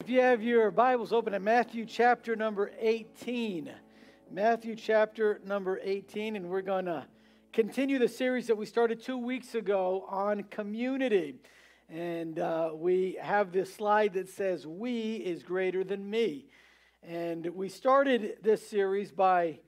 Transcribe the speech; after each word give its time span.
If 0.00 0.10
you 0.10 0.20
have 0.20 0.44
your 0.44 0.70
Bibles 0.70 1.12
open 1.12 1.34
at 1.34 1.42
Matthew 1.42 1.84
chapter 1.84 2.36
number 2.36 2.70
18, 2.78 3.68
Matthew 4.30 4.76
chapter 4.76 5.40
number 5.44 5.80
18, 5.82 6.36
and 6.36 6.48
we're 6.48 6.62
going 6.62 6.84
to 6.84 7.04
continue 7.52 7.98
the 7.98 8.06
series 8.06 8.46
that 8.46 8.56
we 8.56 8.64
started 8.64 9.02
two 9.02 9.18
weeks 9.18 9.56
ago 9.56 10.06
on 10.08 10.44
community. 10.44 11.34
And 11.90 12.38
uh, 12.38 12.70
we 12.74 13.18
have 13.20 13.50
this 13.50 13.74
slide 13.74 14.14
that 14.14 14.28
says, 14.28 14.68
We 14.68 15.16
is 15.16 15.42
greater 15.42 15.82
than 15.82 16.08
me. 16.08 16.46
And 17.02 17.44
we 17.46 17.68
started 17.68 18.36
this 18.40 18.66
series 18.66 19.10
by 19.10 19.58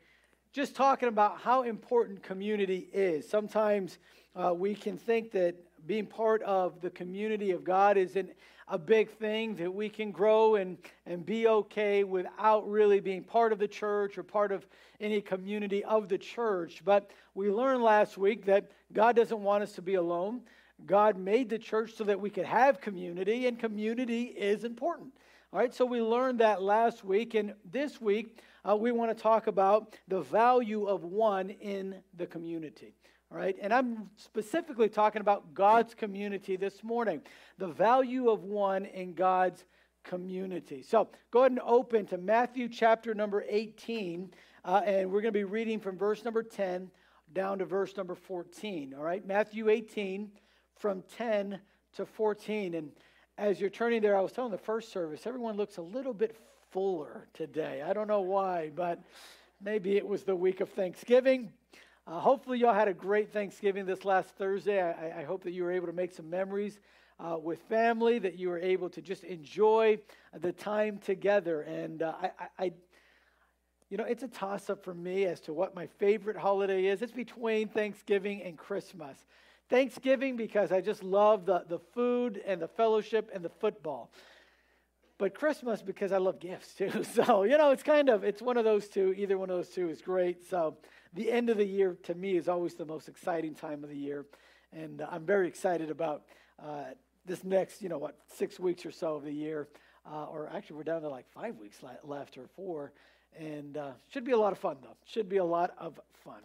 just 0.52 0.76
talking 0.76 1.08
about 1.08 1.40
how 1.40 1.64
important 1.64 2.22
community 2.22 2.88
is. 2.92 3.28
Sometimes 3.28 3.98
uh, 4.36 4.54
we 4.54 4.76
can 4.76 4.96
think 4.96 5.32
that 5.32 5.56
being 5.86 6.06
part 6.06 6.42
of 6.42 6.80
the 6.80 6.90
community 6.90 7.50
of 7.50 7.64
God 7.64 7.96
isn't 7.96 8.30
a 8.68 8.78
big 8.78 9.10
thing, 9.10 9.56
that 9.56 9.72
we 9.72 9.88
can 9.88 10.12
grow 10.12 10.54
and, 10.54 10.78
and 11.04 11.26
be 11.26 11.48
okay 11.48 12.04
without 12.04 12.68
really 12.68 13.00
being 13.00 13.24
part 13.24 13.52
of 13.52 13.58
the 13.58 13.66
church 13.66 14.16
or 14.16 14.22
part 14.22 14.52
of 14.52 14.64
any 15.00 15.20
community 15.20 15.82
of 15.84 16.08
the 16.08 16.18
church. 16.18 16.82
But 16.84 17.10
we 17.34 17.50
learned 17.50 17.82
last 17.82 18.16
week 18.16 18.44
that 18.46 18.70
God 18.92 19.16
doesn't 19.16 19.42
want 19.42 19.64
us 19.64 19.72
to 19.72 19.82
be 19.82 19.94
alone. 19.94 20.42
God 20.86 21.18
made 21.18 21.50
the 21.50 21.58
church 21.58 21.94
so 21.96 22.04
that 22.04 22.20
we 22.20 22.30
could 22.30 22.44
have 22.44 22.80
community, 22.80 23.46
and 23.46 23.58
community 23.58 24.22
is 24.22 24.64
important. 24.64 25.12
All 25.52 25.58
right, 25.58 25.74
so 25.74 25.84
we 25.84 26.00
learned 26.00 26.38
that 26.38 26.62
last 26.62 27.04
week, 27.04 27.34
and 27.34 27.54
this 27.72 28.00
week 28.00 28.38
uh, 28.68 28.76
we 28.76 28.92
want 28.92 29.16
to 29.16 29.20
talk 29.20 29.48
about 29.48 29.96
the 30.06 30.20
value 30.20 30.86
of 30.86 31.02
one 31.02 31.50
in 31.50 31.96
the 32.16 32.26
community. 32.26 32.94
All 33.32 33.38
right, 33.38 33.56
and 33.60 33.72
I'm 33.72 34.10
specifically 34.16 34.88
talking 34.88 35.20
about 35.20 35.54
God's 35.54 35.94
community 35.94 36.56
this 36.56 36.82
morning, 36.82 37.22
the 37.58 37.68
value 37.68 38.28
of 38.28 38.42
one 38.42 38.86
in 38.86 39.14
God's 39.14 39.64
community. 40.02 40.82
So 40.82 41.08
go 41.30 41.40
ahead 41.40 41.52
and 41.52 41.60
open 41.64 42.06
to 42.06 42.18
Matthew 42.18 42.68
chapter 42.68 43.14
number 43.14 43.44
18, 43.48 44.32
uh, 44.64 44.82
and 44.84 45.12
we're 45.12 45.20
going 45.20 45.32
to 45.32 45.38
be 45.38 45.44
reading 45.44 45.78
from 45.78 45.96
verse 45.96 46.24
number 46.24 46.42
10 46.42 46.90
down 47.32 47.60
to 47.60 47.64
verse 47.66 47.96
number 47.96 48.16
14. 48.16 48.94
All 48.98 49.04
right, 49.04 49.24
Matthew 49.24 49.68
18 49.68 50.32
from 50.80 51.04
10 51.16 51.60
to 51.92 52.06
14. 52.06 52.74
And 52.74 52.90
as 53.38 53.60
you're 53.60 53.70
turning 53.70 54.02
there, 54.02 54.16
I 54.16 54.22
was 54.22 54.32
telling 54.32 54.50
the 54.50 54.58
first 54.58 54.90
service, 54.90 55.24
everyone 55.24 55.56
looks 55.56 55.76
a 55.76 55.82
little 55.82 56.14
bit 56.14 56.34
fuller 56.72 57.28
today. 57.32 57.80
I 57.86 57.92
don't 57.92 58.08
know 58.08 58.22
why, 58.22 58.72
but 58.74 59.00
maybe 59.62 59.96
it 59.96 60.04
was 60.04 60.24
the 60.24 60.34
week 60.34 60.60
of 60.60 60.68
Thanksgiving. 60.70 61.52
Uh, 62.10 62.18
hopefully, 62.18 62.58
y'all 62.58 62.74
had 62.74 62.88
a 62.88 62.92
great 62.92 63.32
Thanksgiving 63.32 63.86
this 63.86 64.04
last 64.04 64.30
Thursday. 64.30 64.82
I, 64.82 65.20
I 65.20 65.22
hope 65.22 65.44
that 65.44 65.52
you 65.52 65.62
were 65.62 65.70
able 65.70 65.86
to 65.86 65.92
make 65.92 66.10
some 66.10 66.28
memories 66.28 66.80
uh, 67.20 67.38
with 67.38 67.60
family, 67.68 68.18
that 68.18 68.36
you 68.36 68.48
were 68.48 68.58
able 68.58 68.90
to 68.90 69.00
just 69.00 69.22
enjoy 69.22 69.96
the 70.40 70.50
time 70.50 70.98
together. 70.98 71.60
And 71.60 72.02
uh, 72.02 72.14
I, 72.20 72.30
I, 72.58 72.72
you 73.90 73.96
know, 73.96 74.02
it's 74.02 74.24
a 74.24 74.28
toss 74.28 74.70
up 74.70 74.82
for 74.82 74.92
me 74.92 75.24
as 75.24 75.38
to 75.42 75.52
what 75.52 75.76
my 75.76 75.86
favorite 75.86 76.36
holiday 76.36 76.86
is. 76.86 77.00
It's 77.00 77.12
between 77.12 77.68
Thanksgiving 77.68 78.42
and 78.42 78.58
Christmas. 78.58 79.16
Thanksgiving 79.68 80.36
because 80.36 80.72
I 80.72 80.80
just 80.80 81.04
love 81.04 81.46
the, 81.46 81.64
the 81.68 81.78
food 81.78 82.42
and 82.44 82.60
the 82.60 82.66
fellowship 82.66 83.30
and 83.32 83.44
the 83.44 83.50
football 83.50 84.10
but 85.20 85.34
Christmas 85.34 85.82
because 85.82 86.12
I 86.12 86.16
love 86.16 86.40
gifts 86.40 86.74
too. 86.74 87.04
So, 87.14 87.42
you 87.42 87.58
know, 87.58 87.72
it's 87.72 87.82
kind 87.82 88.08
of 88.08 88.24
it's 88.24 88.40
one 88.40 88.56
of 88.56 88.64
those 88.64 88.88
two. 88.88 89.14
Either 89.18 89.36
one 89.36 89.50
of 89.50 89.56
those 89.56 89.68
two 89.68 89.90
is 89.90 90.00
great. 90.00 90.48
So, 90.48 90.78
the 91.12 91.30
end 91.30 91.50
of 91.50 91.56
the 91.56 91.64
year 91.64 91.96
to 92.04 92.14
me 92.14 92.36
is 92.36 92.48
always 92.48 92.74
the 92.74 92.84
most 92.84 93.08
exciting 93.08 93.54
time 93.54 93.82
of 93.82 93.90
the 93.90 93.96
year, 93.96 94.26
and 94.72 95.00
uh, 95.00 95.08
I'm 95.10 95.24
very 95.24 95.48
excited 95.48 95.90
about 95.90 96.22
uh, 96.62 96.84
this 97.26 97.44
next, 97.44 97.82
you 97.82 97.88
know, 97.88 97.98
what 97.98 98.16
six 98.34 98.60
weeks 98.60 98.86
or 98.86 98.90
so 98.90 99.16
of 99.16 99.24
the 99.24 99.32
year, 99.32 99.68
uh, 100.10 100.24
or 100.24 100.48
actually 100.54 100.76
we're 100.76 100.84
down 100.84 101.02
to 101.02 101.08
like 101.08 101.26
five 101.32 101.56
weeks 101.56 101.78
left 102.04 102.38
or 102.38 102.46
four, 102.54 102.92
and 103.38 103.76
uh, 103.76 103.90
should 104.08 104.24
be 104.24 104.32
a 104.32 104.38
lot 104.38 104.52
of 104.52 104.58
fun 104.58 104.76
though. 104.82 104.96
Should 105.04 105.28
be 105.28 105.38
a 105.38 105.44
lot 105.44 105.72
of 105.78 105.98
fun. 106.24 106.40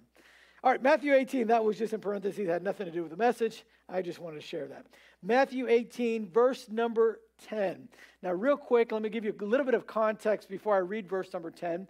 All 0.64 0.72
right, 0.72 0.82
Matthew 0.82 1.14
18, 1.14 1.48
that 1.48 1.64
was 1.64 1.78
just 1.78 1.94
in 1.94 2.02
parentheses, 2.02 2.48
had 2.48 2.64
nothing 2.64 2.88
to 2.88 2.92
do 2.92 3.04
with 3.04 3.12
the 3.12 3.18
message. 3.18 3.64
I 3.88 4.02
just 4.02 4.18
wanted 4.18 4.42
to 4.42 4.48
share 4.48 4.66
that. 4.68 4.88
Matthew 5.22 5.68
18, 5.68 6.28
verse 6.28 6.68
number 6.72 7.20
10. 7.48 7.88
Now, 8.24 8.32
real 8.32 8.58
quick, 8.58 8.92
let 8.92 9.04
me 9.04 9.10
give 9.10 9.24
you 9.26 9.36
a 9.40 9.46
little 9.46 9.66
bit 9.66 9.76
of 9.76 9.86
context 9.86 10.50
before 10.50 10.74
I 10.74 10.80
read 10.80 11.08
verse 11.08 11.32
number 11.34 11.52
10. 11.52 11.88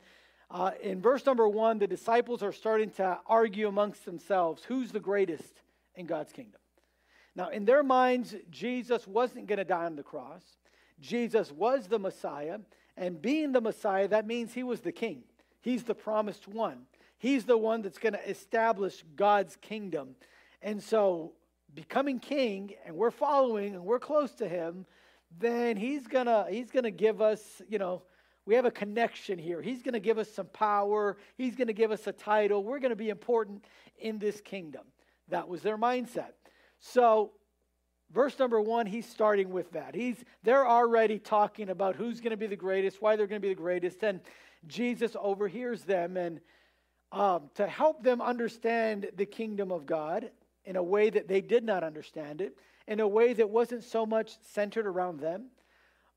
Uh, 0.50 0.72
in 0.82 1.02
verse 1.02 1.26
number 1.26 1.48
1, 1.48 1.80
the 1.80 1.88
disciples 1.88 2.44
are 2.44 2.52
starting 2.52 2.92
to 2.92 3.20
argue 3.26 3.68
amongst 3.68 4.06
themselves 4.06 4.64
who's 4.64 4.92
the 4.92 5.00
greatest 5.00 5.62
in 5.96 6.06
God's 6.06 6.32
kingdom. 6.32 6.62
Now, 7.36 7.50
in 7.50 7.66
their 7.66 7.84
minds, 7.84 8.36
Jesus 8.50 9.08
wasn't 9.08 9.48
going 9.48 9.58
to 9.58 9.66
die 9.66 9.86
on 9.86 9.96
the 9.96 10.04
cross. 10.04 10.44
Jesus 11.02 11.52
was 11.52 11.88
the 11.88 12.00
Messiah. 12.00 12.60
And 12.96 13.22
being 13.22 13.52
the 13.52 13.62
Messiah, 13.62 14.08
that 14.08 14.26
means 14.26 14.54
he 14.54 14.64
was 14.64 14.82
the 14.82 14.92
king. 14.92 15.24
He's 15.62 15.84
the 15.84 15.96
promised 15.96 16.48
one. 16.48 16.84
He's 17.18 17.46
the 17.46 17.58
one 17.58 17.82
that's 17.82 17.98
going 17.98 18.14
to 18.14 18.30
establish 18.30 19.04
God's 19.16 19.58
kingdom. 19.58 20.16
And 20.62 20.82
so, 20.82 21.34
becoming 21.74 22.20
king, 22.20 22.74
and 22.86 22.96
we're 22.96 23.12
following 23.12 23.74
and 23.74 23.84
we're 23.84 24.00
close 24.00 24.32
to 24.36 24.48
him, 24.48 24.86
then 25.38 25.76
he's 25.76 26.08
going 26.08 26.28
to 26.28 26.46
he's 26.50 26.72
going 26.72 26.84
to 26.84 26.92
give 26.92 27.22
us, 27.22 27.62
you 27.68 27.80
know, 27.80 28.04
we 28.46 28.56
have 28.56 28.66
a 28.66 28.72
connection 28.72 29.40
here. 29.40 29.62
He's 29.62 29.82
going 29.82 29.94
to 29.94 30.00
give 30.00 30.18
us 30.18 30.32
some 30.32 30.48
power. 30.48 31.18
He's 31.38 31.56
going 31.56 31.68
to 31.68 31.74
give 31.74 31.92
us 31.92 32.06
a 32.08 32.12
title. 32.12 32.64
We're 32.64 32.80
going 32.80 32.92
to 32.92 32.96
be 32.96 33.10
important 33.10 33.66
in 34.00 34.20
this 34.20 34.40
kingdom. 34.42 34.84
That 35.30 35.48
was 35.48 35.62
their 35.62 35.78
mindset. 35.78 36.34
So, 36.80 37.32
verse 38.12 38.38
number 38.38 38.62
one, 38.62 38.86
he's 38.86 39.08
starting 39.08 39.50
with 39.50 39.72
that. 39.72 39.96
He's 39.96 40.24
they're 40.44 40.68
already 40.68 41.18
talking 41.18 41.70
about 41.70 41.96
who's 41.96 42.22
going 42.22 42.32
to 42.32 42.38
be 42.38 42.48
the 42.48 42.56
greatest, 42.56 43.02
why 43.02 43.16
they're 43.16 43.28
going 43.28 43.42
to 43.42 43.48
be 43.48 43.54
the 43.54 43.60
greatest, 43.60 44.04
and 44.04 44.20
Jesus 44.68 45.16
overhears 45.20 45.84
them 45.84 46.18
and 46.18 46.40
um, 47.12 47.50
to 47.56 47.66
help 47.66 48.04
them 48.04 48.22
understand 48.22 49.10
the 49.16 49.26
kingdom 49.26 49.72
of 49.72 49.86
God 49.86 50.30
in 50.66 50.76
a 50.76 50.84
way 50.84 51.10
that 51.10 51.28
they 51.28 51.42
did 51.42 51.64
not 51.64 51.84
understand 51.84 52.42
it, 52.42 52.58
in 52.88 53.00
a 53.00 53.08
way 53.08 53.34
that 53.34 53.50
wasn't 53.50 53.84
so 53.84 54.06
much 54.06 54.34
centered 54.42 54.86
around 54.86 55.20
them, 55.20 55.46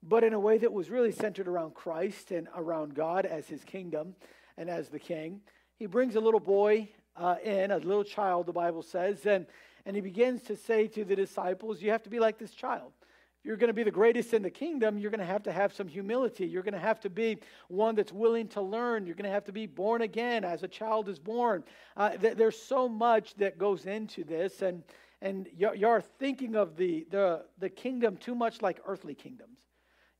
but 0.02 0.24
in 0.24 0.32
a 0.32 0.40
way 0.40 0.58
that 0.58 0.72
was 0.72 0.90
really 0.90 1.12
centered 1.12 1.48
around 1.48 1.74
Christ 1.74 2.30
and 2.30 2.48
around 2.54 2.94
God 2.94 3.26
as 3.26 3.48
his 3.48 3.64
kingdom 3.64 4.14
and 4.56 4.68
as 4.68 4.88
the 4.88 4.98
king. 4.98 5.40
He 5.76 5.86
brings 5.86 6.16
a 6.16 6.20
little 6.20 6.40
boy 6.40 6.88
uh, 7.16 7.36
in, 7.42 7.70
a 7.70 7.78
little 7.78 8.04
child, 8.04 8.46
the 8.46 8.52
Bible 8.52 8.82
says, 8.82 9.26
and, 9.26 9.46
and 9.86 9.96
he 9.96 10.02
begins 10.02 10.42
to 10.42 10.56
say 10.56 10.86
to 10.88 11.04
the 11.04 11.16
disciples, 11.16 11.82
You 11.82 11.90
have 11.90 12.02
to 12.04 12.10
be 12.10 12.20
like 12.20 12.38
this 12.38 12.52
child 12.52 12.92
If 13.40 13.46
you're 13.46 13.56
going 13.56 13.68
to 13.68 13.74
be 13.74 13.82
the 13.82 13.90
greatest 13.90 14.34
in 14.34 14.42
the 14.42 14.50
kingdom, 14.50 14.98
you're 14.98 15.10
going 15.10 15.20
to 15.20 15.26
have 15.26 15.42
to 15.44 15.52
have 15.52 15.72
some 15.72 15.88
humility. 15.88 16.46
You're 16.46 16.62
going 16.62 16.74
to 16.74 16.80
have 16.80 17.00
to 17.00 17.10
be 17.10 17.38
one 17.68 17.94
that's 17.96 18.12
willing 18.12 18.48
to 18.48 18.60
learn. 18.60 19.06
You're 19.06 19.16
going 19.16 19.24
to 19.24 19.32
have 19.32 19.44
to 19.44 19.52
be 19.52 19.66
born 19.66 20.02
again 20.02 20.44
as 20.44 20.62
a 20.62 20.68
child 20.68 21.08
is 21.08 21.18
born. 21.18 21.64
Uh, 21.96 22.10
th- 22.10 22.36
there's 22.36 22.60
so 22.60 22.88
much 22.88 23.34
that 23.36 23.58
goes 23.58 23.86
into 23.86 24.24
this, 24.24 24.62
and 24.62 24.82
and 25.20 25.48
you're, 25.56 25.74
you're 25.74 26.00
thinking 26.00 26.54
of 26.54 26.76
the, 26.76 27.04
the 27.10 27.44
the 27.58 27.68
kingdom 27.68 28.16
too 28.16 28.36
much 28.36 28.62
like 28.62 28.80
earthly 28.86 29.14
kingdoms. 29.14 29.58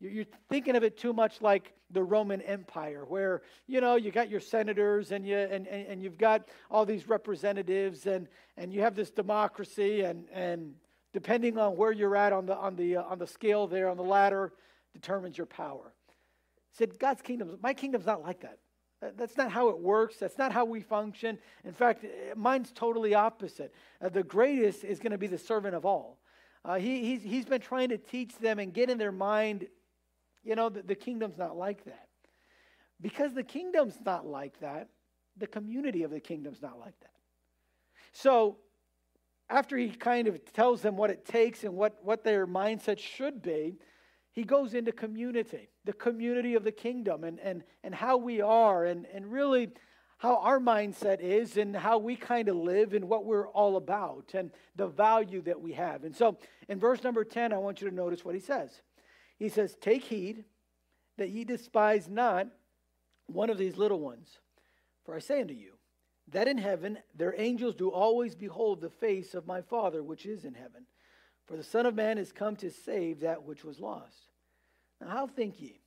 You're 0.01 0.27
thinking 0.49 0.77
of 0.77 0.85
it 0.85 0.97
too 0.97 1.13
much 1.13 1.41
like 1.41 1.73
the 1.91 2.03
Roman 2.03 2.41
Empire, 2.43 3.05
where 3.07 3.43
you 3.67 3.81
know 3.81 3.97
you 3.97 4.11
got 4.13 4.31
your 4.31 4.41
senators 4.41 5.11
and 5.11 5.27
you 5.27 5.37
and, 5.37 5.67
and, 5.67 5.87
and 5.87 6.03
you've 6.03 6.19
got 6.19 6.49
all 6.71 6.87
these 6.87 7.09
representatives 7.09 8.07
and 8.07 8.29
and 8.57 8.73
you 8.73 8.81
have 8.83 8.95
this 8.95 9.11
democracy 9.11 10.03
and 10.03 10.29
and 10.33 10.75
depending 11.13 11.59
on 11.59 11.77
where 11.77 11.93
you're 11.93 12.17
at 12.17 12.33
on 12.33 12.47
the, 12.47 12.57
on 12.57 12.77
the, 12.77 12.97
uh, 12.97 13.03
on 13.05 13.19
the 13.19 13.27
scale 13.27 13.67
there, 13.67 13.89
on 13.89 13.97
the 13.97 14.03
ladder, 14.03 14.53
determines 14.93 15.37
your 15.37 15.47
power. 15.47 15.93
He 16.71 16.77
said, 16.77 16.99
God's 16.99 17.23
kingdom, 17.23 17.59
my 17.63 17.75
kingdom's 17.75 18.07
not 18.07 18.23
like 18.23 18.41
that. 18.41 18.59
That's 19.17 19.37
not 19.37 19.51
how 19.51 19.69
it 19.69 19.79
works. 19.79 20.17
That's 20.17 20.39
not 20.39 20.51
how 20.51 20.65
we 20.65 20.81
function. 20.81 21.39
In 21.65 21.73
fact, 21.73 22.05
eh, 22.05 22.35
mine's 22.37 22.73
totally 22.73 23.15
opposite. 23.15 23.73
Uh, 24.03 24.09
the 24.09 24.25
greatest 24.25 24.83
is 24.83 24.99
going 24.99 25.13
to 25.13 25.19
be 25.19 25.29
the 25.29 25.39
servant 25.39 25.77
of 25.77 25.87
all. 25.87 26.19
Uh, 26.65 26.75
he, 26.75 27.05
he's, 27.05 27.23
he's 27.23 27.45
been 27.45 27.61
trying 27.61 27.91
to 27.91 27.97
teach 27.97 28.37
them 28.39 28.59
and 28.59 28.75
get 28.75 28.91
in 28.91 28.99
their 28.99 29.13
mind, 29.13 29.69
you 30.45 30.55
know, 30.55 30.69
the, 30.69 30.83
the 30.83 30.95
kingdom's 30.95 31.39
not 31.39 31.57
like 31.57 31.85
that. 31.85 32.09
Because 33.01 33.35
the 33.35 33.43
kingdom's 33.43 33.99
not 34.05 34.27
like 34.27 34.59
that, 34.61 34.89
the 35.37 35.47
community 35.47 36.03
of 36.03 36.11
the 36.11 36.21
kingdom's 36.21 36.61
not 36.61 36.79
like 36.79 36.99
that. 37.01 37.13
So 38.13 38.59
after 39.49 39.77
he 39.77 39.91
kind 39.91 40.29
of 40.29 40.41
tells 40.53 40.83
them 40.83 40.97
what 40.97 41.11
it 41.11 41.25
takes 41.25 41.65
and 41.65 41.75
what, 41.75 41.99
what 42.03 42.25
their 42.25 42.47
mindset 42.47 42.99
should 42.99 43.41
be, 43.41 43.79
he 44.33 44.45
goes 44.45 44.75
into 44.75 44.93
community, 44.93 45.69
the 45.85 45.93
community 45.93 46.55
of 46.55 46.65
the 46.65 46.73
kingdom, 46.73 47.25
and, 47.25 47.41
and, 47.41 47.65
and 47.83 47.95
how 47.95 48.17
we 48.17 48.41
are, 48.41 48.85
and, 48.85 49.07
and 49.13 49.33
really 49.33 49.71
how 50.19 50.37
our 50.37 50.59
mindset 50.59 51.21
is, 51.21 51.57
and 51.57 51.75
how 51.75 51.99
we 51.99 52.15
kind 52.15 52.49
of 52.49 52.57
live, 52.57 52.93
and 52.93 53.09
what 53.09 53.25
we're 53.25 53.49
all 53.49 53.77
about, 53.77 54.33
and 54.35 54.51
the 54.77 54.87
value 54.87 55.43
that 55.43 55.61
we 55.61 55.73
have. 55.73 56.05
And 56.05 56.15
so 56.15 56.37
in 56.69 56.79
verse 56.79 57.03
number 57.03 57.25
10, 57.25 57.53
I 57.53 57.59
want 57.59 57.81
you 57.81 57.89
to 57.89 57.95
notice 57.95 58.25
what 58.25 58.35
he 58.35 58.41
says. 58.41 58.83
He 59.39 59.49
says, 59.49 59.77
Take 59.81 60.05
heed 60.05 60.45
that 61.17 61.31
ye 61.31 61.45
despise 61.45 62.09
not 62.09 62.49
one 63.27 63.51
of 63.51 63.59
these 63.59 63.77
little 63.77 64.01
ones. 64.01 64.39
For 65.05 65.15
I 65.15 65.21
say 65.21 65.41
unto 65.41 65.55
you, 65.55 65.75
that 66.29 66.49
in 66.49 66.59
heaven 66.59 66.99
their 67.15 67.35
angels 67.39 67.75
do 67.75 67.89
always 67.91 68.35
behold 68.35 68.81
the 68.81 68.91
face 68.91 69.35
of 69.35 69.47
my 69.47 69.63
Father 69.63 70.03
which 70.03 70.27
is 70.27 70.45
in 70.45 70.55
heaven. 70.55 70.87
For 71.47 71.57
the 71.57 71.63
Son 71.63 71.87
of 71.87 71.95
Man 71.95 72.19
is 72.19 72.33
come 72.33 72.57
to 72.57 72.71
save 72.71 73.21
that 73.21 73.43
which 73.43 73.65
was 73.65 73.81
lost. 73.81 74.33
Now, 75.01 75.09
how 75.09 75.27
think 75.27 75.61
ye? 75.61 75.81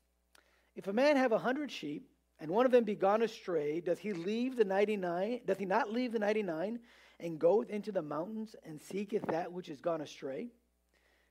If 0.76 0.88
a 0.88 0.94
man 0.94 1.18
have 1.18 1.32
a 1.32 1.38
hundred 1.38 1.72
sheep, 1.72 2.08
and 2.40 2.50
one 2.50 2.66
of 2.66 2.72
them 2.72 2.84
be 2.84 2.96
gone 2.96 3.22
astray, 3.22 3.82
doth 3.82 4.00
he 4.00 4.14
leave 4.14 4.56
the 4.56 4.66
ninety 4.66 4.98
nine? 4.98 5.42
Doth 5.46 5.60
he 5.60 5.66
not 5.66 5.92
leave 5.92 6.12
the 6.14 6.20
ninety 6.20 6.42
nine, 6.42 6.80
and 7.20 7.38
go 7.38 7.62
into 7.62 7.92
the 7.92 8.02
mountains 8.02 8.56
and 8.64 8.82
seeketh 8.82 9.28
that 9.28 9.52
which 9.52 9.70
is 9.70 9.80
gone 9.80 10.02
astray? 10.02 10.48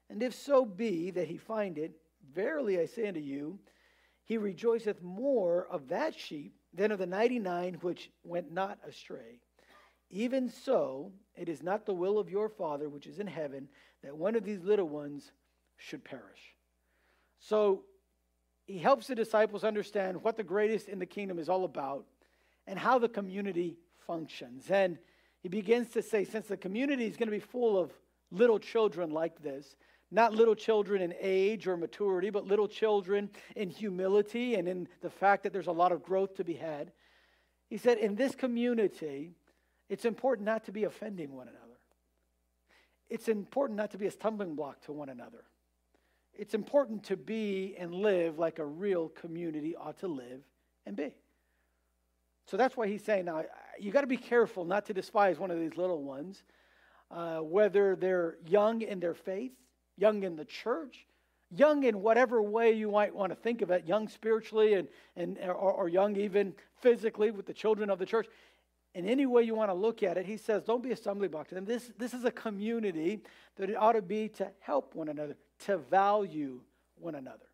And 0.08 0.22
if 0.22 0.34
so 0.34 0.64
be 0.64 1.10
that 1.10 1.26
he 1.26 1.36
find 1.36 1.78
it, 1.78 1.96
verily 2.34 2.78
I 2.78 2.86
say 2.86 3.08
unto 3.08 3.20
you, 3.20 3.58
he 4.24 4.38
rejoiceth 4.38 5.02
more 5.02 5.66
of 5.70 5.88
that 5.88 6.14
sheep 6.18 6.54
than 6.72 6.92
of 6.92 6.98
the 6.98 7.06
ninety 7.06 7.38
nine 7.38 7.74
which 7.80 8.10
went 8.22 8.52
not 8.52 8.78
astray. 8.86 9.40
Even 10.10 10.48
so, 10.48 11.12
it 11.36 11.48
is 11.48 11.62
not 11.62 11.86
the 11.86 11.94
will 11.94 12.18
of 12.18 12.30
your 12.30 12.48
Father 12.48 12.88
which 12.88 13.06
is 13.06 13.18
in 13.18 13.26
heaven 13.26 13.68
that 14.02 14.16
one 14.16 14.34
of 14.34 14.44
these 14.44 14.62
little 14.62 14.88
ones 14.88 15.32
should 15.76 16.04
perish. 16.04 16.54
So 17.38 17.84
he 18.66 18.78
helps 18.78 19.06
the 19.06 19.14
disciples 19.14 19.64
understand 19.64 20.22
what 20.22 20.36
the 20.36 20.44
greatest 20.44 20.88
in 20.88 20.98
the 20.98 21.06
kingdom 21.06 21.38
is 21.38 21.48
all 21.48 21.64
about 21.64 22.04
and 22.66 22.78
how 22.78 22.98
the 22.98 23.08
community 23.08 23.78
functions. 24.06 24.70
And 24.70 24.98
he 25.42 25.48
begins 25.48 25.90
to 25.90 26.02
say, 26.02 26.24
since 26.24 26.46
the 26.46 26.56
community 26.56 27.06
is 27.06 27.16
going 27.16 27.28
to 27.28 27.32
be 27.36 27.40
full 27.40 27.78
of 27.78 27.90
little 28.30 28.58
children 28.58 29.10
like 29.10 29.42
this, 29.42 29.76
not 30.10 30.32
little 30.34 30.54
children 30.54 31.02
in 31.02 31.14
age 31.20 31.66
or 31.66 31.76
maturity, 31.76 32.30
but 32.30 32.46
little 32.46 32.68
children 32.68 33.30
in 33.54 33.70
humility 33.70 34.56
and 34.56 34.68
in 34.68 34.88
the 35.02 35.10
fact 35.10 35.44
that 35.44 35.52
there's 35.52 35.68
a 35.68 35.72
lot 35.72 35.92
of 35.92 36.02
growth 36.02 36.34
to 36.36 36.44
be 36.44 36.54
had. 36.54 36.92
He 37.68 37.76
said, 37.76 37.98
in 37.98 38.16
this 38.16 38.34
community, 38.34 39.32
it's 39.88 40.04
important 40.04 40.46
not 40.46 40.64
to 40.64 40.72
be 40.72 40.84
offending 40.84 41.32
one 41.32 41.48
another. 41.48 41.60
It's 43.08 43.28
important 43.28 43.76
not 43.76 43.90
to 43.92 43.98
be 43.98 44.06
a 44.06 44.10
stumbling 44.10 44.54
block 44.54 44.80
to 44.82 44.92
one 44.92 45.08
another. 45.08 45.44
It's 46.32 46.54
important 46.54 47.04
to 47.04 47.16
be 47.16 47.74
and 47.78 47.94
live 47.94 48.38
like 48.38 48.58
a 48.58 48.64
real 48.64 49.08
community 49.08 49.76
ought 49.76 49.98
to 49.98 50.08
live 50.08 50.42
and 50.86 50.96
be. 50.96 51.14
So 52.46 52.56
that's 52.56 52.76
why 52.76 52.88
he's 52.88 53.04
saying 53.04 53.26
now 53.26 53.44
you 53.78 53.92
got 53.92 54.00
to 54.00 54.06
be 54.06 54.16
careful 54.16 54.64
not 54.64 54.86
to 54.86 54.94
despise 54.94 55.38
one 55.38 55.50
of 55.50 55.58
these 55.58 55.76
little 55.76 56.02
ones, 56.02 56.42
uh, 57.10 57.38
whether 57.38 57.94
they're 57.94 58.38
young 58.46 58.82
in 58.82 59.00
their 59.00 59.14
faith, 59.14 59.52
young 60.00 60.22
in 60.22 60.36
the 60.36 60.44
church, 60.44 61.06
young 61.50 61.84
in 61.84 62.00
whatever 62.02 62.42
way 62.42 62.72
you 62.72 62.90
might 62.90 63.14
want 63.14 63.30
to 63.30 63.36
think 63.36 63.62
of 63.62 63.70
it, 63.70 63.86
young 63.86 64.08
spiritually 64.08 64.74
and, 64.74 64.88
and 65.16 65.38
or, 65.38 65.54
or 65.54 65.88
young 65.88 66.16
even 66.16 66.54
physically 66.80 67.30
with 67.30 67.46
the 67.46 67.52
children 67.52 67.90
of 67.90 67.98
the 67.98 68.06
church 68.06 68.26
in 68.94 69.06
any 69.06 69.26
way 69.26 69.42
you 69.42 69.54
want 69.54 69.70
to 69.70 69.74
look 69.74 70.02
at 70.02 70.16
it, 70.16 70.26
he 70.26 70.36
says, 70.36 70.64
don't 70.64 70.82
be 70.82 70.90
a 70.90 70.96
stumbling 70.96 71.30
block 71.30 71.48
to 71.48 71.54
them. 71.54 71.64
This, 71.64 71.92
this 71.96 72.12
is 72.12 72.24
a 72.24 72.30
community 72.30 73.20
that 73.56 73.70
it 73.70 73.76
ought 73.76 73.92
to 73.92 74.02
be 74.02 74.28
to 74.30 74.50
help 74.60 74.94
one 74.94 75.08
another, 75.08 75.36
to 75.66 75.78
value 75.78 76.60
one 76.96 77.14
another. 77.14 77.46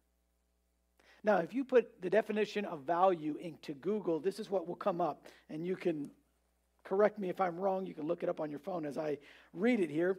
Now, 1.22 1.38
if 1.38 1.52
you 1.52 1.64
put 1.64 2.00
the 2.00 2.08
definition 2.08 2.64
of 2.64 2.82
value 2.82 3.36
into 3.40 3.74
Google, 3.74 4.18
this 4.20 4.38
is 4.38 4.48
what 4.48 4.66
will 4.66 4.76
come 4.76 5.00
up. 5.00 5.26
And 5.50 5.66
you 5.66 5.76
can 5.76 6.10
correct 6.84 7.18
me 7.18 7.28
if 7.28 7.40
I'm 7.40 7.58
wrong. 7.58 7.86
You 7.86 7.94
can 7.94 8.06
look 8.06 8.22
it 8.22 8.28
up 8.28 8.40
on 8.40 8.48
your 8.48 8.60
phone 8.60 8.86
as 8.86 8.96
I 8.96 9.18
read 9.52 9.80
it 9.80 9.90
here. 9.90 10.18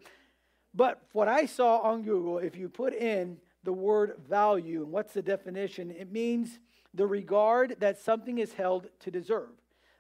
But 0.77 1.01
what 1.11 1.27
I 1.27 1.47
saw 1.47 1.79
on 1.79 2.03
Google, 2.03 2.37
if 2.37 2.55
you 2.55 2.69
put 2.69 2.93
in 2.93 3.37
the 3.63 3.73
word 3.73 4.13
value, 4.29 4.83
and 4.83 4.91
what's 4.91 5.11
the 5.11 5.23
definition? 5.23 5.89
It 5.89 6.11
means 6.11 6.59
the 6.93 7.07
regard 7.07 7.77
that 7.79 7.99
something 7.99 8.37
is 8.37 8.53
held 8.53 8.87
to 8.99 9.11
deserve 9.11 9.49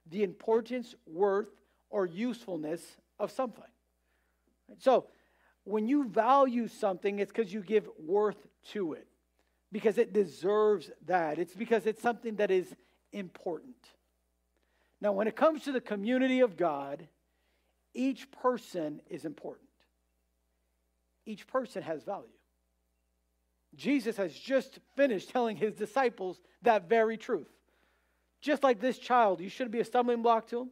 the 0.09 0.23
importance, 0.23 0.95
worth, 1.05 1.49
or 1.89 2.05
usefulness 2.05 2.81
of 3.19 3.29
something. 3.29 3.63
So, 4.77 5.07
when 5.65 5.87
you 5.87 6.07
value 6.07 6.69
something, 6.69 7.19
it's 7.19 7.31
because 7.31 7.51
you 7.51 7.61
give 7.61 7.89
worth 7.99 8.47
to 8.71 8.93
it, 8.93 9.07
because 9.71 9.97
it 9.97 10.13
deserves 10.13 10.91
that. 11.07 11.39
It's 11.39 11.55
because 11.55 11.85
it's 11.85 12.01
something 12.01 12.35
that 12.35 12.51
is 12.51 12.73
important. 13.11 13.75
Now, 15.01 15.11
when 15.11 15.27
it 15.27 15.35
comes 15.35 15.63
to 15.63 15.73
the 15.73 15.81
community 15.81 16.39
of 16.39 16.55
God, 16.55 17.05
each 17.93 18.31
person 18.31 19.01
is 19.09 19.25
important, 19.25 19.66
each 21.27 21.45
person 21.47 21.83
has 21.83 22.03
value. 22.03 22.27
Jesus 23.75 24.17
has 24.17 24.33
just 24.33 24.79
finished 24.95 25.29
telling 25.29 25.57
his 25.57 25.73
disciples 25.73 26.39
that 26.63 26.89
very 26.89 27.17
truth. 27.17 27.49
Just 28.41 28.63
like 28.63 28.79
this 28.79 28.97
child, 28.97 29.41
you 29.41 29.49
shouldn't 29.49 29.71
be 29.71 29.79
a 29.79 29.85
stumbling 29.85 30.21
block 30.21 30.47
to 30.47 30.61
him. 30.61 30.69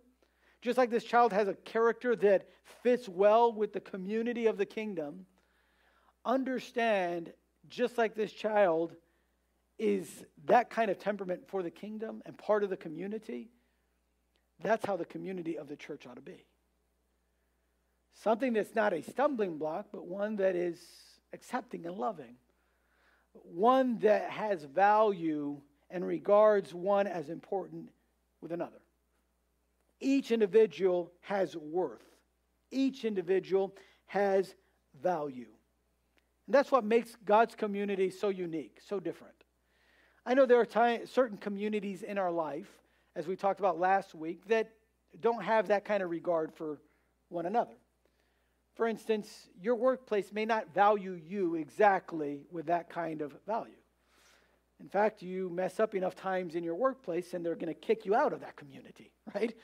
Just 0.61 0.77
like 0.77 0.89
this 0.89 1.03
child 1.03 1.33
has 1.33 1.47
a 1.47 1.53
character 1.53 2.15
that 2.15 2.47
fits 2.81 3.07
well 3.07 3.51
with 3.51 3.73
the 3.73 3.79
community 3.79 4.47
of 4.47 4.57
the 4.57 4.65
kingdom, 4.65 5.25
understand, 6.25 7.31
just 7.69 7.97
like 7.97 8.15
this 8.15 8.31
child 8.31 8.95
is 9.77 10.23
that 10.45 10.69
kind 10.69 10.89
of 10.89 10.97
temperament 10.97 11.41
for 11.47 11.61
the 11.61 11.69
kingdom 11.69 12.21
and 12.25 12.37
part 12.37 12.63
of 12.63 12.69
the 12.69 12.77
community, 12.77 13.49
that's 14.63 14.85
how 14.85 14.95
the 14.95 15.05
community 15.05 15.57
of 15.57 15.67
the 15.67 15.75
church 15.75 16.07
ought 16.07 16.15
to 16.15 16.21
be. 16.21 16.45
Something 18.15 18.53
that's 18.53 18.73
not 18.73 18.93
a 18.93 19.03
stumbling 19.03 19.57
block, 19.57 19.87
but 19.91 20.07
one 20.07 20.37
that 20.37 20.55
is 20.55 20.79
accepting 21.33 21.85
and 21.85 21.97
loving. 21.97 22.35
One 23.33 23.99
that 23.99 24.29
has 24.29 24.63
value 24.63 25.61
and 25.89 26.05
regards 26.05 26.73
one 26.73 27.07
as 27.07 27.29
important 27.29 27.89
with 28.41 28.51
another. 28.51 28.81
Each 29.99 30.31
individual 30.31 31.11
has 31.21 31.55
worth, 31.55 32.05
each 32.71 33.05
individual 33.05 33.75
has 34.07 34.55
value. 35.01 35.47
And 36.47 36.53
that's 36.53 36.71
what 36.71 36.83
makes 36.83 37.15
God's 37.25 37.55
community 37.55 38.09
so 38.09 38.29
unique, 38.29 38.79
so 38.87 38.99
different. 38.99 39.33
I 40.25 40.33
know 40.33 40.45
there 40.45 40.59
are 40.59 40.65
time, 40.65 41.05
certain 41.05 41.37
communities 41.37 42.03
in 42.03 42.17
our 42.17 42.31
life, 42.31 42.69
as 43.15 43.27
we 43.27 43.35
talked 43.35 43.59
about 43.59 43.79
last 43.79 44.15
week, 44.15 44.47
that 44.47 44.71
don't 45.19 45.43
have 45.43 45.67
that 45.67 45.85
kind 45.85 46.01
of 46.01 46.09
regard 46.09 46.53
for 46.53 46.79
one 47.29 47.45
another. 47.45 47.75
For 48.75 48.87
instance, 48.87 49.47
your 49.61 49.75
workplace 49.75 50.31
may 50.33 50.45
not 50.45 50.73
value 50.73 51.13
you 51.13 51.55
exactly 51.55 52.41
with 52.51 52.65
that 52.67 52.89
kind 52.89 53.21
of 53.21 53.33
value. 53.47 53.73
In 54.81 54.89
fact, 54.89 55.21
you 55.21 55.49
mess 55.49 55.79
up 55.79 55.95
enough 55.95 56.15
times 56.15 56.55
in 56.55 56.63
your 56.63 56.75
workplace 56.75 57.33
and 57.33 57.45
they're 57.45 57.55
going 57.55 57.73
to 57.73 57.79
kick 57.79 58.05
you 58.05 58.13
out 58.13 58.33
of 58.33 58.41
that 58.41 58.57
community, 58.57 59.13
right? 59.33 59.55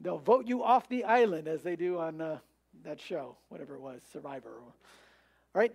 They'll 0.00 0.18
vote 0.18 0.46
you 0.46 0.62
off 0.62 0.88
the 0.88 1.04
island 1.04 1.48
as 1.48 1.62
they 1.62 1.74
do 1.74 1.98
on 1.98 2.20
uh, 2.20 2.38
that 2.84 3.00
show, 3.00 3.36
whatever 3.48 3.74
it 3.74 3.80
was, 3.80 4.00
Survivor. 4.12 4.50
All 4.60 4.74
right? 5.54 5.72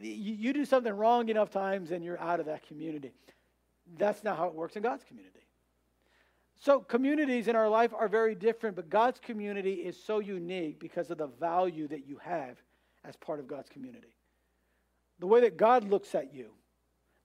You 0.00 0.52
do 0.52 0.64
something 0.64 0.92
wrong 0.92 1.28
enough 1.28 1.50
times 1.50 1.92
and 1.92 2.04
you're 2.04 2.20
out 2.20 2.40
of 2.40 2.46
that 2.46 2.66
community. 2.66 3.12
That's 3.96 4.22
not 4.24 4.36
how 4.36 4.48
it 4.48 4.54
works 4.54 4.76
in 4.76 4.82
God's 4.82 5.04
community. 5.04 5.40
So, 6.60 6.80
communities 6.80 7.46
in 7.46 7.54
our 7.54 7.68
life 7.68 7.94
are 7.96 8.08
very 8.08 8.34
different, 8.34 8.74
but 8.74 8.90
God's 8.90 9.20
community 9.20 9.74
is 9.74 9.96
so 10.02 10.18
unique 10.18 10.80
because 10.80 11.10
of 11.10 11.18
the 11.18 11.28
value 11.28 11.86
that 11.88 12.06
you 12.08 12.18
have 12.22 12.56
as 13.04 13.14
part 13.16 13.38
of 13.38 13.46
God's 13.46 13.68
community. 13.68 14.16
The 15.20 15.26
way 15.26 15.40
that 15.42 15.56
God 15.56 15.88
looks 15.88 16.16
at 16.16 16.34
you, 16.34 16.50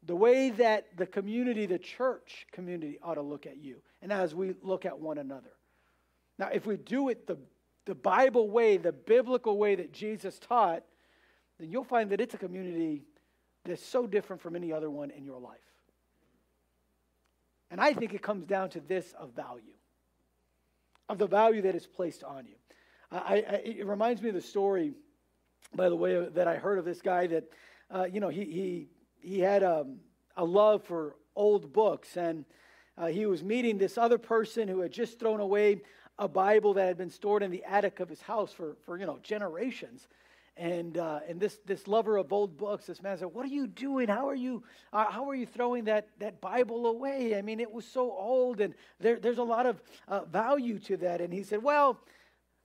the 0.06 0.16
way 0.16 0.52
that 0.52 0.98
the 0.98 1.08
community, 1.08 1.66
the 1.66 1.80
church 1.80 2.46
community, 2.52 3.00
ought 3.02 3.16
to 3.16 3.22
look 3.22 3.48
at 3.48 3.58
you, 3.58 3.78
and 4.04 4.14
as 4.14 4.36
we 4.36 4.54
look 4.62 4.86
at 4.86 5.00
one 5.00 5.18
another. 5.18 5.54
Now, 6.38 6.50
if 6.54 6.68
we 6.68 6.78
do 6.78 7.10
it 7.10 7.26
the, 7.26 7.38
the 7.86 7.96
Bible 7.96 8.50
way, 8.50 8.78
the 8.78 8.92
biblical 8.92 9.58
way 9.58 9.76
that 9.76 9.92
Jesus 9.92 10.38
taught, 10.38 10.84
then 11.60 11.72
you'll 11.72 11.84
find 11.84 12.10
that 12.12 12.22
it's 12.22 12.34
a 12.36 12.38
community 12.40 13.04
that's 13.66 13.84
so 13.84 14.06
different 14.06 14.42
from 14.42 14.56
any 14.56 14.72
other 14.72 14.92
one 14.92 15.10
in 15.10 15.24
your 15.24 15.40
life. 15.40 15.58
And 17.74 17.82
I 17.82 17.92
think 17.92 18.14
it 18.14 18.22
comes 18.22 18.46
down 18.46 18.70
to 18.70 18.80
this 18.80 19.16
of 19.20 19.32
value, 19.32 19.74
of 21.10 21.18
the 21.18 21.26
value 21.26 21.64
that 21.64 21.74
is 21.74 21.88
placed 21.88 22.24
on 22.24 22.46
you. 22.46 22.54
I, 23.12 23.18
I, 23.18 23.62
it 23.66 23.88
reminds 23.88 24.22
me 24.22 24.30
of 24.30 24.36
the 24.36 24.42
story, 24.42 24.94
by 25.74 25.90
the 25.90 25.96
way, 25.96 26.24
that 26.36 26.48
I 26.48 26.58
heard 26.58 26.78
of 26.78 26.86
this 26.86 27.02
guy 27.02 27.26
that, 27.26 27.46
uh, 27.90 28.04
you 28.04 28.20
know, 28.20 28.30
he, 28.30 28.44
he 28.44 28.88
he 29.22 29.40
had 29.40 29.64
a, 29.64 29.82
um, 29.82 30.02
a 30.38 30.46
love 30.46 30.84
for 30.84 31.16
old 31.36 31.74
books, 31.74 32.16
and 32.16 32.46
uh, 32.96 33.08
he 33.08 33.26
was 33.26 33.42
meeting 33.42 33.80
this 33.80 33.98
other 33.98 34.20
person 34.20 34.68
who 34.68 34.82
had 34.82 34.92
just 34.92 35.20
thrown 35.20 35.40
away 35.40 35.82
a 36.20 36.28
Bible 36.28 36.76
that 36.76 36.86
had 36.86 36.98
been 37.00 37.10
stored 37.10 37.42
in 37.42 37.50
the 37.50 37.64
attic 37.64 38.00
of 38.00 38.08
his 38.08 38.22
house 38.22 38.54
for, 38.54 38.78
for 38.86 39.00
you 39.00 39.08
know 39.08 39.18
generations. 39.24 40.08
And 40.56 41.00
uh, 41.00 41.22
and 41.28 41.40
this 41.40 41.58
this 41.66 41.88
lover 41.88 42.18
of 42.18 42.32
old 42.32 42.58
books, 42.58 42.86
this 42.86 43.02
man 43.02 43.18
said, 43.18 43.30
"What 43.34 43.44
are 43.44 43.50
you 43.50 43.66
doing? 43.66 44.08
How 44.08 44.30
are 44.30 44.36
you 44.36 44.64
uh, 44.92 45.10
how 45.10 45.28
are 45.30 45.34
you 45.34 45.48
throwing 45.48 45.86
that 45.86 46.10
that 46.20 46.42
Bible 46.42 46.86
away? 46.86 47.36
I 47.36 47.42
mean, 47.42 47.60
it 47.60 47.72
was 47.72 47.86
so 47.86 48.12
old, 48.12 48.62
and 48.62 48.76
there, 49.00 49.20
there's 49.20 49.40
a 49.40 49.44
lot 49.44 49.66
of 49.66 49.82
uh, 50.08 50.26
value 50.26 50.78
to 50.80 50.98
that." 50.98 51.22
And 51.22 51.34
he 51.34 51.42
said, 51.42 51.64
"Well, 51.64 52.00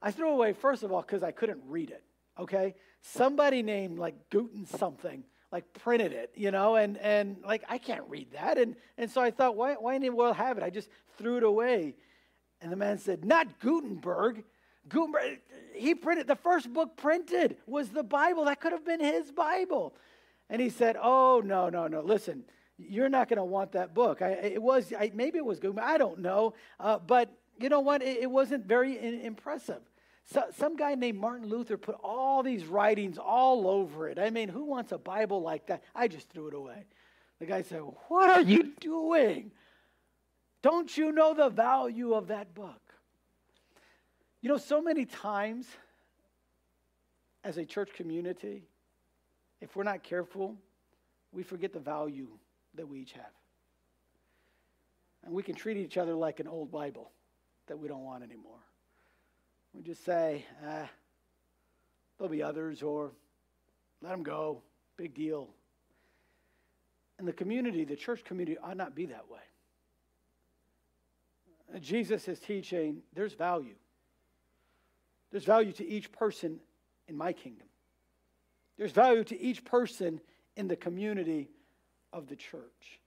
I 0.02 0.10
threw 0.10 0.28
away 0.28 0.52
first 0.52 0.82
of 0.82 0.92
all 0.92 1.00
because 1.00 1.22
I 1.22 1.32
couldn't 1.32 1.62
read 1.66 1.90
it. 1.90 2.04
Okay, 2.38 2.74
somebody 3.00 3.62
named 3.62 3.98
like 3.98 4.28
Guten 4.30 4.66
something." 4.66 5.24
like 5.50 5.72
printed 5.72 6.12
it, 6.12 6.30
you 6.34 6.50
know, 6.50 6.76
and, 6.76 6.98
and 6.98 7.38
like 7.42 7.64
I 7.68 7.78
can't 7.78 8.04
read 8.08 8.32
that. 8.32 8.58
And, 8.58 8.76
and 8.98 9.10
so 9.10 9.22
I 9.22 9.30
thought, 9.30 9.56
why, 9.56 9.74
why 9.74 9.94
in 9.94 10.02
the 10.02 10.10
world 10.10 10.36
have 10.36 10.58
it? 10.58 10.62
I 10.62 10.70
just 10.70 10.90
threw 11.16 11.38
it 11.38 11.42
away. 11.42 11.94
And 12.60 12.70
the 12.72 12.76
man 12.76 12.98
said, 12.98 13.24
not 13.24 13.58
Gutenberg. 13.60 14.44
Gutenberg, 14.88 15.40
he 15.74 15.94
printed, 15.94 16.26
the 16.26 16.36
first 16.36 16.72
book 16.72 16.96
printed 16.96 17.56
was 17.66 17.90
the 17.90 18.02
Bible. 18.02 18.44
That 18.46 18.60
could 18.60 18.72
have 18.72 18.84
been 18.84 19.00
his 19.00 19.30
Bible. 19.30 19.94
And 20.50 20.60
he 20.60 20.70
said, 20.70 20.96
oh, 21.00 21.42
no, 21.44 21.68
no, 21.68 21.86
no. 21.86 22.00
Listen, 22.00 22.44
you're 22.78 23.08
not 23.08 23.28
going 23.28 23.38
to 23.38 23.44
want 23.44 23.72
that 23.72 23.94
book. 23.94 24.22
I, 24.22 24.30
it 24.30 24.62
was 24.62 24.92
I, 24.98 25.10
maybe 25.14 25.38
it 25.38 25.44
was 25.44 25.58
good. 25.58 25.78
I 25.78 25.98
don't 25.98 26.20
know, 26.20 26.54
uh, 26.78 26.98
but 26.98 27.30
you 27.58 27.68
know 27.68 27.80
what? 27.80 28.02
It, 28.02 28.18
it 28.22 28.30
wasn't 28.30 28.66
very 28.66 28.98
in, 28.98 29.20
impressive. 29.20 29.80
So, 30.24 30.44
some 30.56 30.76
guy 30.76 30.94
named 30.94 31.18
Martin 31.18 31.48
Luther 31.48 31.76
put 31.76 31.96
all 32.02 32.42
these 32.42 32.66
writings 32.66 33.18
all 33.18 33.66
over 33.66 34.08
it. 34.08 34.18
I 34.18 34.30
mean, 34.30 34.48
who 34.48 34.64
wants 34.64 34.92
a 34.92 34.98
Bible 34.98 35.42
like 35.42 35.66
that? 35.66 35.82
I 35.94 36.06
just 36.06 36.28
threw 36.30 36.48
it 36.48 36.54
away. 36.54 36.84
The 37.40 37.46
guy 37.46 37.62
said, 37.62 37.80
What 38.08 38.30
are 38.30 38.42
you 38.42 38.72
doing? 38.80 39.50
Don't 40.62 40.94
you 40.96 41.12
know 41.12 41.34
the 41.34 41.48
value 41.48 42.14
of 42.14 42.28
that 42.28 42.54
book? 42.54 42.87
You 44.40 44.48
know, 44.48 44.56
so 44.56 44.80
many 44.80 45.04
times 45.04 45.66
as 47.42 47.58
a 47.58 47.64
church 47.64 47.90
community, 47.94 48.62
if 49.60 49.74
we're 49.74 49.84
not 49.84 50.02
careful, 50.02 50.54
we 51.32 51.42
forget 51.42 51.72
the 51.72 51.80
value 51.80 52.28
that 52.74 52.86
we 52.86 53.00
each 53.00 53.12
have. 53.12 53.24
And 55.24 55.34
we 55.34 55.42
can 55.42 55.54
treat 55.54 55.76
each 55.76 55.96
other 55.96 56.14
like 56.14 56.38
an 56.40 56.46
old 56.46 56.70
Bible 56.70 57.10
that 57.66 57.78
we 57.78 57.88
don't 57.88 58.04
want 58.04 58.22
anymore. 58.22 58.60
We 59.74 59.82
just 59.82 60.04
say, 60.04 60.44
ah, 60.66 60.88
there'll 62.16 62.30
be 62.30 62.42
others, 62.42 62.82
or 62.82 63.12
let 64.00 64.10
them 64.10 64.22
go, 64.22 64.62
big 64.96 65.14
deal. 65.14 65.48
And 67.18 67.26
the 67.26 67.32
community, 67.32 67.84
the 67.84 67.96
church 67.96 68.24
community, 68.24 68.56
ought 68.58 68.76
not 68.76 68.94
be 68.94 69.06
that 69.06 69.28
way. 69.28 69.40
Jesus 71.80 72.28
is 72.28 72.38
teaching 72.38 73.02
there's 73.14 73.34
value. 73.34 73.74
There's 75.30 75.44
value 75.44 75.72
to 75.72 75.86
each 75.86 76.10
person 76.12 76.58
in 77.06 77.16
my 77.16 77.32
kingdom. 77.32 77.66
There's 78.76 78.92
value 78.92 79.24
to 79.24 79.40
each 79.40 79.64
person 79.64 80.20
in 80.56 80.68
the 80.68 80.76
community 80.76 81.50
of 82.12 82.26
the 82.28 82.36
church. 82.36 83.00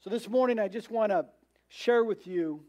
So 0.00 0.10
this 0.10 0.28
morning, 0.28 0.58
I 0.58 0.68
just 0.68 0.90
want 0.90 1.12
to 1.12 1.26
share 1.68 2.04
with 2.04 2.26
you 2.26 2.62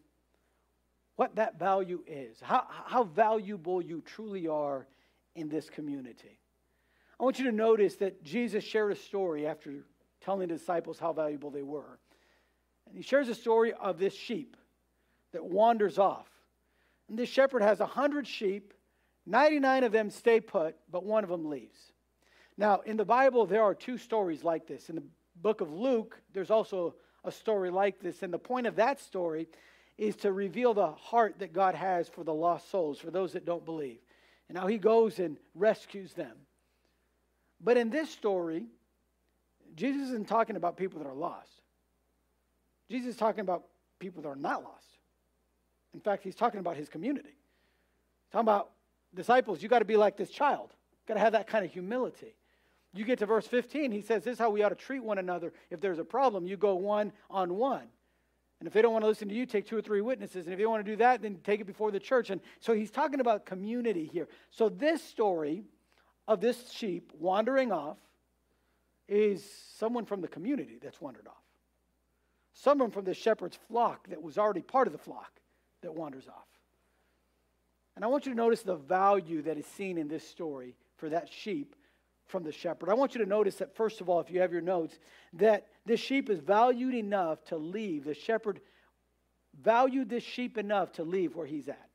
what 1.15 1.35
that 1.35 1.59
value 1.59 2.03
is, 2.07 2.37
how, 2.41 2.65
how 2.69 3.03
valuable 3.03 3.81
you 3.81 4.01
truly 4.01 4.47
are 4.47 4.87
in 5.35 5.49
this 5.49 5.69
community. 5.69 6.39
I 7.19 7.23
want 7.23 7.39
you 7.39 7.45
to 7.45 7.51
notice 7.51 7.95
that 7.97 8.23
Jesus 8.23 8.63
shared 8.63 8.91
a 8.91 8.95
story 8.95 9.47
after 9.47 9.73
telling 10.21 10.47
the 10.47 10.55
disciples 10.55 10.99
how 10.99 11.13
valuable 11.13 11.49
they 11.49 11.61
were. 11.61 11.99
And 12.87 12.97
he 12.97 13.03
shares 13.03 13.29
a 13.29 13.35
story 13.35 13.73
of 13.73 13.97
this 13.99 14.13
sheep 14.13 14.57
that 15.31 15.43
wanders 15.43 15.97
off. 15.97 16.27
And 17.09 17.17
this 17.17 17.29
shepherd 17.29 17.61
has 17.61 17.79
a 17.79 17.85
hundred 17.85 18.27
sheep, 18.27 18.73
99 19.25 19.83
of 19.83 19.91
them 19.91 20.09
stay 20.09 20.39
put, 20.39 20.75
but 20.91 21.05
one 21.05 21.23
of 21.23 21.29
them 21.29 21.49
leaves. 21.49 21.91
Now, 22.57 22.81
in 22.81 22.97
the 22.97 23.05
Bible, 23.05 23.45
there 23.45 23.63
are 23.63 23.73
two 23.73 23.97
stories 23.97 24.43
like 24.43 24.67
this. 24.67 24.89
In 24.89 24.95
the 24.95 25.03
book 25.41 25.61
of 25.61 25.71
Luke, 25.71 26.19
there's 26.33 26.51
also 26.51 26.95
a 27.23 27.31
story 27.31 27.71
like 27.71 27.99
this. 27.99 28.21
And 28.21 28.33
the 28.33 28.39
point 28.39 28.67
of 28.67 28.75
that 28.75 28.99
story 28.99 29.47
is 29.97 30.15
to 30.17 30.31
reveal 30.31 30.73
the 30.73 30.91
heart 30.91 31.39
that 31.39 31.53
God 31.53 31.75
has 31.75 32.09
for 32.09 32.23
the 32.23 32.33
lost 32.33 32.69
souls, 32.69 32.99
for 32.99 33.11
those 33.11 33.33
that 33.33 33.45
don't 33.45 33.65
believe. 33.65 33.99
And 34.49 34.57
how 34.57 34.67
he 34.67 34.77
goes 34.77 35.19
and 35.19 35.37
rescues 35.55 36.13
them. 36.13 36.35
But 37.61 37.77
in 37.77 37.89
this 37.89 38.09
story, 38.09 38.65
Jesus 39.75 40.09
isn't 40.09 40.27
talking 40.27 40.57
about 40.57 40.77
people 40.77 40.99
that 40.99 41.07
are 41.07 41.15
lost. 41.15 41.61
Jesus 42.91 43.11
is 43.11 43.17
talking 43.17 43.39
about 43.39 43.63
people 43.99 44.21
that 44.21 44.29
are 44.29 44.35
not 44.35 44.63
lost. 44.63 44.85
In 45.93 45.99
fact, 45.99 46.23
he's 46.23 46.35
talking 46.35 46.59
about 46.59 46.75
his 46.75 46.89
community. 46.89 47.29
He's 47.29 48.31
talking 48.31 48.45
about 48.45 48.71
disciples, 49.15 49.61
you 49.61 49.69
got 49.69 49.79
to 49.79 49.85
be 49.85 49.97
like 49.97 50.17
this 50.17 50.29
child. 50.29 50.73
Got 51.07 51.15
to 51.15 51.19
have 51.19 51.33
that 51.33 51.47
kind 51.47 51.65
of 51.65 51.71
humility. 51.71 52.35
You 52.93 53.05
get 53.05 53.19
to 53.19 53.25
verse 53.25 53.47
15, 53.47 53.91
he 53.91 54.01
says, 54.01 54.23
This 54.23 54.33
is 54.33 54.39
how 54.39 54.51
we 54.51 54.61
ought 54.63 54.69
to 54.69 54.75
treat 54.75 55.03
one 55.03 55.17
another. 55.17 55.51
If 55.69 55.81
there's 55.81 55.99
a 55.99 56.03
problem, 56.03 56.45
you 56.45 56.57
go 56.57 56.75
one 56.75 57.11
on 57.29 57.55
one. 57.55 57.87
And 58.59 58.67
if 58.67 58.73
they 58.73 58.81
don't 58.81 58.93
want 58.93 59.03
to 59.03 59.07
listen 59.09 59.27
to 59.27 59.35
you, 59.35 59.45
take 59.45 59.67
two 59.67 59.77
or 59.77 59.81
three 59.81 59.99
witnesses. 59.99 60.45
And 60.45 60.53
if 60.53 60.59
you 60.59 60.69
want 60.69 60.85
to 60.85 60.91
do 60.91 60.95
that, 60.97 61.21
then 61.21 61.37
take 61.43 61.59
it 61.59 61.65
before 61.65 61.91
the 61.91 61.99
church. 61.99 62.29
And 62.29 62.39
so 62.59 62.73
he's 62.73 62.91
talking 62.91 63.19
about 63.19 63.45
community 63.45 64.05
here. 64.05 64.29
So 64.51 64.69
this 64.69 65.03
story 65.03 65.63
of 66.27 66.39
this 66.39 66.71
sheep 66.71 67.11
wandering 67.19 67.71
off 67.71 67.97
is 69.09 69.43
someone 69.75 70.05
from 70.05 70.21
the 70.21 70.27
community 70.27 70.77
that's 70.81 71.01
wandered 71.01 71.27
off. 71.27 71.33
Someone 72.53 72.91
from 72.91 73.03
the 73.03 73.13
shepherd's 73.13 73.57
flock 73.67 74.07
that 74.09 74.21
was 74.21 74.37
already 74.37 74.61
part 74.61 74.87
of 74.87 74.93
the 74.93 74.99
flock 74.99 75.41
that 75.81 75.93
wanders 75.93 76.27
off. 76.27 76.52
And 77.95 78.03
I 78.03 78.07
want 78.07 78.25
you 78.25 78.31
to 78.31 78.37
notice 78.37 78.61
the 78.61 78.75
value 78.75 79.41
that 79.43 79.57
is 79.57 79.65
seen 79.65 79.97
in 79.97 80.07
this 80.07 80.27
story 80.27 80.75
for 80.97 81.09
that 81.09 81.29
sheep 81.29 81.75
from 82.25 82.43
the 82.43 82.51
shepherd. 82.51 82.89
I 82.89 82.95
want 82.95 83.13
you 83.13 83.23
to 83.23 83.29
notice 83.29 83.55
that, 83.55 83.75
first 83.75 84.01
of 84.01 84.09
all, 84.09 84.19
if 84.19 84.31
you 84.31 84.39
have 84.41 84.51
your 84.51 84.61
notes, 84.61 84.97
that 85.33 85.67
this 85.85 85.99
sheep 85.99 86.29
is 86.29 86.39
valued 86.39 86.95
enough 86.95 87.43
to 87.45 87.57
leave. 87.57 88.05
The 88.05 88.15
shepherd 88.15 88.61
valued 89.61 90.09
this 90.09 90.23
sheep 90.23 90.57
enough 90.57 90.93
to 90.93 91.03
leave 91.03 91.35
where 91.35 91.45
he's 91.45 91.67
at. 91.67 91.89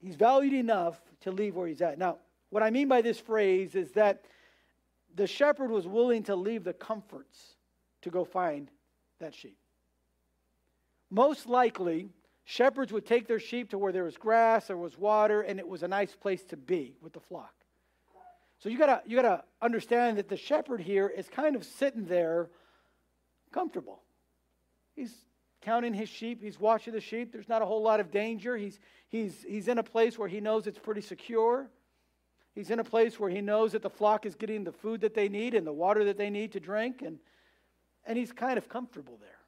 He's 0.00 0.16
valued 0.16 0.54
enough 0.54 1.00
to 1.20 1.30
leave 1.30 1.54
where 1.54 1.68
he's 1.68 1.82
at. 1.82 1.98
Now, 1.98 2.18
what 2.48 2.62
I 2.62 2.70
mean 2.70 2.88
by 2.88 3.02
this 3.02 3.20
phrase 3.20 3.74
is 3.74 3.92
that 3.92 4.24
the 5.14 5.26
shepherd 5.26 5.70
was 5.70 5.86
willing 5.86 6.22
to 6.24 6.34
leave 6.34 6.64
the 6.64 6.72
comforts 6.72 7.54
to 8.02 8.10
go 8.10 8.24
find 8.24 8.70
that 9.20 9.34
sheep. 9.34 9.56
Most 11.10 11.46
likely, 11.46 12.08
shepherds 12.44 12.92
would 12.92 13.06
take 13.06 13.26
their 13.26 13.38
sheep 13.38 13.70
to 13.70 13.78
where 13.78 13.92
there 13.92 14.04
was 14.04 14.16
grass, 14.16 14.66
there 14.66 14.76
was 14.76 14.98
water, 14.98 15.42
and 15.42 15.58
it 15.58 15.66
was 15.66 15.82
a 15.82 15.88
nice 15.88 16.14
place 16.14 16.42
to 16.44 16.56
be 16.56 16.96
with 17.00 17.12
the 17.12 17.20
flock. 17.20 17.54
So 18.58 18.68
you 18.68 18.76
gotta 18.78 19.02
you 19.06 19.16
gotta 19.16 19.44
understand 19.62 20.18
that 20.18 20.28
the 20.28 20.36
shepherd 20.36 20.80
here 20.80 21.08
is 21.08 21.28
kind 21.28 21.56
of 21.56 21.64
sitting 21.64 22.04
there 22.04 22.50
comfortable. 23.52 24.02
He's 24.94 25.14
counting 25.62 25.94
his 25.94 26.08
sheep, 26.08 26.42
he's 26.42 26.60
watching 26.60 26.92
the 26.92 27.00
sheep. 27.00 27.32
There's 27.32 27.48
not 27.48 27.62
a 27.62 27.66
whole 27.66 27.82
lot 27.82 28.00
of 28.00 28.10
danger. 28.10 28.56
He's 28.56 28.78
he's 29.08 29.44
he's 29.48 29.68
in 29.68 29.78
a 29.78 29.82
place 29.82 30.18
where 30.18 30.28
he 30.28 30.40
knows 30.40 30.66
it's 30.66 30.78
pretty 30.78 31.00
secure. 31.00 31.70
He's 32.54 32.70
in 32.70 32.78
a 32.78 32.84
place 32.84 33.18
where 33.18 33.30
he 33.30 33.40
knows 33.40 33.72
that 33.72 33.82
the 33.82 33.90
flock 33.90 34.26
is 34.26 34.34
getting 34.34 34.64
the 34.64 34.72
food 34.72 35.00
that 35.02 35.14
they 35.14 35.28
need 35.28 35.54
and 35.54 35.66
the 35.66 35.72
water 35.72 36.04
that 36.04 36.18
they 36.18 36.30
need 36.30 36.52
to 36.52 36.60
drink, 36.60 37.02
and, 37.02 37.18
and 38.04 38.18
he's 38.18 38.32
kind 38.32 38.58
of 38.58 38.68
comfortable 38.68 39.18
there. 39.20 39.39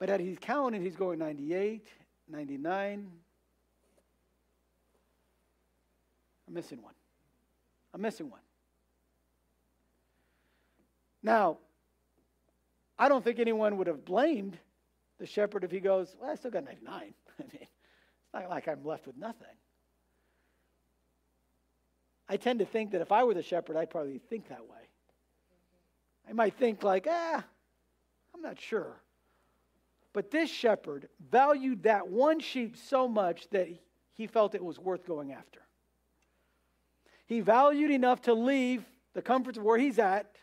But 0.00 0.08
as 0.08 0.18
he's 0.18 0.38
counting, 0.40 0.82
he's 0.82 0.96
going 0.96 1.18
98, 1.20 1.86
99. 2.28 3.10
I'm 6.48 6.54
missing 6.54 6.82
one. 6.82 6.94
I'm 7.94 8.00
missing 8.00 8.30
one. 8.30 8.40
Now, 11.22 11.58
I 12.98 13.10
don't 13.10 13.22
think 13.22 13.38
anyone 13.38 13.76
would 13.76 13.86
have 13.86 14.04
blamed 14.04 14.58
the 15.18 15.26
shepherd 15.26 15.64
if 15.64 15.70
he 15.70 15.80
goes, 15.80 16.16
Well, 16.18 16.30
I 16.30 16.34
still 16.34 16.50
got 16.50 16.64
99. 16.64 16.92
I 17.38 17.42
mean, 17.42 17.50
it's 17.52 17.70
not 18.32 18.48
like 18.48 18.68
I'm 18.68 18.82
left 18.82 19.06
with 19.06 19.18
nothing. 19.18 19.46
I 22.26 22.38
tend 22.38 22.60
to 22.60 22.64
think 22.64 22.92
that 22.92 23.02
if 23.02 23.12
I 23.12 23.24
were 23.24 23.34
the 23.34 23.42
shepherd, 23.42 23.76
I'd 23.76 23.90
probably 23.90 24.18
think 24.30 24.48
that 24.48 24.62
way. 24.62 24.78
I 26.28 26.32
might 26.32 26.54
think, 26.54 26.82
like, 26.82 27.06
ah, 27.10 27.44
I'm 28.34 28.40
not 28.40 28.58
sure. 28.58 28.96
But 30.12 30.30
this 30.30 30.50
shepherd 30.50 31.08
valued 31.30 31.84
that 31.84 32.08
one 32.08 32.40
sheep 32.40 32.76
so 32.76 33.06
much 33.06 33.48
that 33.50 33.68
he 34.12 34.26
felt 34.26 34.54
it 34.54 34.64
was 34.64 34.78
worth 34.78 35.06
going 35.06 35.32
after. 35.32 35.60
He 37.26 37.40
valued 37.40 37.90
enough 37.90 38.22
to 38.22 38.34
leave 38.34 38.84
the 39.14 39.22
comforts 39.22 39.56
of 39.56 39.64
where 39.64 39.78
he's 39.78 39.98
at 39.98 40.34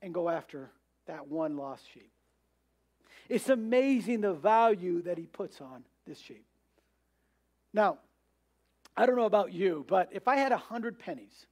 and 0.00 0.14
go 0.14 0.28
after 0.28 0.70
that 1.06 1.28
one 1.28 1.56
lost 1.56 1.84
sheep. 1.92 2.10
It's 3.28 3.50
amazing 3.50 4.22
the 4.22 4.32
value 4.32 5.02
that 5.02 5.18
he 5.18 5.26
puts 5.26 5.60
on 5.60 5.84
this 6.06 6.18
sheep. 6.18 6.46
Now, 7.74 7.98
I 8.96 9.04
don't 9.04 9.16
know 9.16 9.26
about 9.26 9.52
you, 9.52 9.84
but 9.86 10.08
if 10.12 10.26
I 10.26 10.36
had 10.36 10.52
a 10.52 10.56
hundred 10.56 10.98
pennies 10.98 11.46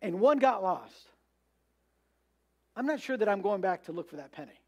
and 0.00 0.20
one 0.20 0.38
got 0.38 0.62
lost, 0.62 1.08
I'm 2.76 2.86
not 2.86 3.00
sure 3.00 3.16
that 3.16 3.28
I'm 3.28 3.42
going 3.42 3.60
back 3.60 3.84
to 3.84 3.92
look 3.92 4.08
for 4.08 4.16
that 4.16 4.30
penny. 4.30 4.60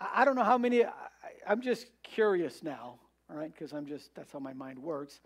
I 0.00 0.24
don't 0.24 0.34
know 0.34 0.44
how 0.44 0.58
many, 0.58 0.84
I'm 1.46 1.60
just 1.60 1.86
curious 2.02 2.62
now, 2.62 2.98
all 3.28 3.36
right, 3.36 3.52
because 3.52 3.72
I'm 3.72 3.86
just, 3.86 4.14
that's 4.14 4.32
how 4.32 4.38
my 4.38 4.54
mind 4.54 4.78
works. 4.78 5.20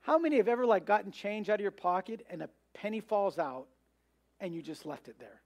How 0.00 0.18
many 0.18 0.36
have 0.36 0.48
ever 0.48 0.64
like 0.64 0.86
gotten 0.86 1.10
change 1.10 1.50
out 1.50 1.56
of 1.56 1.60
your 1.60 1.70
pocket 1.70 2.24
and 2.30 2.42
a 2.42 2.48
penny 2.74 3.00
falls 3.00 3.38
out 3.38 3.66
and 4.40 4.54
you 4.54 4.62
just 4.62 4.86
left 4.86 5.08
it 5.08 5.18
there? 5.18 5.40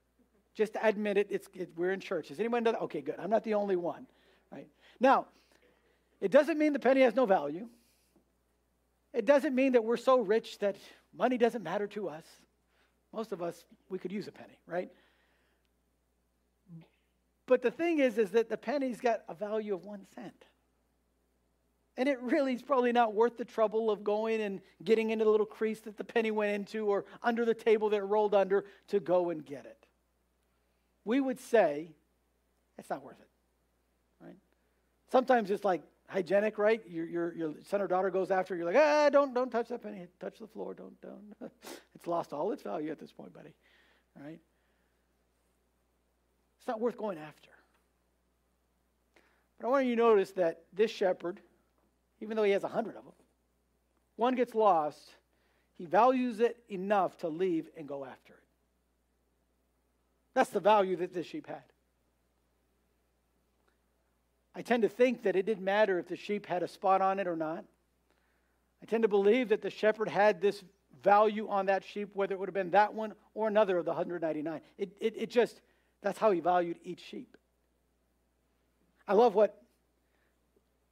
Just 0.55 0.77
admit 0.81 1.17
it, 1.17 1.27
it's, 1.31 1.49
it, 1.55 1.71
we're 1.75 1.91
in 1.91 1.99
church. 1.99 2.29
Has 2.29 2.39
anyone 2.39 2.63
done 2.63 2.75
that? 2.75 2.81
Okay, 2.83 3.01
good. 3.01 3.15
I'm 3.17 3.31
not 3.31 3.43
the 3.43 3.55
only 3.55 3.75
one, 3.75 4.05
right? 4.51 4.67
Now, 4.99 5.25
it 6.21 6.31
doesn't 6.31 6.59
mean 6.59 6.73
the 6.73 6.79
penny 6.79 7.01
has 7.01 7.15
no 7.15 7.25
value. 7.25 7.67
It 9.13 9.25
doesn't 9.25 9.55
mean 9.55 9.73
that 9.73 9.83
we're 9.83 9.97
so 9.97 10.21
rich 10.21 10.59
that 10.59 10.75
money 11.15 11.37
doesn't 11.37 11.63
matter 11.63 11.87
to 11.87 12.07
us. 12.07 12.25
Most 13.11 13.31
of 13.31 13.41
us, 13.41 13.65
we 13.89 13.99
could 13.99 14.11
use 14.11 14.27
a 14.27 14.31
penny, 14.31 14.59
right? 14.65 14.89
But 17.45 17.61
the 17.61 17.71
thing 17.71 17.99
is, 17.99 18.17
is 18.17 18.31
that 18.31 18.49
the 18.49 18.57
penny's 18.57 18.99
got 19.01 19.21
a 19.27 19.33
value 19.33 19.73
of 19.73 19.83
one 19.85 20.05
cent. 20.15 20.45
And 21.95 22.09
it 22.09 22.19
really 22.21 22.53
is 22.53 22.63
probably 22.63 22.91
not 22.91 23.13
worth 23.13 23.37
the 23.37 23.45
trouble 23.45 23.91
of 23.91 24.03
going 24.03 24.41
and 24.41 24.61
getting 24.83 25.11
into 25.11 25.25
the 25.25 25.31
little 25.31 25.45
crease 25.45 25.79
that 25.81 25.97
the 25.97 26.03
penny 26.03 26.31
went 26.31 26.51
into 26.51 26.87
or 26.87 27.05
under 27.21 27.45
the 27.45 27.53
table 27.53 27.89
that 27.89 27.97
it 27.97 28.03
rolled 28.03 28.33
under 28.33 28.65
to 28.87 28.99
go 28.99 29.29
and 29.29 29.45
get 29.45 29.65
it. 29.65 29.85
We 31.05 31.19
would 31.19 31.39
say 31.39 31.91
it's 32.79 32.89
not 32.89 33.03
worth 33.03 33.19
it. 33.19 34.25
Right? 34.25 34.37
Sometimes 35.11 35.51
it's 35.51 35.63
like 35.63 35.83
hygienic, 36.07 36.57
right? 36.57 36.81
Your, 36.87 37.05
your, 37.05 37.35
your 37.35 37.53
son 37.69 37.81
or 37.81 37.87
daughter 37.87 38.09
goes 38.09 38.31
after, 38.31 38.55
you, 38.55 38.63
you're 38.63 38.73
like, 38.73 38.81
ah, 38.81 39.09
don't, 39.11 39.33
don't 39.35 39.51
touch 39.51 39.67
that 39.67 39.83
penny. 39.83 40.07
Touch 40.19 40.39
the 40.39 40.47
floor. 40.47 40.73
Don't, 40.73 40.99
don't. 41.01 41.35
it's 41.95 42.07
lost 42.07 42.33
all 42.33 42.51
its 42.51 42.63
value 42.63 42.89
at 42.89 42.99
this 42.99 43.11
point, 43.11 43.33
buddy. 43.33 43.53
Right? 44.19 44.39
It's 46.63 46.67
not 46.69 46.79
worth 46.79 46.97
going 46.97 47.17
after. 47.17 47.49
But 49.59 49.67
I 49.67 49.69
want 49.69 49.85
you 49.85 49.97
to 49.97 50.01
notice 50.01 50.31
that 50.31 50.61
this 50.71 50.89
shepherd, 50.89 51.41
even 52.21 52.37
though 52.37 52.43
he 52.43 52.53
has 52.53 52.63
a 52.63 52.69
hundred 52.69 52.95
of 52.95 53.03
them, 53.03 53.11
one 54.15 54.33
gets 54.33 54.55
lost, 54.55 55.15
he 55.73 55.85
values 55.85 56.39
it 56.39 56.55
enough 56.69 57.17
to 57.17 57.27
leave 57.27 57.67
and 57.75 57.85
go 57.85 58.05
after 58.05 58.31
it. 58.31 58.39
That's 60.35 60.51
the 60.51 60.61
value 60.61 60.95
that 60.95 61.13
this 61.13 61.27
sheep 61.27 61.47
had. 61.47 61.63
I 64.55 64.61
tend 64.61 64.83
to 64.83 64.89
think 64.89 65.23
that 65.23 65.35
it 65.35 65.45
didn't 65.45 65.65
matter 65.65 65.99
if 65.99 66.07
the 66.07 66.15
sheep 66.15 66.45
had 66.45 66.63
a 66.63 66.67
spot 66.69 67.01
on 67.01 67.19
it 67.19 67.27
or 67.27 67.35
not. 67.35 67.65
I 68.81 68.85
tend 68.85 69.01
to 69.01 69.09
believe 69.09 69.49
that 69.49 69.61
the 69.61 69.69
shepherd 69.69 70.07
had 70.07 70.39
this 70.39 70.63
value 71.03 71.49
on 71.49 71.65
that 71.65 71.83
sheep, 71.83 72.11
whether 72.13 72.35
it 72.35 72.39
would 72.39 72.47
have 72.47 72.53
been 72.53 72.71
that 72.71 72.93
one 72.93 73.15
or 73.33 73.49
another 73.49 73.77
of 73.77 73.83
the 73.83 73.91
199. 73.91 74.61
It, 74.77 74.91
it, 75.01 75.13
it 75.17 75.29
just, 75.29 75.59
that's 76.03 76.19
how 76.19 76.31
he 76.31 76.39
valued 76.39 76.77
each 76.83 77.01
sheep. 77.01 77.35
I 79.07 79.13
love 79.13 79.33
what 79.33 79.61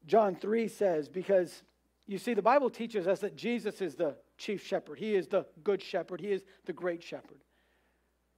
John 0.08 0.36
3 0.36 0.68
says 0.68 1.08
because 1.08 1.63
you 2.08 2.18
see, 2.18 2.34
the 2.34 2.41
Bible 2.41 2.70
teaches 2.70 3.08
us 3.08 3.20
that 3.20 3.36
Jesus 3.36 3.82
is 3.82 3.96
the 3.96 4.15
chief 4.38 4.65
shepherd, 4.65 5.00
he 5.00 5.15
is 5.15 5.27
the 5.27 5.46
good 5.63 5.82
shepherd, 5.82 6.20
he 6.20 6.32
is 6.32 6.44
the 6.65 6.74
great 6.74 7.03
shepherd. 7.03 7.39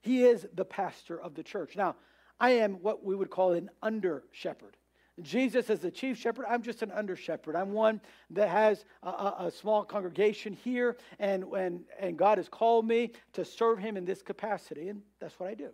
He 0.01 0.24
is 0.24 0.46
the 0.53 0.65
pastor 0.65 1.20
of 1.20 1.34
the 1.34 1.44
church. 1.44 1.77
Now, 1.77 1.96
I 2.39 2.51
am 2.51 2.74
what 2.84 3.03
we 3.06 3.15
would 3.15 3.30
call 3.30 3.53
an 3.53 3.70
under 3.82 4.25
shepherd. 4.32 4.75
Jesus 5.22 5.70
is 5.70 5.80
the 5.80 5.92
chief 5.92 6.18
shepherd. 6.18 6.46
I'm 6.50 6.62
just 6.62 6.82
an 6.82 6.92
under 6.92 7.15
shepherd. 7.15 7.56
I'm 7.56 7.72
one 7.72 8.01
that 8.32 8.50
has 8.50 8.84
a, 9.01 9.10
a, 9.10 9.36
a, 9.42 9.51
small 9.51 9.84
congregation 9.84 10.53
here, 10.53 10.98
and, 11.20 11.44
and, 11.44 11.84
and 12.00 12.18
God 12.18 12.39
has 12.39 12.50
called 12.50 12.86
me 12.86 13.13
to 13.34 13.46
serve 13.46 13.80
Him 13.80 13.96
in 13.96 14.06
this 14.06 14.22
capacity, 14.22 14.89
and 14.89 15.01
that's 15.20 15.39
what 15.39 15.50
I 15.50 15.53
do. 15.53 15.70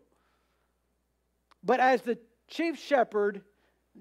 But 1.63 1.79
as 1.79 2.01
the 2.01 2.17
chief 2.47 2.77
shepherd, 2.77 3.43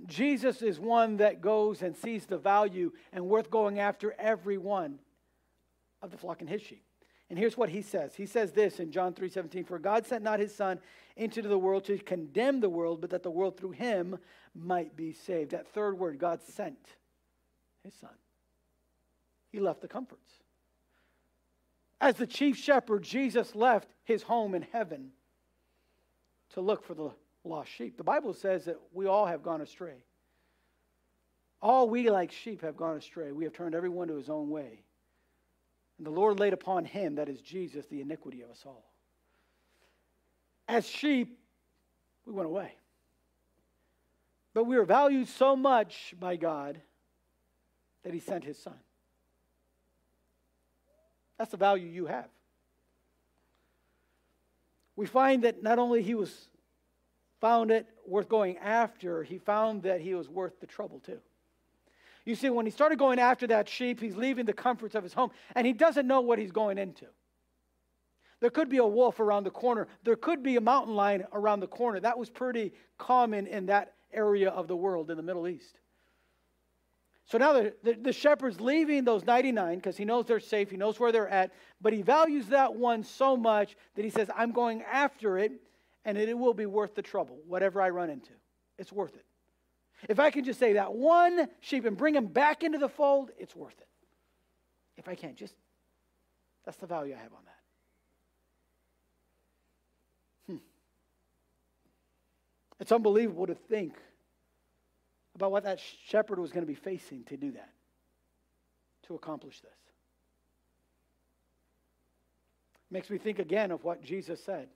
Jesus 0.06 0.62
is 0.62 0.78
one 0.78 1.16
that 1.16 1.40
goes 1.40 1.82
and 1.82 1.96
sees 1.96 2.26
the 2.26 2.38
value 2.38 2.92
and 3.12 3.26
worth 3.28 3.50
going 3.50 3.78
after 3.78 4.14
every 4.18 4.58
one 4.58 4.98
of 6.02 6.10
the 6.10 6.18
flock 6.18 6.40
and 6.40 6.48
his 6.48 6.62
sheep. 6.62 6.84
And 7.30 7.38
here's 7.38 7.56
what 7.56 7.68
he 7.68 7.82
says. 7.82 8.14
He 8.14 8.26
says 8.26 8.52
this 8.52 8.80
in 8.80 8.90
John 8.90 9.12
3:17, 9.12 9.64
"For 9.64 9.78
God 9.78 10.06
sent 10.06 10.24
not 10.24 10.40
his 10.40 10.54
son 10.54 10.80
into 11.16 11.42
the 11.42 11.58
world 11.58 11.84
to 11.84 11.98
condemn 11.98 12.60
the 12.60 12.70
world, 12.70 13.00
but 13.00 13.10
that 13.10 13.22
the 13.22 13.30
world 13.30 13.56
through 13.56 13.72
him 13.72 14.18
might 14.54 14.96
be 14.96 15.12
saved." 15.12 15.50
That 15.50 15.66
third 15.68 15.98
word, 15.98 16.18
God 16.18 16.42
sent 16.42 16.96
his 17.82 17.92
son. 17.94 18.16
He 19.50 19.60
left 19.60 19.80
the 19.80 19.88
comforts. 19.88 20.42
As 22.00 22.16
the 22.16 22.26
chief 22.26 22.56
shepherd, 22.56 23.02
Jesus 23.02 23.54
left 23.54 23.92
his 24.04 24.22
home 24.22 24.54
in 24.54 24.62
heaven 24.62 25.12
to 26.50 26.60
look 26.60 26.82
for 26.82 26.94
the 26.94 27.10
lost 27.44 27.70
sheep. 27.70 27.96
The 27.96 28.04
Bible 28.04 28.34
says 28.34 28.64
that 28.66 28.76
we 28.92 29.06
all 29.06 29.26
have 29.26 29.42
gone 29.42 29.60
astray. 29.60 30.04
All 31.60 31.88
we 31.88 32.10
like 32.10 32.30
sheep 32.30 32.62
have 32.62 32.76
gone 32.76 32.96
astray. 32.96 33.32
We 33.32 33.44
have 33.44 33.52
turned 33.52 33.74
everyone 33.74 34.08
to 34.08 34.16
his 34.16 34.28
own 34.28 34.48
way. 34.50 34.82
And 35.98 36.06
the 36.06 36.10
Lord 36.10 36.38
laid 36.38 36.52
upon 36.52 36.84
him, 36.84 37.16
that 37.16 37.28
is 37.28 37.40
Jesus, 37.40 37.86
the 37.86 38.00
iniquity 38.00 38.42
of 38.42 38.50
us 38.50 38.62
all. 38.64 38.84
As 40.68 40.86
sheep, 40.86 41.38
we 42.24 42.32
went 42.32 42.46
away. 42.46 42.72
But 44.54 44.64
we 44.64 44.76
were 44.76 44.84
valued 44.84 45.28
so 45.28 45.56
much 45.56 46.14
by 46.18 46.36
God 46.36 46.80
that 48.04 48.12
he 48.14 48.20
sent 48.20 48.44
his 48.44 48.58
son. 48.58 48.78
That's 51.38 51.50
the 51.50 51.56
value 51.56 51.88
you 51.88 52.06
have. 52.06 52.28
We 54.94 55.06
find 55.06 55.44
that 55.44 55.62
not 55.62 55.78
only 55.78 56.02
he 56.02 56.14
was 56.14 56.48
found 57.40 57.70
it 57.70 57.86
worth 58.06 58.28
going 58.28 58.56
after, 58.58 59.22
he 59.22 59.38
found 59.38 59.82
that 59.82 60.00
he 60.00 60.14
was 60.14 60.28
worth 60.28 60.60
the 60.60 60.66
trouble 60.66 61.00
too. 61.00 61.18
You 62.24 62.34
see, 62.34 62.50
when 62.50 62.66
he 62.66 62.70
started 62.70 62.98
going 62.98 63.18
after 63.18 63.46
that 63.46 63.68
sheep, 63.68 64.00
he's 64.00 64.16
leaving 64.16 64.44
the 64.44 64.52
comforts 64.52 64.94
of 64.94 65.02
his 65.02 65.14
home, 65.14 65.30
and 65.54 65.66
he 65.66 65.72
doesn't 65.72 66.06
know 66.06 66.20
what 66.20 66.38
he's 66.38 66.52
going 66.52 66.76
into. 66.76 67.06
There 68.40 68.50
could 68.50 68.68
be 68.68 68.76
a 68.76 68.86
wolf 68.86 69.18
around 69.18 69.44
the 69.44 69.50
corner. 69.50 69.88
There 70.04 70.14
could 70.14 70.42
be 70.42 70.56
a 70.56 70.60
mountain 70.60 70.94
lion 70.94 71.24
around 71.32 71.60
the 71.60 71.66
corner. 71.66 71.98
That 72.00 72.18
was 72.18 72.30
pretty 72.30 72.72
common 72.96 73.46
in 73.46 73.66
that 73.66 73.94
area 74.12 74.50
of 74.50 74.68
the 74.68 74.76
world 74.76 75.10
in 75.10 75.16
the 75.16 75.22
Middle 75.22 75.48
East. 75.48 75.80
So 77.24 77.36
now 77.36 77.52
the, 77.52 77.74
the, 77.82 77.92
the 77.94 78.12
shepherd's 78.12 78.60
leaving 78.60 79.04
those 79.04 79.24
99 79.24 79.76
because 79.76 79.96
he 79.96 80.04
knows 80.06 80.24
they're 80.24 80.40
safe, 80.40 80.70
he 80.70 80.78
knows 80.78 80.98
where 80.98 81.12
they're 81.12 81.28
at, 81.28 81.52
but 81.80 81.92
he 81.92 82.00
values 82.00 82.46
that 82.46 82.74
one 82.74 83.04
so 83.04 83.36
much 83.36 83.76
that 83.96 84.04
he 84.04 84.10
says, 84.10 84.30
I'm 84.34 84.50
going 84.52 84.82
after 84.82 85.36
it, 85.36 85.52
and 86.08 86.16
it 86.16 86.38
will 86.38 86.54
be 86.54 86.64
worth 86.64 86.94
the 86.94 87.02
trouble, 87.02 87.38
whatever 87.46 87.82
I 87.82 87.90
run 87.90 88.08
into. 88.08 88.32
It's 88.78 88.90
worth 88.90 89.14
it. 89.14 89.26
If 90.08 90.18
I 90.18 90.30
can 90.30 90.42
just 90.42 90.58
say 90.58 90.72
that 90.72 90.94
one 90.94 91.48
sheep 91.60 91.84
and 91.84 91.98
bring 91.98 92.14
him 92.14 92.28
back 92.28 92.62
into 92.62 92.78
the 92.78 92.88
fold, 92.88 93.30
it's 93.36 93.54
worth 93.54 93.78
it. 93.78 93.88
If 94.96 95.06
I 95.06 95.14
can't, 95.14 95.36
just 95.36 95.54
that's 96.64 96.78
the 96.78 96.86
value 96.86 97.14
I 97.14 97.18
have 97.22 97.34
on 97.34 97.40
that. 100.46 100.52
Hmm. 100.52 100.58
It's 102.80 102.90
unbelievable 102.90 103.46
to 103.46 103.54
think 103.54 103.92
about 105.34 105.52
what 105.52 105.64
that 105.64 105.78
shepherd 106.06 106.38
was 106.38 106.52
going 106.52 106.64
to 106.64 106.66
be 106.66 106.74
facing 106.74 107.24
to 107.24 107.36
do 107.36 107.50
that, 107.52 107.68
to 109.08 109.14
accomplish 109.14 109.60
this. 109.60 109.70
Makes 112.90 113.10
me 113.10 113.18
think 113.18 113.38
again 113.40 113.70
of 113.72 113.84
what 113.84 114.02
Jesus 114.02 114.42
said. 114.42 114.68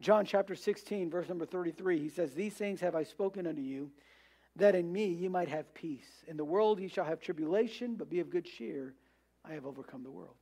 John 0.00 0.26
chapter 0.26 0.54
16, 0.54 1.10
verse 1.10 1.28
number 1.28 1.46
33, 1.46 1.98
he 1.98 2.08
says, 2.08 2.32
These 2.32 2.54
things 2.54 2.80
have 2.80 2.94
I 2.94 3.04
spoken 3.04 3.46
unto 3.46 3.62
you 3.62 3.90
that 4.56 4.74
in 4.74 4.92
me 4.92 5.06
ye 5.06 5.28
might 5.28 5.48
have 5.48 5.72
peace. 5.74 6.24
In 6.26 6.36
the 6.36 6.44
world 6.44 6.80
ye 6.80 6.88
shall 6.88 7.04
have 7.04 7.20
tribulation, 7.20 7.94
but 7.96 8.10
be 8.10 8.20
of 8.20 8.30
good 8.30 8.44
cheer. 8.44 8.94
I 9.44 9.52
have 9.52 9.66
overcome 9.66 10.02
the 10.02 10.10
world. 10.10 10.36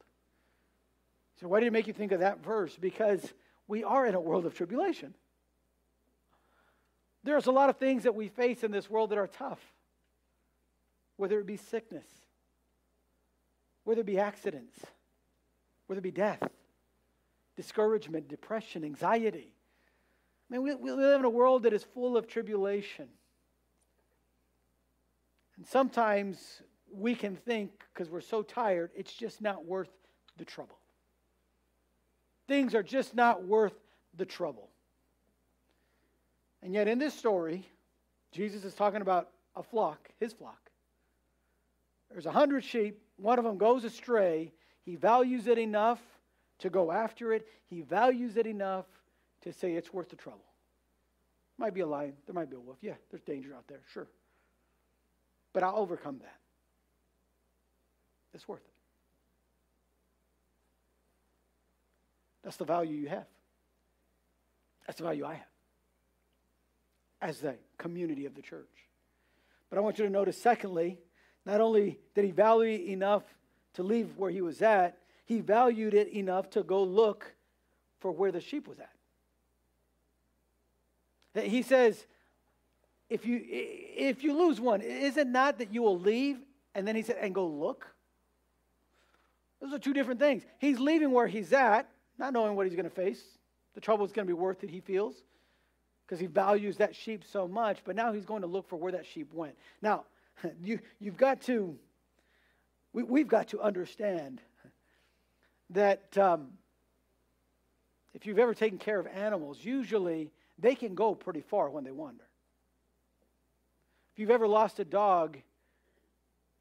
So, 1.41 1.49
why 1.49 1.61
did 1.61 1.67
it 1.67 1.73
make 1.73 1.87
you 1.87 1.93
think 1.93 2.13
of 2.13 2.21
that 2.21 2.45
verse? 2.45 2.77
Because 2.77 3.33
we 3.67 3.85
are 3.85 4.07
in 4.07 4.15
a 4.15 4.21
world 4.21 4.47
of 4.47 4.55
tribulation. 4.55 5.15
There's 7.25 7.47
a 7.47 7.53
lot 7.53 7.71
of 7.71 7.77
things 7.77 8.03
that 8.03 8.15
we 8.15 8.29
face 8.29 8.65
in 8.65 8.71
this 8.71 8.91
world 8.91 9.11
that 9.11 9.19
are 9.19 9.29
tough, 9.29 9.61
whether 11.17 11.39
it 11.39 11.47
be 11.47 11.57
sickness, 11.57 12.07
whether 13.85 14.01
it 14.01 14.07
be 14.07 14.19
accidents, 14.19 14.79
whether 15.87 16.01
it 16.01 16.03
be 16.03 16.11
death, 16.11 16.43
discouragement, 17.57 18.29
depression, 18.29 18.85
anxiety. 18.85 19.53
I 20.51 20.55
mean, 20.55 20.63
we, 20.63 20.75
we 20.75 20.93
live 20.93 21.21
in 21.21 21.25
a 21.25 21.31
world 21.31 21.63
that 21.65 21.73
is 21.73 21.83
full 21.83 22.17
of 22.17 22.27
tribulation. 22.27 23.09
And 25.57 25.67
sometimes 25.67 26.63
we 26.93 27.15
can 27.15 27.37
think, 27.37 27.71
because 27.93 28.11
we're 28.11 28.21
so 28.21 28.43
tired, 28.43 28.91
it's 28.95 29.13
just 29.13 29.41
not 29.41 29.65
worth 29.65 29.91
the 30.37 30.45
trouble. 30.45 30.79
Things 32.49 32.75
are 32.75 32.83
just 32.83 33.15
not 33.15 33.45
worth 33.45 33.75
the 34.17 34.27
trouble. 34.27 34.69
And 36.63 36.75
yet, 36.75 36.89
in 36.89 36.99
this 36.99 37.15
story, 37.15 37.67
Jesus 38.31 38.65
is 38.65 38.75
talking 38.75 39.03
about 39.03 39.29
a 39.57 39.63
flock, 39.63 40.09
his 40.21 40.33
flock. 40.33 40.71
There's 42.11 42.27
a 42.27 42.33
hundred 42.33 42.65
sheep, 42.65 43.01
one 43.17 43.39
of 43.39 43.45
them 43.45 43.57
goes 43.57 43.85
astray. 43.85 44.53
He 44.85 44.97
values 44.97 45.47
it 45.47 45.59
enough 45.59 46.01
to 46.63 46.71
go 46.71 46.91
after 46.91 47.33
it, 47.33 47.47
he 47.69 47.83
values 47.83 48.37
it 48.37 48.47
enough 48.47 48.87
to 49.43 49.53
say 49.53 49.75
it's 49.75 49.93
worth 49.93 50.09
the 50.09 50.17
trouble. 50.17 50.45
Might 51.59 51.75
be 51.75 51.81
a 51.81 51.87
lion, 51.87 52.15
there 52.27 52.35
might 52.35 52.51
be 52.51 52.57
a 52.57 52.61
wolf. 52.61 52.79
Yeah, 52.81 52.95
there's 53.11 53.23
danger 53.23 53.55
out 53.55 53.67
there, 53.69 53.81
sure. 53.93 54.07
But 55.53 55.65
I'll 55.65 55.77
overcome 55.77 56.19
that. 56.21 56.39
It's 58.33 58.49
worth 58.49 58.61
it. 58.61 58.73
That's 62.45 62.57
the 62.57 62.65
value 62.65 62.97
you 62.97 63.09
have. 63.09 63.27
That's 64.87 64.99
the 64.99 65.05
value 65.05 65.27
I 65.27 65.35
have 65.35 65.47
as 67.21 67.39
the 67.39 67.55
community 67.79 68.27
of 68.27 68.35
the 68.35 68.43
church. 68.43 68.67
But 69.69 69.79
I 69.79 69.81
want 69.81 69.99
you 69.99 70.05
to 70.05 70.11
notice, 70.11 70.41
secondly, 70.41 70.99
not 71.45 71.61
only 71.61 71.99
did 72.15 72.25
he 72.25 72.31
value 72.31 72.91
enough 72.91 73.23
to 73.75 73.83
leave 73.83 74.17
where 74.17 74.31
he 74.31 74.41
was 74.41 74.61
at, 74.63 74.99
he 75.25 75.41
valued 75.41 75.95
it 75.95 76.09
enough 76.09 76.51
to 76.51 76.63
go 76.63 76.83
look 76.83 77.35
for 78.01 78.11
where 78.11 78.33
the 78.33 78.41
sheep 78.41 78.67
was 78.69 78.79
at. 78.79 78.91
He 81.45 81.63
says, 81.63 82.05
if 83.09 83.25
you 83.25 83.41
if 83.45 84.23
you 84.23 84.37
lose 84.37 84.61
one, 84.61 84.81
is 84.81 85.17
it 85.17 85.27
not 85.27 85.59
that 85.59 85.73
you 85.73 85.83
will 85.83 85.99
leave 85.99 86.39
and 86.75 86.87
then 86.87 86.97
he 86.97 87.03
said, 87.03 87.17
and 87.21 87.35
go 87.35 87.47
look. 87.47 87.87
Those 89.61 89.73
are 89.73 89.79
two 89.79 89.93
different 89.93 90.19
things. 90.19 90.43
He's 90.59 90.79
leaving 90.79 91.13
where 91.13 91.27
he's 91.27 91.53
at, 91.53 91.89
not 92.19 92.33
knowing 92.33 92.57
what 92.57 92.67
he's 92.67 92.75
going 92.75 92.89
to 92.89 92.95
face. 92.95 93.23
The 93.75 93.81
trouble 93.81 94.05
is 94.05 94.13
going 94.13 94.27
to 94.27 94.35
be 94.35 94.39
worth 94.39 94.65
it, 94.65 94.71
he 94.71 94.81
feels, 94.81 95.23
because 96.05 96.19
he 96.19 96.27
values 96.27 96.77
that 96.79 96.97
sheep 96.97 97.23
so 97.31 97.47
much. 97.47 97.79
But 97.85 97.95
now 97.97 98.13
he's 98.13 98.25
going 98.25 98.43
to 98.43 98.49
look 98.49 98.69
for 98.69 98.77
where 98.77 98.93
that 98.93 99.07
sheep 99.07 99.33
went. 99.33 99.55
Now, 99.81 100.05
you, 100.63 100.81
you've 101.01 101.17
got 101.17 101.41
to, 101.43 101.77
we, 102.93 103.03
we've 103.03 103.29
got 103.29 103.49
to 103.49 103.61
understand 103.61 104.41
that 105.75 106.17
um, 106.19 106.49
if 108.15 108.27
you've 108.27 108.39
ever 108.39 108.55
taken 108.55 108.79
care 108.79 108.99
of 108.99 109.07
animals, 109.07 109.59
usually 109.63 110.31
they 110.59 110.75
can 110.75 110.95
go 110.95 111.15
pretty 111.15 111.41
far 111.41 111.71
when 111.71 111.85
they 111.85 111.91
wander. 111.91 112.25
If 114.13 114.19
you've 114.19 114.31
ever 114.31 114.47
lost 114.47 114.79
a 114.79 114.85
dog 114.85 115.39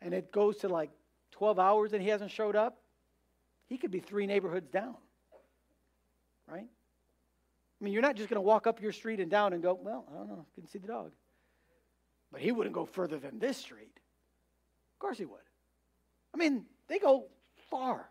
and 0.01 0.13
it 0.13 0.31
goes 0.31 0.57
to 0.57 0.69
like 0.69 0.89
12 1.31 1.59
hours 1.59 1.93
and 1.93 2.01
he 2.01 2.09
hasn't 2.09 2.31
showed 2.31 2.55
up, 2.55 2.77
he 3.67 3.77
could 3.77 3.91
be 3.91 3.99
three 3.99 4.25
neighborhoods 4.25 4.69
down. 4.69 4.95
Right? 6.47 6.67
I 7.81 7.83
mean, 7.83 7.93
you're 7.93 8.01
not 8.01 8.15
just 8.15 8.29
going 8.29 8.37
to 8.37 8.41
walk 8.41 8.67
up 8.67 8.81
your 8.81 8.91
street 8.91 9.19
and 9.19 9.29
down 9.29 9.53
and 9.53 9.61
go, 9.61 9.77
well, 9.81 10.05
I 10.13 10.17
don't 10.17 10.29
know, 10.29 10.45
I 10.45 10.59
can 10.59 10.67
see 10.67 10.79
the 10.79 10.87
dog. 10.87 11.11
But 12.31 12.41
he 12.41 12.51
wouldn't 12.51 12.75
go 12.75 12.85
further 12.85 13.17
than 13.17 13.39
this 13.39 13.57
street. 13.57 13.99
Of 14.93 14.99
course 14.99 15.17
he 15.17 15.25
would. 15.25 15.39
I 16.33 16.37
mean, 16.37 16.65
they 16.87 16.99
go 16.99 17.25
far. 17.69 18.10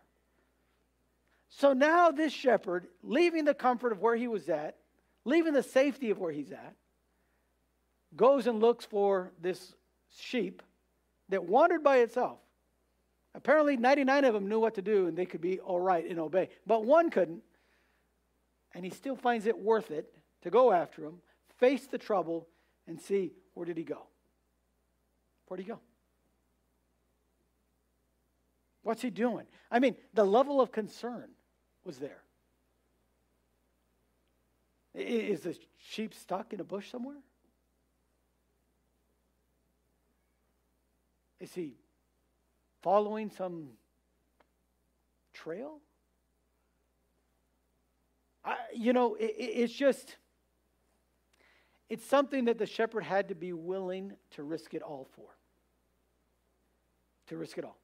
So 1.51 1.73
now 1.73 2.11
this 2.11 2.31
shepherd, 2.31 2.87
leaving 3.03 3.45
the 3.45 3.53
comfort 3.53 3.91
of 3.91 3.99
where 3.99 4.15
he 4.15 4.27
was 4.27 4.49
at, 4.49 4.77
leaving 5.25 5.53
the 5.53 5.63
safety 5.63 6.09
of 6.09 6.17
where 6.17 6.31
he's 6.31 6.51
at, 6.51 6.75
goes 8.15 8.47
and 8.47 8.59
looks 8.59 8.85
for 8.85 9.31
this 9.39 9.73
sheep 10.17 10.63
that 11.29 11.43
wandered 11.43 11.83
by 11.83 11.97
itself. 11.97 12.39
Apparently, 13.33 13.77
99 13.77 14.25
of 14.25 14.33
them 14.33 14.47
knew 14.47 14.59
what 14.59 14.75
to 14.75 14.81
do 14.81 15.07
and 15.07 15.17
they 15.17 15.25
could 15.25 15.41
be 15.41 15.59
all 15.59 15.79
right 15.79 16.09
and 16.09 16.19
obey, 16.19 16.49
but 16.65 16.85
one 16.85 17.09
couldn't. 17.09 17.43
And 18.73 18.85
he 18.85 18.91
still 18.91 19.15
finds 19.15 19.45
it 19.45 19.57
worth 19.57 19.91
it 19.91 20.13
to 20.43 20.49
go 20.49 20.71
after 20.71 21.03
him, 21.03 21.15
face 21.59 21.85
the 21.85 21.97
trouble, 21.97 22.47
and 22.87 22.99
see 22.99 23.33
where 23.53 23.65
did 23.65 23.77
he 23.77 23.83
go? 23.83 24.07
Where'd 25.47 25.59
he 25.59 25.65
go? 25.65 25.79
What's 28.83 29.01
he 29.01 29.09
doing? 29.09 29.45
I 29.69 29.79
mean, 29.79 29.95
the 30.13 30.23
level 30.23 30.61
of 30.61 30.71
concern 30.71 31.29
was 31.85 31.97
there. 31.97 32.21
Is 34.93 35.41
the 35.41 35.57
sheep 35.79 36.13
stuck 36.13 36.53
in 36.53 36.59
a 36.59 36.63
bush 36.63 36.89
somewhere? 36.91 37.17
Is 41.39 41.53
he 41.53 41.73
following 42.81 43.31
some 43.31 43.69
trail? 45.33 45.79
I, 48.43 48.57
you 48.75 48.93
know, 48.93 49.15
it, 49.15 49.33
it's 49.37 49.73
just, 49.73 50.17
it's 51.89 52.05
something 52.05 52.45
that 52.45 52.57
the 52.57 52.65
shepherd 52.65 53.03
had 53.03 53.29
to 53.29 53.35
be 53.35 53.53
willing 53.53 54.13
to 54.31 54.43
risk 54.43 54.73
it 54.73 54.81
all 54.81 55.07
for. 55.15 55.29
To 57.27 57.37
risk 57.37 57.57
it 57.57 57.65
all. 57.65 57.80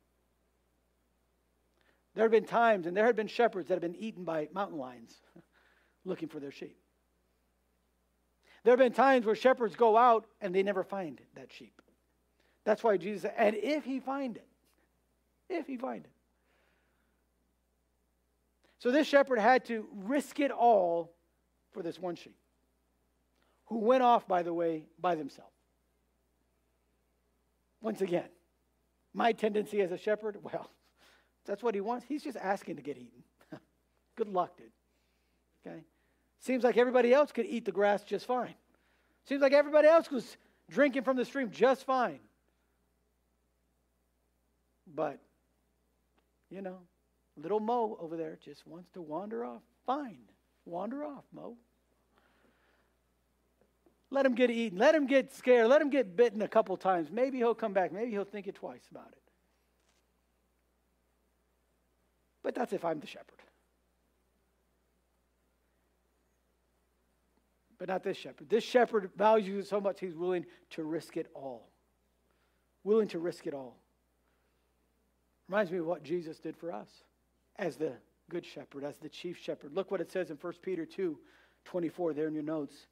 There 2.17 2.23
have 2.23 2.31
been 2.31 2.45
times, 2.45 2.87
and 2.87 2.97
there 2.97 3.05
have 3.05 3.15
been 3.15 3.27
shepherds 3.27 3.67
that 3.67 3.75
have 3.75 3.81
been 3.83 3.95
eaten 3.95 4.23
by 4.23 4.49
mountain 4.51 4.79
lions 4.79 5.21
looking 6.03 6.27
for 6.27 6.39
their 6.39 6.49
sheep. 6.49 6.75
There 8.63 8.71
have 8.71 8.79
been 8.79 8.91
times 8.91 9.23
where 9.23 9.35
shepherds 9.35 9.75
go 9.75 9.95
out 9.95 10.25
and 10.41 10.53
they 10.53 10.63
never 10.63 10.83
find 10.83 11.21
that 11.35 11.53
sheep. 11.53 11.79
That's 12.63 12.83
why 12.83 12.97
Jesus 12.97 13.21
said, 13.21 13.35
and 13.37 13.55
if 13.55 13.83
he 13.83 13.99
find 13.99 14.35
it, 14.35 14.47
if 15.47 15.67
he 15.67 15.77
find 15.77 16.05
it. 16.05 16.11
So 18.79 18.89
this 18.89 19.05
shepherd 19.05 19.37
had 19.37 19.63
to 19.65 19.87
risk 19.93 20.39
it 20.39 20.49
all 20.49 21.13
for 21.71 21.83
this 21.83 21.99
one 21.99 22.15
sheep, 22.15 22.39
who 23.67 23.77
went 23.77 24.01
off, 24.01 24.27
by 24.27 24.41
the 24.41 24.55
way, 24.55 24.85
by 24.99 25.13
themselves. 25.13 25.53
Once 27.79 28.01
again, 28.01 28.29
my 29.13 29.33
tendency 29.33 29.81
as 29.81 29.91
a 29.91 29.99
shepherd, 29.99 30.37
well, 30.41 30.71
that's 31.47 31.63
what 31.63 31.73
he 31.73 31.81
wants. 31.81 32.05
He's 32.07 32.23
just 32.23 32.37
asking 32.37 32.75
to 32.75 32.81
get 32.81 32.97
eaten. 32.97 33.23
Good 34.15 34.27
luck, 34.27 34.57
dude. 34.57 34.67
Okay? 35.65 35.83
Seems 36.39 36.63
like 36.63 36.77
everybody 36.77 37.13
else 37.13 37.31
could 37.31 37.45
eat 37.45 37.65
the 37.65 37.71
grass 37.71 38.03
just 38.03 38.25
fine. 38.25 38.53
Seems 39.25 39.41
like 39.41 39.53
everybody 39.53 39.87
else 39.87 40.11
was 40.11 40.37
drinking 40.69 41.03
from 41.03 41.17
the 41.17 41.25
stream 41.25 41.49
just 41.51 41.85
fine. 41.85 42.19
But, 44.93 45.19
you 46.49 46.61
know, 46.61 46.77
little 47.35 47.59
Mo 47.59 47.97
over 47.99 48.15
there 48.15 48.37
just 48.43 48.65
wants 48.67 48.89
to 48.91 49.01
wander 49.01 49.43
off. 49.43 49.61
Fine. 49.85 50.19
Wander 50.65 51.03
off, 51.03 51.23
Mo. 51.33 51.55
Let 54.09 54.25
him 54.25 54.35
get 54.35 54.49
eaten. 54.49 54.77
Let 54.77 54.95
him 54.95 55.05
get 55.05 55.33
scared. 55.33 55.67
Let 55.67 55.81
him 55.81 55.89
get 55.89 56.15
bitten 56.15 56.41
a 56.41 56.47
couple 56.47 56.77
times. 56.77 57.09
Maybe 57.11 57.37
he'll 57.37 57.55
come 57.55 57.73
back. 57.73 57.91
Maybe 57.91 58.11
he'll 58.11 58.23
think 58.23 58.47
it 58.47 58.55
twice 58.55 58.87
about 58.89 59.09
it. 59.11 59.26
But 62.43 62.55
that's 62.55 62.73
if 62.73 62.85
I'm 62.85 62.99
the 62.99 63.07
shepherd. 63.07 63.41
But 67.77 67.89
not 67.89 68.03
this 68.03 68.17
shepherd. 68.17 68.49
This 68.49 68.63
shepherd 68.63 69.11
values 69.15 69.65
it 69.65 69.69
so 69.69 69.79
much 69.79 69.99
he's 69.99 70.15
willing 70.15 70.45
to 70.71 70.83
risk 70.83 71.17
it 71.17 71.27
all. 71.33 71.69
Willing 72.83 73.07
to 73.09 73.19
risk 73.19 73.45
it 73.45 73.53
all. 73.53 73.77
Reminds 75.47 75.71
me 75.71 75.77
of 75.77 75.85
what 75.85 76.03
Jesus 76.03 76.39
did 76.39 76.57
for 76.57 76.71
us 76.71 76.89
as 77.57 77.75
the 77.77 77.93
good 78.29 78.45
shepherd, 78.45 78.83
as 78.83 78.97
the 78.97 79.09
chief 79.09 79.37
shepherd. 79.37 79.73
Look 79.73 79.91
what 79.91 80.01
it 80.01 80.11
says 80.11 80.29
in 80.29 80.37
1 80.37 80.53
Peter 80.61 80.85
2 80.85 81.17
24 81.65 82.13
there 82.13 82.27
in 82.27 82.33
your 82.33 82.43
notes. 82.43 82.87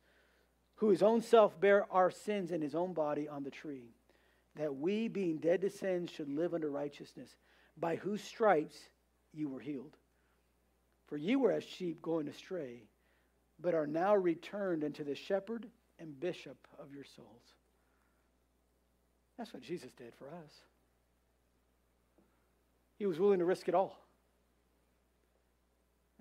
Who 0.76 0.90
his 0.90 1.02
own 1.02 1.22
self 1.22 1.60
bare 1.60 1.86
our 1.92 2.12
sins 2.12 2.52
in 2.52 2.62
his 2.62 2.76
own 2.76 2.94
body 2.94 3.28
on 3.28 3.44
the 3.44 3.50
tree, 3.50 3.94
that 4.56 4.76
we, 4.76 5.08
being 5.08 5.38
dead 5.38 5.62
to 5.62 5.70
sins, 5.70 6.12
should 6.12 6.30
live 6.30 6.54
unto 6.54 6.68
righteousness, 6.68 7.36
by 7.78 7.96
whose 7.96 8.22
stripes 8.22 8.90
you 9.36 9.50
were 9.50 9.60
healed. 9.60 9.98
For 11.08 11.18
ye 11.18 11.36
were 11.36 11.52
as 11.52 11.64
sheep 11.64 12.02
going 12.02 12.28
astray, 12.28 12.84
but 13.60 13.76
are 13.76 13.88
now 13.88 14.16
returned 14.16 14.84
unto 14.84 15.04
the 15.04 15.16
shepherd 15.16 15.68
and 16.00 16.20
bishop 16.20 16.58
of 16.80 16.94
your 16.94 17.04
souls. 17.04 17.54
That's 19.38 19.54
what 19.54 19.62
Jesus 19.62 19.92
did 19.94 20.14
for 20.16 20.28
us. 20.28 20.52
He 22.98 23.06
was 23.06 23.20
willing 23.20 23.40
to 23.40 23.46
risk 23.46 23.68
it 23.68 23.76
all. 23.76 24.00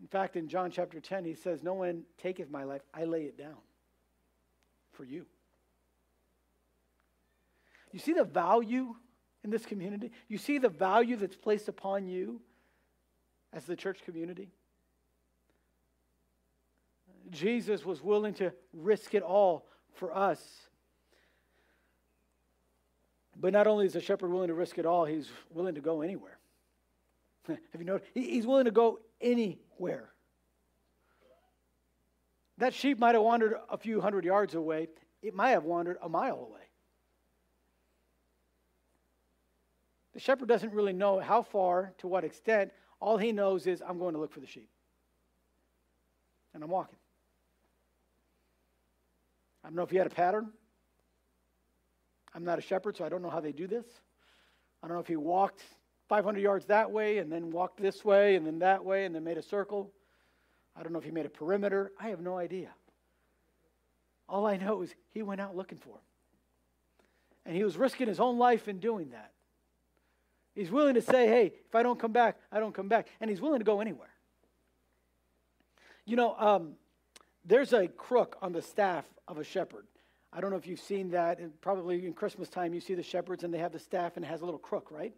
In 0.01 0.09
fact, 0.09 0.37
in 0.37 0.49
John 0.49 0.71
chapter 0.71 1.01
10, 1.01 1.25
he 1.25 1.35
says, 1.35 1.63
No 1.63 1.75
one 1.75 2.03
taketh 2.19 2.51
my 2.51 2.65
life, 2.65 2.83
I 2.93 3.05
lay 3.05 3.23
it 3.23 3.39
down 3.39 3.57
for 4.93 5.05
you. 5.05 5.25
You 7.93 8.01
see 8.01 8.13
the 8.13 8.25
value 8.25 8.95
in 9.45 9.51
this 9.51 9.65
community? 9.65 10.11
You 10.29 10.37
see 10.37 10.59
the 10.59 10.69
value 10.69 11.17
that's 11.17 11.37
placed 11.37 11.69
upon 11.69 12.09
you 12.09 12.41
as 13.55 13.65
the 13.65 13.77
church 13.77 14.01
community? 14.05 14.51
Jesus 17.31 17.85
was 17.85 18.03
willing 18.03 18.35
to 18.35 18.53
risk 18.73 19.15
it 19.15 19.23
all 19.23 19.67
for 19.95 20.15
us. 20.15 20.41
But 23.37 23.53
not 23.53 23.67
only 23.67 23.87
is 23.87 23.95
the 23.95 24.01
shepherd 24.01 24.31
willing 24.31 24.49
to 24.49 24.55
risk 24.55 24.79
it 24.79 24.87
all, 24.87 25.05
he's 25.05 25.29
willing 25.51 25.75
to 25.75 25.81
go 25.81 26.03
anywhere. 26.03 26.39
Have 27.49 27.59
you 27.79 27.85
noticed? 27.85 28.11
He's 28.15 28.47
willing 28.47 28.67
to 28.67 28.71
go 28.71 29.01
anywhere. 29.21 30.11
That 32.59 32.75
sheep 32.75 32.99
might 32.99 33.15
have 33.15 33.25
wandered 33.25 33.55
a 33.69 33.77
few 33.77 34.01
hundred 34.01 34.25
yards 34.25 34.55
away, 34.55 34.89
it 35.23 35.35
might 35.35 35.51
have 35.51 35.65
wandered 35.65 35.97
a 36.03 36.09
mile 36.09 36.47
away. 36.49 36.61
The 40.13 40.21
shepherd 40.21 40.49
doesn't 40.49 40.73
really 40.73 40.93
know 40.93 41.19
how 41.19 41.43
far, 41.43 41.93
to 41.99 42.07
what 42.07 42.23
extent, 42.23 42.71
all 43.01 43.19
he 43.19 43.33
knows 43.33 43.67
is, 43.67 43.83
I'm 43.87 43.99
going 43.99 44.15
to 44.15 44.21
look 44.21 44.33
for 44.33 44.41
the 44.41 44.47
sheep. 44.47 44.69
And 46.55 46.63
I'm 46.63 46.71
walking. 46.71 46.97
I 49.63 49.69
don't 49.69 49.77
know 49.77 49.83
if 49.83 49.91
he 49.91 49.97
had 49.97 50.07
a 50.07 50.11
pattern. 50.11 50.51
I'm 52.35 52.45
not 52.45 52.59
a 52.59 52.63
shepherd, 52.63 52.97
so 52.97 53.05
I 53.05 53.09
don't 53.09 53.23
know 53.23 53.31
how 53.31 53.41
they 53.41 53.53
do 53.53 53.67
this. 53.67 53.87
I 54.83 54.87
don't 54.87 54.97
know 54.97 55.01
if 55.01 55.09
he 55.09 55.17
walked 55.17 55.63
500 56.09 56.41
yards 56.41 56.67
that 56.67 56.91
way 56.91 57.19
and 57.19 57.31
then 57.31 57.51
walked 57.51 57.81
this 57.81 58.05
way 58.05 58.37
and 58.37 58.47
then 58.47 58.59
that 58.59 58.85
way 58.85 59.05
and 59.05 59.15
then 59.15 59.25
made 59.25 59.39
a 59.39 59.43
circle. 59.43 59.91
I 60.77 60.83
don't 60.83 60.93
know 60.93 60.99
if 60.99 61.05
he 61.05 61.11
made 61.11 61.27
a 61.27 61.31
perimeter. 61.31 61.93
I 61.99 62.09
have 62.09 62.21
no 62.21 62.37
idea. 62.37 62.71
All 64.29 64.47
I 64.47 64.57
know 64.57 64.83
is 64.83 64.95
he 65.13 65.23
went 65.23 65.41
out 65.41 65.57
looking 65.57 65.79
for 65.79 65.91
him. 65.91 66.03
And 67.47 67.57
he 67.57 67.65
was 67.65 67.77
risking 67.77 68.09
his 68.09 68.21
own 68.21 68.39
life 68.39 68.69
in 68.69 68.79
doing 68.79 69.11
that. 69.11 69.33
He's 70.55 70.71
willing 70.71 70.95
to 70.95 71.03
say, 71.03 71.27
hey, 71.27 71.53
if 71.67 71.75
I 71.75 71.83
don't 71.83 71.99
come 71.99 72.13
back, 72.13 72.39
I 72.53 72.61
don't 72.61 72.75
come 72.75 72.89
back. 72.89 73.09
And 73.21 73.29
he's 73.29 73.41
willing 73.41 73.59
to 73.59 73.65
go 73.65 73.81
anywhere. 73.81 74.11
You 76.07 76.17
know, 76.17 76.37
um, 76.39 76.73
there's 77.45 77.73
a 77.73 77.89
crook 77.89 78.37
on 78.41 78.53
the 78.53 78.63
staff 78.63 79.05
of 79.27 79.39
a 79.39 79.45
shepherd. 79.45 79.87
I 80.33 80.41
don't 80.41 80.51
know 80.51 80.57
if 80.57 80.67
you've 80.67 80.81
seen 80.81 81.11
that. 81.11 81.41
Probably 81.61 82.07
in 82.07 82.13
Christmas 82.13 82.49
time, 82.49 82.75
you 82.75 82.81
see 82.81 82.95
the 82.95 83.03
shepherds 83.03 83.45
and 83.45 83.53
they 83.53 83.59
have 83.59 83.73
the 83.73 83.79
staff 83.79 84.17
and 84.17 84.25
it 84.25 84.29
has 84.29 84.43
a 84.43 84.45
little 84.45 84.59
crook, 84.59 84.91
right? 84.91 85.15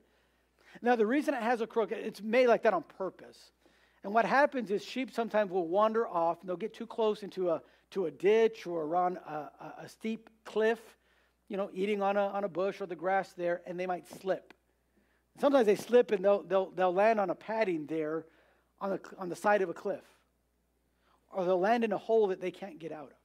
Now, 0.82 0.96
the 0.96 1.06
reason 1.06 1.34
it 1.34 1.42
has 1.42 1.60
a 1.60 1.66
crook, 1.66 1.92
it's 1.92 2.22
made 2.22 2.48
like 2.48 2.62
that 2.62 2.74
on 2.74 2.82
purpose. 2.82 3.38
And 4.04 4.14
what 4.14 4.24
happens 4.24 4.70
is 4.70 4.84
sheep 4.84 5.10
sometimes 5.12 5.50
will 5.50 5.66
wander 5.66 6.06
off 6.06 6.40
and 6.40 6.48
they'll 6.48 6.56
get 6.56 6.74
too 6.74 6.86
close 6.86 7.22
into 7.22 7.50
a, 7.50 7.62
to 7.90 8.06
a 8.06 8.10
ditch 8.10 8.66
or 8.66 8.82
around 8.82 9.16
a, 9.16 9.50
a, 9.60 9.74
a 9.84 9.88
steep 9.88 10.30
cliff, 10.44 10.78
you 11.48 11.56
know, 11.56 11.70
eating 11.72 12.02
on 12.02 12.16
a, 12.16 12.26
on 12.26 12.44
a 12.44 12.48
bush 12.48 12.80
or 12.80 12.86
the 12.86 12.96
grass 12.96 13.32
there, 13.32 13.62
and 13.66 13.80
they 13.80 13.86
might 13.86 14.06
slip. 14.20 14.52
Sometimes 15.38 15.66
they 15.66 15.76
slip 15.76 16.10
and 16.12 16.24
they'll, 16.24 16.42
they'll, 16.42 16.70
they'll 16.70 16.94
land 16.94 17.20
on 17.20 17.30
a 17.30 17.34
padding 17.34 17.86
there 17.86 18.24
on 18.80 18.90
the, 18.90 19.00
on 19.18 19.28
the 19.28 19.36
side 19.36 19.62
of 19.62 19.68
a 19.68 19.74
cliff. 19.74 20.04
Or 21.32 21.44
they'll 21.44 21.60
land 21.60 21.84
in 21.84 21.92
a 21.92 21.98
hole 21.98 22.28
that 22.28 22.40
they 22.40 22.50
can't 22.50 22.78
get 22.78 22.92
out 22.92 23.06
of. 23.06 23.16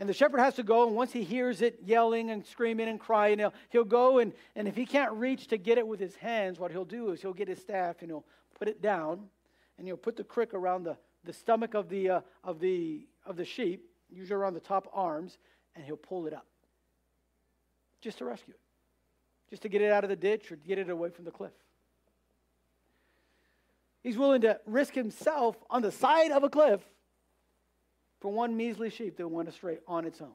And 0.00 0.08
the 0.08 0.14
shepherd 0.14 0.40
has 0.40 0.54
to 0.54 0.62
go, 0.62 0.86
and 0.86 0.96
once 0.96 1.12
he 1.12 1.22
hears 1.22 1.62
it 1.62 1.78
yelling 1.84 2.30
and 2.30 2.44
screaming 2.44 2.88
and 2.88 2.98
crying, 2.98 3.38
he'll, 3.38 3.54
he'll 3.68 3.84
go, 3.84 4.18
and, 4.18 4.32
and 4.56 4.66
if 4.66 4.74
he 4.74 4.86
can't 4.86 5.12
reach 5.12 5.46
to 5.48 5.56
get 5.56 5.78
it 5.78 5.86
with 5.86 6.00
his 6.00 6.16
hands, 6.16 6.58
what 6.58 6.72
he'll 6.72 6.84
do 6.84 7.12
is 7.12 7.22
he'll 7.22 7.32
get 7.32 7.46
his 7.46 7.60
staff 7.60 7.96
and 8.00 8.10
he'll 8.10 8.24
put 8.58 8.66
it 8.66 8.82
down, 8.82 9.20
and 9.78 9.86
he'll 9.86 9.96
put 9.96 10.16
the 10.16 10.24
crick 10.24 10.52
around 10.52 10.82
the, 10.82 10.96
the 11.22 11.32
stomach 11.32 11.74
of 11.74 11.88
the, 11.88 12.10
uh, 12.10 12.20
of, 12.42 12.58
the, 12.58 13.06
of 13.24 13.36
the 13.36 13.44
sheep, 13.44 13.88
usually 14.10 14.36
around 14.36 14.54
the 14.54 14.60
top 14.60 14.88
arms, 14.92 15.38
and 15.76 15.84
he'll 15.84 15.96
pull 15.96 16.26
it 16.26 16.32
up 16.32 16.46
just 18.04 18.18
to 18.18 18.24
rescue 18.26 18.52
it, 18.52 18.60
just 19.54 19.62
to 19.62 19.68
get 19.68 19.80
it 19.82 19.92
out 19.92 20.02
of 20.02 20.10
the 20.10 20.16
ditch 20.16 20.50
or 20.50 20.56
get 20.56 20.80
it 20.80 20.90
away 20.90 21.10
from 21.10 21.24
the 21.24 21.30
cliff. 21.30 21.52
He's 24.02 24.18
willing 24.18 24.40
to 24.40 24.58
risk 24.66 24.94
himself 24.94 25.54
on 25.70 25.80
the 25.80 25.92
side 25.92 26.32
of 26.32 26.42
a 26.42 26.50
cliff 26.50 26.80
for 28.20 28.32
one 28.32 28.56
measly 28.56 28.90
sheep 28.90 29.16
that 29.16 29.28
went 29.28 29.48
astray 29.48 29.78
on 29.86 30.06
its 30.06 30.20
own. 30.20 30.34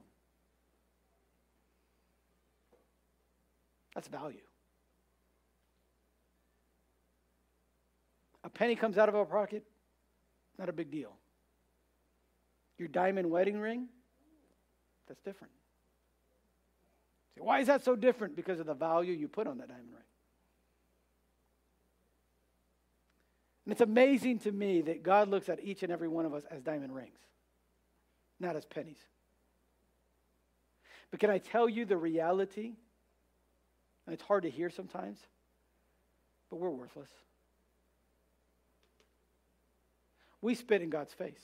That's 3.94 4.08
value. 4.08 4.40
A 8.46 8.50
penny 8.50 8.78
comes 8.78 8.98
out 8.98 9.10
of 9.10 9.18
our 9.18 9.26
pocket, 9.26 9.66
not 10.58 10.70
a 10.70 10.74
big 10.74 10.92
deal. 10.92 11.12
Your 12.78 12.88
diamond 12.88 13.30
wedding 13.30 13.60
ring, 13.60 13.90
that's 15.10 15.20
different. 15.24 15.52
Why 17.40 17.60
is 17.60 17.68
that 17.68 17.84
so 17.84 17.96
different? 17.96 18.36
Because 18.36 18.60
of 18.60 18.66
the 18.66 18.74
value 18.74 19.14
you 19.14 19.28
put 19.28 19.48
on 19.48 19.58
that 19.60 19.68
diamond 19.68 19.88
ring. 19.92 20.04
And 23.66 23.72
it's 23.72 23.82
amazing 23.82 24.40
to 24.40 24.52
me 24.52 24.82
that 24.82 25.04
God 25.04 25.30
looks 25.30 25.50
at 25.50 25.64
each 25.64 25.84
and 25.84 25.92
every 25.92 26.08
one 26.08 26.26
of 26.26 26.34
us 26.34 26.44
as 26.52 26.62
diamond 26.62 26.94
rings 26.94 27.20
not 28.40 28.56
as 28.56 28.66
pennies. 28.66 29.00
But 31.12 31.20
can 31.20 31.30
I 31.30 31.40
tell 31.40 31.68
you 31.68 31.86
the 31.86 31.98
reality? 31.98 32.74
And 34.06 34.14
it's 34.14 34.24
hard 34.24 34.44
to 34.44 34.50
hear 34.50 34.70
sometimes, 34.70 35.20
but 36.50 36.58
we're 36.58 36.70
worthless. 36.70 37.10
We 40.42 40.56
spit 40.56 40.82
in 40.82 40.90
God's 40.90 41.14
face. 41.14 41.42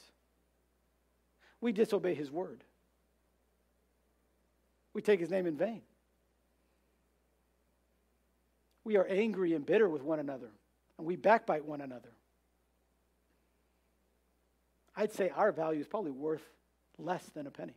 We 1.60 1.72
disobey 1.72 2.16
his 2.16 2.32
word. 2.32 2.64
We 4.96 5.02
take 5.02 5.20
his 5.20 5.30
name 5.30 5.46
in 5.46 5.58
vain. 5.58 5.82
We 8.86 8.96
are 8.96 9.06
angry 9.06 9.54
and 9.54 9.66
bitter 9.66 9.90
with 9.90 10.02
one 10.02 10.20
another, 10.20 10.50
and 10.98 11.06
we 11.06 11.18
backbite 11.18 11.66
one 11.66 11.82
another. 11.82 12.14
I'd 14.96 15.12
say 15.12 15.30
our 15.36 15.52
value 15.52 15.82
is 15.82 15.88
probably 15.88 16.12
worth 16.12 16.48
less 16.98 17.26
than 17.36 17.46
a 17.46 17.52
penny. 17.52 17.76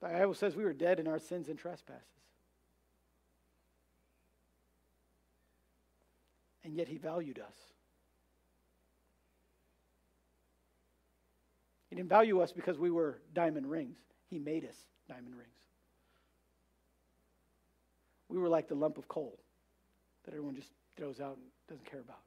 The 0.00 0.08
Bible 0.08 0.32
says 0.32 0.56
we 0.56 0.64
were 0.64 0.72
dead 0.72 0.98
in 0.98 1.06
our 1.06 1.18
sins 1.18 1.50
and 1.50 1.58
trespasses. 1.58 2.02
And 6.64 6.74
yet 6.74 6.88
he 6.88 6.96
valued 6.96 7.38
us. 7.38 7.75
Didn't 11.96 12.10
value 12.10 12.40
us 12.40 12.52
because 12.52 12.78
we 12.78 12.90
were 12.90 13.18
diamond 13.32 13.70
rings. 13.70 13.96
He 14.28 14.38
made 14.38 14.66
us 14.66 14.76
diamond 15.08 15.34
rings. 15.34 15.48
We 18.28 18.38
were 18.38 18.50
like 18.50 18.68
the 18.68 18.74
lump 18.74 18.98
of 18.98 19.08
coal 19.08 19.38
that 20.24 20.32
everyone 20.32 20.54
just 20.54 20.68
throws 20.98 21.20
out 21.20 21.38
and 21.38 21.46
doesn't 21.68 21.90
care 21.90 22.00
about. 22.00 22.20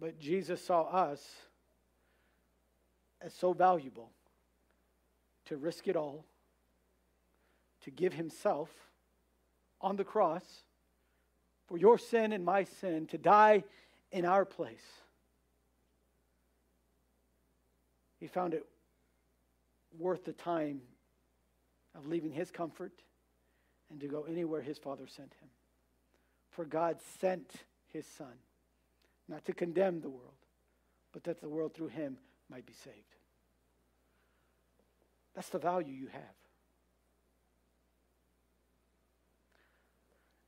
But 0.00 0.18
Jesus 0.18 0.64
saw 0.64 0.82
us 0.82 1.24
as 3.22 3.32
so 3.32 3.52
valuable 3.52 4.10
to 5.44 5.56
risk 5.56 5.86
it 5.86 5.94
all, 5.94 6.24
to 7.84 7.92
give 7.92 8.12
himself 8.12 8.70
on 9.80 9.94
the 9.94 10.04
cross 10.04 10.44
for 11.68 11.78
your 11.78 11.96
sin 11.96 12.32
and 12.32 12.44
my 12.44 12.64
sin, 12.64 13.06
to 13.06 13.18
die 13.18 13.62
in 14.10 14.24
our 14.24 14.44
place. 14.44 14.99
He 18.20 18.26
found 18.26 18.54
it 18.54 18.64
worth 19.98 20.24
the 20.24 20.32
time 20.32 20.82
of 21.96 22.06
leaving 22.06 22.32
his 22.32 22.50
comfort 22.50 22.92
and 23.90 23.98
to 24.00 24.06
go 24.06 24.24
anywhere 24.28 24.60
his 24.60 24.78
Father 24.78 25.06
sent 25.06 25.32
him. 25.40 25.48
For 26.50 26.64
God 26.64 26.98
sent 27.20 27.50
his 27.92 28.06
Son 28.06 28.34
not 29.28 29.44
to 29.46 29.52
condemn 29.52 30.00
the 30.00 30.10
world, 30.10 30.34
but 31.12 31.24
that 31.24 31.40
the 31.40 31.48
world 31.48 31.74
through 31.74 31.88
him 31.88 32.18
might 32.50 32.66
be 32.66 32.72
saved. 32.84 32.96
That's 35.34 35.48
the 35.48 35.58
value 35.58 35.92
you 35.92 36.08
have. 36.08 36.22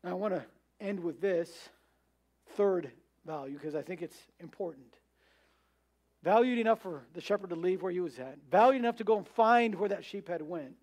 Now, 0.04 0.10
I 0.10 0.14
want 0.14 0.34
to 0.34 0.44
end 0.80 1.00
with 1.00 1.20
this 1.20 1.68
third 2.56 2.90
value 3.24 3.54
because 3.54 3.76
I 3.76 3.82
think 3.82 4.02
it's 4.02 4.18
important. 4.40 4.94
Valued 6.22 6.58
enough 6.58 6.80
for 6.80 7.02
the 7.14 7.20
shepherd 7.20 7.50
to 7.50 7.56
leave 7.56 7.82
where 7.82 7.92
he 7.92 8.00
was 8.00 8.18
at, 8.18 8.38
valued 8.50 8.80
enough 8.80 8.96
to 8.96 9.04
go 9.04 9.16
and 9.16 9.26
find 9.26 9.74
where 9.74 9.88
that 9.88 10.04
sheep 10.04 10.28
had 10.28 10.42
went, 10.42 10.76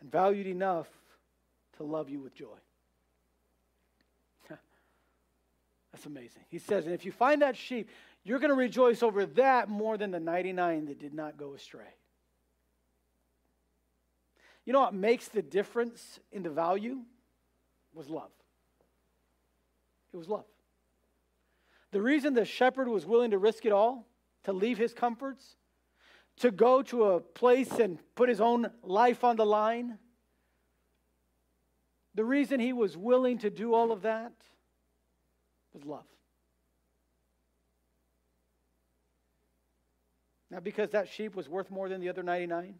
and 0.00 0.10
valued 0.10 0.46
enough 0.46 0.88
to 1.76 1.82
love 1.82 2.08
you 2.08 2.20
with 2.20 2.34
joy. 2.34 2.46
That's 5.92 6.06
amazing. 6.06 6.42
He 6.48 6.58
says, 6.58 6.86
and 6.86 6.94
if 6.94 7.04
you 7.04 7.12
find 7.12 7.42
that 7.42 7.56
sheep, 7.56 7.88
you're 8.24 8.38
going 8.38 8.50
to 8.50 8.56
rejoice 8.56 9.02
over 9.02 9.26
that 9.26 9.68
more 9.68 9.98
than 9.98 10.10
the 10.10 10.20
99 10.20 10.86
that 10.86 10.98
did 10.98 11.12
not 11.12 11.36
go 11.36 11.54
astray. 11.54 11.94
You 14.64 14.72
know 14.72 14.80
what 14.80 14.94
makes 14.94 15.28
the 15.28 15.42
difference 15.42 16.20
in 16.30 16.42
the 16.42 16.50
value? 16.50 17.00
Was 17.94 18.08
love. 18.08 18.30
It 20.14 20.16
was 20.16 20.28
love. 20.28 20.44
The 21.92 22.02
reason 22.02 22.34
the 22.34 22.44
shepherd 22.44 22.88
was 22.88 23.06
willing 23.06 23.30
to 23.30 23.38
risk 23.38 23.64
it 23.64 23.72
all, 23.72 24.06
to 24.44 24.52
leave 24.52 24.78
his 24.78 24.92
comforts, 24.92 25.56
to 26.38 26.50
go 26.50 26.82
to 26.82 27.04
a 27.04 27.20
place 27.20 27.70
and 27.78 27.98
put 28.14 28.28
his 28.28 28.40
own 28.40 28.70
life 28.82 29.22
on 29.22 29.36
the 29.36 29.46
line, 29.46 29.98
the 32.14 32.24
reason 32.24 32.60
he 32.60 32.72
was 32.72 32.96
willing 32.96 33.38
to 33.38 33.50
do 33.50 33.74
all 33.74 33.92
of 33.92 34.02
that 34.02 34.32
was 35.72 35.84
love. 35.84 36.04
Not 40.50 40.64
because 40.64 40.90
that 40.90 41.08
sheep 41.08 41.34
was 41.34 41.48
worth 41.48 41.70
more 41.70 41.88
than 41.88 42.00
the 42.00 42.10
other 42.10 42.22
99. 42.22 42.74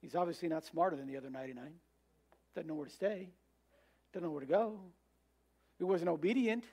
He's 0.00 0.14
obviously 0.14 0.48
not 0.48 0.64
smarter 0.64 0.96
than 0.96 1.08
the 1.08 1.16
other 1.16 1.30
99. 1.30 1.64
Doesn't 2.54 2.68
know 2.68 2.74
where 2.74 2.86
to 2.86 2.92
stay, 2.92 3.30
doesn't 4.12 4.24
know 4.24 4.30
where 4.30 4.40
to 4.40 4.46
go. 4.46 4.78
He 5.78 5.84
wasn't 5.84 6.10
obedient. 6.10 6.64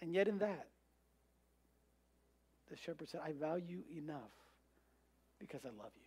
And 0.00 0.12
yet, 0.12 0.28
in 0.28 0.38
that, 0.38 0.68
the 2.70 2.76
shepherd 2.76 3.08
said, 3.08 3.20
I 3.24 3.32
value 3.32 3.64
you 3.68 3.82
enough 3.96 4.32
because 5.38 5.64
I 5.64 5.68
love 5.68 5.92
you. 5.94 6.02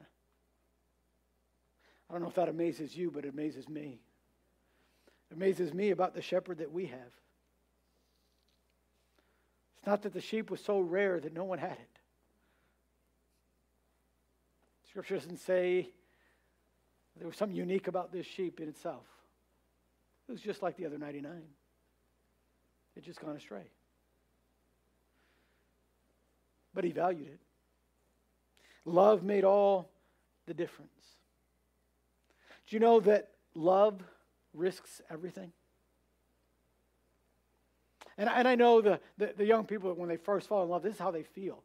I 2.08 2.12
don't 2.12 2.22
know 2.22 2.28
if 2.28 2.34
that 2.34 2.48
amazes 2.48 2.96
you, 2.96 3.10
but 3.10 3.24
it 3.24 3.32
amazes 3.32 3.68
me. 3.68 4.00
It 5.30 5.34
amazes 5.34 5.74
me 5.74 5.90
about 5.90 6.14
the 6.14 6.22
shepherd 6.22 6.58
that 6.58 6.72
we 6.72 6.86
have. 6.86 7.12
It's 9.76 9.86
not 9.86 10.02
that 10.02 10.12
the 10.12 10.20
sheep 10.20 10.50
was 10.50 10.62
so 10.62 10.78
rare 10.78 11.18
that 11.18 11.34
no 11.34 11.44
one 11.44 11.58
had 11.58 11.72
it. 11.72 11.98
Scripture 14.88 15.16
doesn't 15.16 15.38
say 15.38 15.88
there 17.16 17.26
was 17.26 17.36
something 17.36 17.56
unique 17.56 17.88
about 17.88 18.12
this 18.12 18.26
sheep 18.26 18.60
in 18.60 18.68
itself. 18.68 19.06
It 20.28 20.32
was 20.32 20.40
just 20.40 20.62
like 20.62 20.76
the 20.76 20.86
other 20.86 20.98
99. 20.98 21.42
It 22.96 23.04
just 23.04 23.20
gone 23.20 23.36
astray. 23.36 23.70
But 26.74 26.84
he 26.84 26.92
valued 26.92 27.28
it. 27.28 27.40
Love 28.84 29.22
made 29.22 29.44
all 29.44 29.88
the 30.46 30.54
difference. 30.54 30.90
Do 32.66 32.76
you 32.76 32.80
know 32.80 33.00
that 33.00 33.30
love 33.54 34.02
risks 34.54 35.00
everything? 35.10 35.52
And, 38.18 38.28
and 38.28 38.46
I 38.46 38.54
know 38.54 38.80
the, 38.80 39.00
the, 39.18 39.34
the 39.36 39.44
young 39.44 39.64
people, 39.64 39.92
when 39.94 40.08
they 40.08 40.16
first 40.16 40.48
fall 40.48 40.62
in 40.62 40.68
love, 40.68 40.82
this 40.82 40.94
is 40.94 41.00
how 41.00 41.10
they 41.10 41.22
feel. 41.22 41.62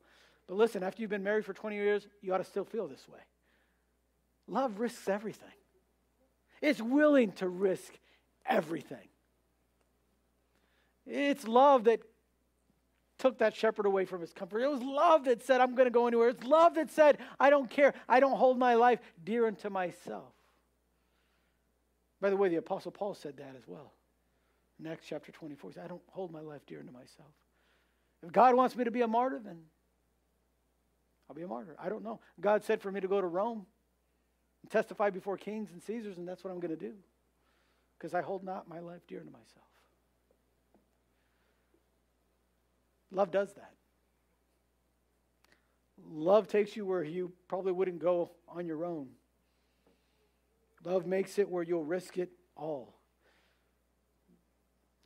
But 0.47 0.55
listen, 0.55 0.83
after 0.83 1.01
you've 1.01 1.09
been 1.09 1.23
married 1.23 1.45
for 1.45 1.53
20 1.53 1.75
years, 1.75 2.07
you 2.21 2.33
ought 2.33 2.37
to 2.37 2.43
still 2.43 2.63
feel 2.63 2.87
this 2.87 3.07
way. 3.07 3.19
Love 4.47 4.79
risks 4.79 5.09
everything, 5.09 5.49
it's 6.61 6.81
willing 6.81 7.31
to 7.33 7.47
risk 7.47 7.93
everything. 8.45 9.09
It's 11.08 11.48
love 11.48 11.86
that 11.86 12.02
took 13.17 13.39
that 13.39 13.56
shepherd 13.56 13.86
away 13.86 14.06
from 14.06 14.22
his 14.22 14.34
comfort. 14.34 14.62
It 14.62 14.70
was 14.70 14.82
love 14.82 15.26
that 15.26 15.43
said, 15.43 15.62
I'm 15.62 15.76
going 15.76 15.88
to 15.88 15.91
go 15.91 16.08
anywhere. 16.08 16.30
It's 16.30 16.43
love 16.43 16.76
that 16.76 16.91
said, 16.91 17.17
I 17.39 17.50
don't 17.50 17.70
care. 17.70 17.93
I 18.08 18.20
don't 18.20 18.38
hold 18.38 18.60
my 18.60 18.76
life 18.76 19.00
dear 19.24 19.48
unto 19.48 19.70
myself. 19.70 20.32
By 22.20 22.30
the 22.30 22.38
way, 22.38 22.50
the 22.50 22.58
Apostle 22.58 22.91
Paul 22.91 23.13
said 23.13 23.38
that 23.38 23.56
as 23.56 23.67
well. 23.67 23.93
Acts 24.88 25.06
chapter 25.10 25.32
24, 25.32 25.72
he 25.72 25.74
said, 25.76 25.86
I 25.86 25.88
don't 25.88 26.02
hold 26.12 26.32
my 26.32 26.41
life 26.41 26.62
dear 26.67 26.80
unto 26.80 26.91
myself. 26.91 27.30
If 28.24 28.32
God 28.32 28.56
wants 28.56 28.76
me 28.76 28.84
to 28.84 28.91
be 28.91 29.02
a 29.02 29.08
martyr, 29.08 29.39
then 29.43 29.58
I'll 31.30 31.36
be 31.36 31.41
a 31.41 31.48
martyr. 31.48 31.76
I 31.80 31.89
don't 31.89 32.04
know. 32.04 32.20
God 32.39 32.63
said 32.63 32.82
for 32.82 32.91
me 32.91 33.00
to 33.00 33.08
go 33.08 33.20
to 33.20 33.28
Rome 33.28 33.65
and 34.62 34.72
testify 34.72 35.10
before 35.10 35.38
kings 35.38 35.72
and 35.72 35.82
Caesars, 35.82 36.17
and 36.17 36.28
that's 36.28 36.43
what 36.43 36.52
I'm 36.52 36.60
going 36.60 36.78
to 36.78 36.80
do 36.80 36.93
because 37.98 38.13
I 38.13 38.22
hold 38.22 38.43
not 38.43 38.70
my 38.70 38.80
life 38.80 39.02
dear 39.08 39.20
unto 39.20 39.32
myself. 39.32 39.65
Love 43.12 43.32
does 43.32 43.54
that. 43.54 43.74
Love 46.12 46.48
takes 46.48 46.76
you 46.76 46.86
where 46.86 47.04
you 47.04 47.32
probably 47.48 47.72
wouldn't 47.72 48.00
go 48.00 48.32
on 48.48 48.65
your 48.65 48.86
own. 48.86 49.08
Love 50.84 51.06
makes 51.06 51.39
it 51.39 51.50
where 51.50 51.63
you'll 51.63 51.84
risk 51.84 52.17
it 52.17 52.30
all. 52.56 52.93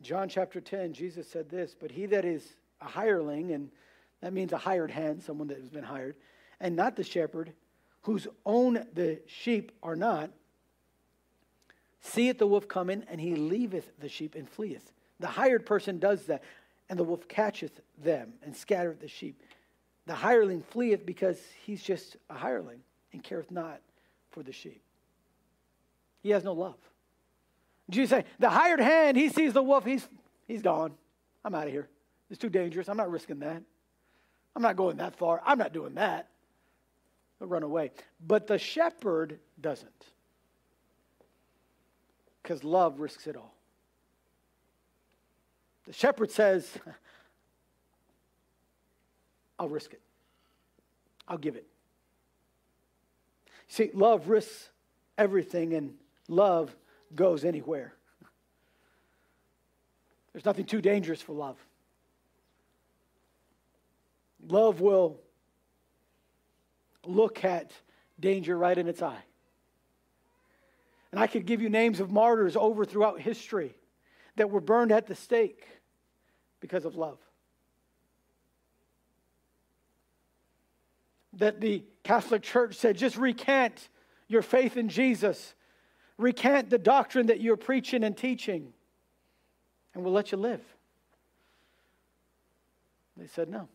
John 0.01 0.29
chapter 0.29 0.59
10, 0.59 0.93
Jesus 0.93 1.27
said 1.27 1.49
this, 1.49 1.75
but 1.79 1.91
he 1.91 2.07
that 2.07 2.25
is 2.25 2.55
a 2.81 2.85
hireling, 2.85 3.51
and 3.51 3.69
that 4.21 4.33
means 4.33 4.51
a 4.51 4.57
hired 4.57 4.91
hand, 4.91 5.21
someone 5.21 5.47
that 5.49 5.59
has 5.59 5.69
been 5.69 5.83
hired, 5.83 6.15
and 6.59 6.75
not 6.75 6.95
the 6.95 7.03
shepherd, 7.03 7.53
whose 8.01 8.27
own 8.45 8.85
the 8.93 9.19
sheep 9.27 9.71
are 9.83 9.95
not, 9.95 10.31
seeth 12.01 12.39
the 12.39 12.47
wolf 12.47 12.67
coming, 12.67 13.03
and 13.07 13.21
he 13.21 13.35
leaveth 13.35 13.91
the 13.99 14.09
sheep 14.09 14.33
and 14.35 14.49
fleeth. 14.49 14.91
The 15.19 15.27
hired 15.27 15.67
person 15.67 15.99
does 15.99 16.25
that, 16.25 16.43
and 16.91 16.99
the 16.99 17.05
wolf 17.05 17.25
catcheth 17.29 17.79
them 18.03 18.33
and 18.43 18.53
scattereth 18.53 18.99
the 18.99 19.07
sheep. 19.07 19.41
The 20.07 20.13
hireling 20.13 20.61
fleeth 20.61 21.05
because 21.05 21.39
he's 21.63 21.81
just 21.81 22.17
a 22.29 22.33
hireling 22.33 22.81
and 23.13 23.23
careth 23.23 23.49
not 23.49 23.79
for 24.31 24.43
the 24.43 24.51
sheep. 24.51 24.81
He 26.21 26.31
has 26.31 26.43
no 26.43 26.51
love. 26.51 26.75
Jesus 27.89 28.09
say, 28.09 28.25
the 28.39 28.49
hired 28.49 28.81
hand, 28.81 29.15
he 29.15 29.29
sees 29.29 29.53
the 29.53 29.63
wolf, 29.63 29.85
he's, 29.85 30.05
he's 30.49 30.61
gone. 30.61 30.91
I'm 31.45 31.55
out 31.55 31.67
of 31.67 31.71
here. 31.71 31.87
It's 32.29 32.39
too 32.39 32.49
dangerous. 32.49 32.89
I'm 32.89 32.97
not 32.97 33.09
risking 33.09 33.39
that. 33.39 33.63
I'm 34.53 34.61
not 34.61 34.75
going 34.75 34.97
that 34.97 35.15
far. 35.15 35.41
I'm 35.45 35.57
not 35.57 35.71
doing 35.71 35.95
that. 35.95 36.27
He'll 37.39 37.47
run 37.47 37.63
away. 37.63 37.91
But 38.27 38.47
the 38.47 38.57
shepherd 38.57 39.39
doesn't. 39.61 40.07
Because 42.43 42.65
love 42.65 42.99
risks 42.99 43.27
it 43.27 43.37
all. 43.37 43.55
The 45.91 45.97
shepherd 45.97 46.31
says, 46.31 46.69
I'll 49.59 49.67
risk 49.67 49.91
it. 49.91 49.99
I'll 51.27 51.37
give 51.37 51.57
it. 51.57 51.67
See, 53.67 53.89
love 53.93 54.29
risks 54.29 54.69
everything, 55.17 55.73
and 55.73 55.95
love 56.29 56.73
goes 57.13 57.43
anywhere. 57.43 57.93
There's 60.31 60.45
nothing 60.45 60.63
too 60.63 60.79
dangerous 60.79 61.21
for 61.21 61.33
love. 61.33 61.57
Love 64.47 64.79
will 64.79 65.19
look 67.05 67.43
at 67.43 67.73
danger 68.17 68.57
right 68.57 68.77
in 68.77 68.87
its 68.87 69.01
eye. 69.01 69.23
And 71.11 71.19
I 71.19 71.27
could 71.27 71.45
give 71.45 71.61
you 71.61 71.67
names 71.67 71.99
of 71.99 72.09
martyrs 72.09 72.55
over 72.55 72.85
throughout 72.85 73.19
history 73.19 73.75
that 74.37 74.49
were 74.49 74.61
burned 74.61 74.93
at 74.93 75.07
the 75.07 75.15
stake 75.15 75.67
because 76.61 76.85
of 76.85 76.95
love. 76.95 77.17
That 81.33 81.59
the 81.59 81.83
Catholic 82.03 82.43
Church 82.43 82.75
said, 82.75 82.97
just 82.97 83.17
recant 83.17 83.89
your 84.29 84.41
faith 84.41 84.77
in 84.77 84.87
Jesus, 84.87 85.53
recant 86.17 86.69
the 86.69 86.77
doctrine 86.77 87.25
that 87.27 87.41
you're 87.41 87.57
preaching 87.57 88.05
and 88.05 88.15
teaching, 88.15 88.71
and 89.93 90.03
we'll 90.03 90.13
let 90.13 90.31
you 90.31 90.37
live. 90.37 90.61
They 93.17 93.27
said 93.27 93.49
no. 93.49 93.67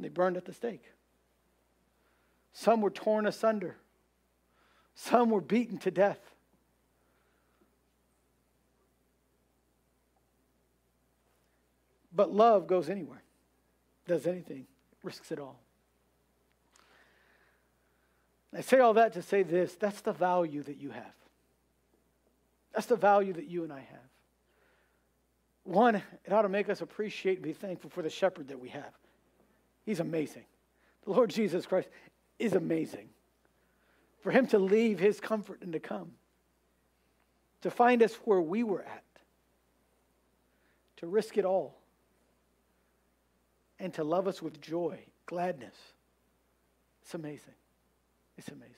They 0.00 0.08
burned 0.08 0.36
at 0.36 0.44
the 0.44 0.52
stake. 0.52 0.82
Some 2.52 2.80
were 2.80 2.90
torn 2.90 3.26
asunder. 3.26 3.76
Some 4.94 5.30
were 5.30 5.40
beaten 5.40 5.78
to 5.78 5.90
death. 5.90 6.31
But 12.14 12.32
love 12.32 12.66
goes 12.66 12.88
anywhere, 12.88 13.22
does 14.06 14.26
anything, 14.26 14.66
risks 15.02 15.32
it 15.32 15.38
all. 15.38 15.58
I 18.54 18.60
say 18.60 18.80
all 18.80 18.94
that 18.94 19.14
to 19.14 19.22
say 19.22 19.42
this 19.42 19.74
that's 19.76 20.02
the 20.02 20.12
value 20.12 20.62
that 20.62 20.76
you 20.76 20.90
have. 20.90 21.14
That's 22.74 22.86
the 22.86 22.96
value 22.96 23.32
that 23.34 23.46
you 23.46 23.64
and 23.64 23.72
I 23.72 23.80
have. 23.80 24.12
One, 25.64 25.96
it 25.96 26.32
ought 26.32 26.42
to 26.42 26.48
make 26.48 26.68
us 26.68 26.80
appreciate 26.80 27.34
and 27.34 27.42
be 27.42 27.52
thankful 27.52 27.90
for 27.90 28.02
the 28.02 28.10
shepherd 28.10 28.48
that 28.48 28.58
we 28.58 28.70
have. 28.70 28.92
He's 29.84 30.00
amazing. 30.00 30.44
The 31.04 31.12
Lord 31.12 31.30
Jesus 31.30 31.66
Christ 31.66 31.88
is 32.38 32.54
amazing. 32.54 33.08
For 34.22 34.30
him 34.30 34.46
to 34.48 34.58
leave 34.58 34.98
his 34.98 35.20
comfort 35.20 35.62
and 35.62 35.72
to 35.72 35.80
come, 35.80 36.12
to 37.62 37.70
find 37.70 38.02
us 38.02 38.14
where 38.24 38.40
we 38.40 38.62
were 38.62 38.82
at, 38.82 39.04
to 40.96 41.06
risk 41.06 41.36
it 41.38 41.44
all, 41.44 41.81
and 43.78 43.92
to 43.94 44.04
love 44.04 44.28
us 44.28 44.40
with 44.40 44.60
joy, 44.60 44.98
gladness. 45.26 45.74
It's 47.02 47.14
amazing. 47.14 47.54
It's 48.38 48.48
amazing. 48.48 48.76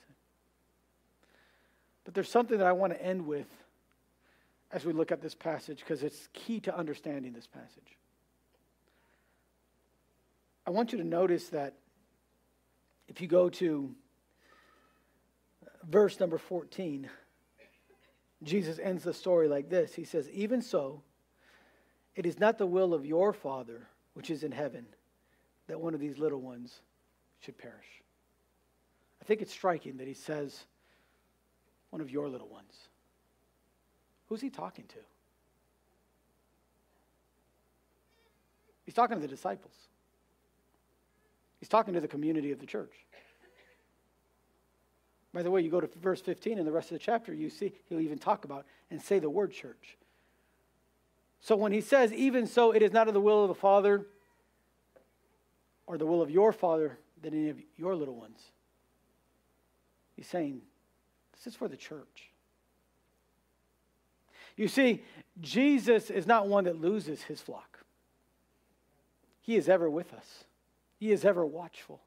But 2.03 2.13
there's 2.13 2.29
something 2.29 2.57
that 2.57 2.67
I 2.67 2.71
want 2.71 2.93
to 2.93 3.01
end 3.01 3.25
with 3.25 3.47
as 4.71 4.85
we 4.85 4.93
look 4.93 5.11
at 5.11 5.21
this 5.21 5.35
passage 5.35 5.79
because 5.79 6.03
it's 6.03 6.27
key 6.33 6.59
to 6.61 6.75
understanding 6.75 7.33
this 7.33 7.47
passage. 7.47 7.97
I 10.67 10.71
want 10.71 10.91
you 10.91 10.97
to 10.97 11.03
notice 11.03 11.49
that 11.49 11.75
if 13.07 13.21
you 13.21 13.27
go 13.27 13.49
to 13.49 13.93
verse 15.87 16.19
number 16.19 16.37
14, 16.37 17.09
Jesus 18.43 18.79
ends 18.79 19.03
the 19.03 19.13
story 19.13 19.47
like 19.47 19.69
this 19.69 19.93
He 19.93 20.03
says, 20.03 20.29
Even 20.31 20.61
so, 20.61 21.01
it 22.15 22.25
is 22.25 22.39
not 22.39 22.57
the 22.57 22.65
will 22.65 22.93
of 22.93 23.05
your 23.05 23.33
Father 23.33 23.87
which 24.15 24.31
is 24.31 24.43
in 24.43 24.51
heaven 24.51 24.85
that 25.67 25.79
one 25.79 25.93
of 25.93 25.99
these 25.99 26.17
little 26.17 26.41
ones 26.41 26.81
should 27.41 27.57
perish. 27.57 28.01
I 29.21 29.25
think 29.25 29.41
it's 29.41 29.51
striking 29.51 29.97
that 29.97 30.07
he 30.07 30.13
says, 30.13 30.65
one 31.91 32.01
of 32.01 32.09
your 32.09 32.27
little 32.27 32.47
ones. 32.47 32.73
Who's 34.27 34.41
he 34.41 34.49
talking 34.49 34.85
to? 34.87 34.99
He's 38.85 38.95
talking 38.95 39.17
to 39.17 39.21
the 39.21 39.27
disciples. 39.27 39.73
He's 41.59 41.69
talking 41.69 41.93
to 41.93 42.01
the 42.01 42.07
community 42.07 42.51
of 42.51 42.59
the 42.59 42.65
church. 42.65 42.93
By 45.33 45.43
the 45.43 45.51
way, 45.51 45.61
you 45.61 45.69
go 45.69 45.81
to 45.81 45.89
verse 45.99 46.21
15 46.21 46.57
and 46.59 46.67
the 46.67 46.71
rest 46.71 46.91
of 46.91 46.95
the 46.95 47.03
chapter, 47.03 47.33
you 47.33 47.49
see 47.49 47.73
he'll 47.89 47.99
even 47.99 48.17
talk 48.17 48.45
about 48.45 48.65
and 48.89 49.01
say 49.01 49.19
the 49.19 49.29
word 49.29 49.51
church. 49.51 49.97
So 51.45 51.55
when 51.55 51.71
he 51.71 51.81
says, 51.81 52.11
even 52.11 52.47
so, 52.47 52.71
it 52.71 52.81
is 52.81 52.91
not 52.91 53.07
of 53.07 53.13
the 53.13 53.21
will 53.21 53.43
of 53.43 53.49
the 53.49 53.53
Father 53.53 54.07
or 55.85 55.95
the 55.95 56.05
will 56.07 56.23
of 56.23 56.31
your 56.31 56.51
Father 56.51 56.97
that 57.21 57.33
any 57.33 57.49
of 57.49 57.59
your 57.77 57.95
little 57.95 58.15
ones. 58.15 58.39
He's 60.15 60.25
saying, 60.25 60.61
this 61.33 61.45
is 61.45 61.55
for 61.55 61.67
the 61.67 61.77
church. 61.77 62.31
You 64.57 64.67
see, 64.67 65.03
Jesus 65.39 66.09
is 66.09 66.25
not 66.25 66.47
one 66.47 66.63
that 66.63 66.81
loses 66.81 67.21
his 67.21 67.41
flock. 67.41 67.77
He 69.41 69.55
is 69.55 69.69
ever 69.69 69.87
with 69.87 70.15
us. 70.15 70.45
He 70.99 71.11
is 71.11 71.23
ever 71.23 71.45
watchful. 71.45 72.01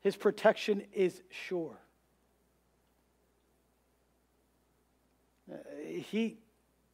His 0.00 0.14
protection 0.14 0.84
is 0.92 1.22
sure. 1.28 1.76
Uh, 5.52 5.56
he 6.08 6.38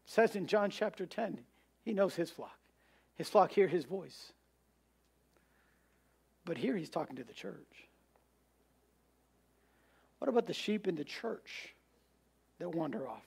says 0.06 0.36
in 0.36 0.46
John 0.46 0.70
chapter 0.70 1.04
10, 1.04 1.38
he 1.84 1.92
knows 1.92 2.14
his 2.14 2.30
flock. 2.30 2.58
His 3.16 3.28
flock 3.28 3.50
hear 3.50 3.68
his 3.68 3.84
voice. 3.84 4.32
But 6.44 6.56
here 6.56 6.76
he's 6.76 6.90
talking 6.90 7.16
to 7.16 7.24
the 7.24 7.32
church. 7.32 7.88
What 10.18 10.28
about 10.28 10.46
the 10.46 10.54
sheep 10.54 10.86
in 10.86 10.94
the 10.94 11.04
church 11.04 11.74
that 12.58 12.74
wander 12.74 13.06
off? 13.08 13.26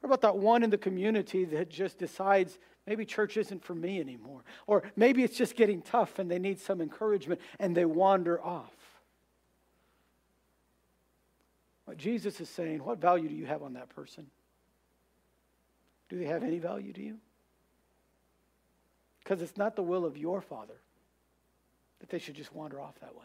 What 0.00 0.08
about 0.08 0.22
that 0.22 0.36
one 0.36 0.64
in 0.64 0.70
the 0.70 0.78
community 0.78 1.44
that 1.44 1.68
just 1.68 1.98
decides 1.98 2.58
maybe 2.86 3.04
church 3.04 3.36
isn't 3.36 3.62
for 3.62 3.74
me 3.74 4.00
anymore? 4.00 4.40
Or 4.66 4.82
maybe 4.96 5.22
it's 5.22 5.36
just 5.36 5.54
getting 5.54 5.82
tough 5.82 6.18
and 6.18 6.30
they 6.30 6.40
need 6.40 6.58
some 6.58 6.80
encouragement 6.80 7.40
and 7.60 7.76
they 7.76 7.84
wander 7.84 8.42
off. 8.42 8.74
What 11.84 11.98
Jesus 11.98 12.40
is 12.40 12.48
saying, 12.48 12.82
what 12.82 12.98
value 12.98 13.28
do 13.28 13.34
you 13.34 13.46
have 13.46 13.62
on 13.62 13.74
that 13.74 13.90
person? 13.90 14.26
Do 16.12 16.18
they 16.18 16.26
have 16.26 16.42
any 16.42 16.58
value 16.58 16.92
to 16.92 17.02
you? 17.02 17.16
Because 19.24 19.40
it's 19.40 19.56
not 19.56 19.76
the 19.76 19.82
will 19.82 20.04
of 20.04 20.18
your 20.18 20.42
Father 20.42 20.74
that 22.00 22.10
they 22.10 22.18
should 22.18 22.34
just 22.34 22.54
wander 22.54 22.78
off 22.78 23.00
that 23.00 23.14
way. 23.14 23.24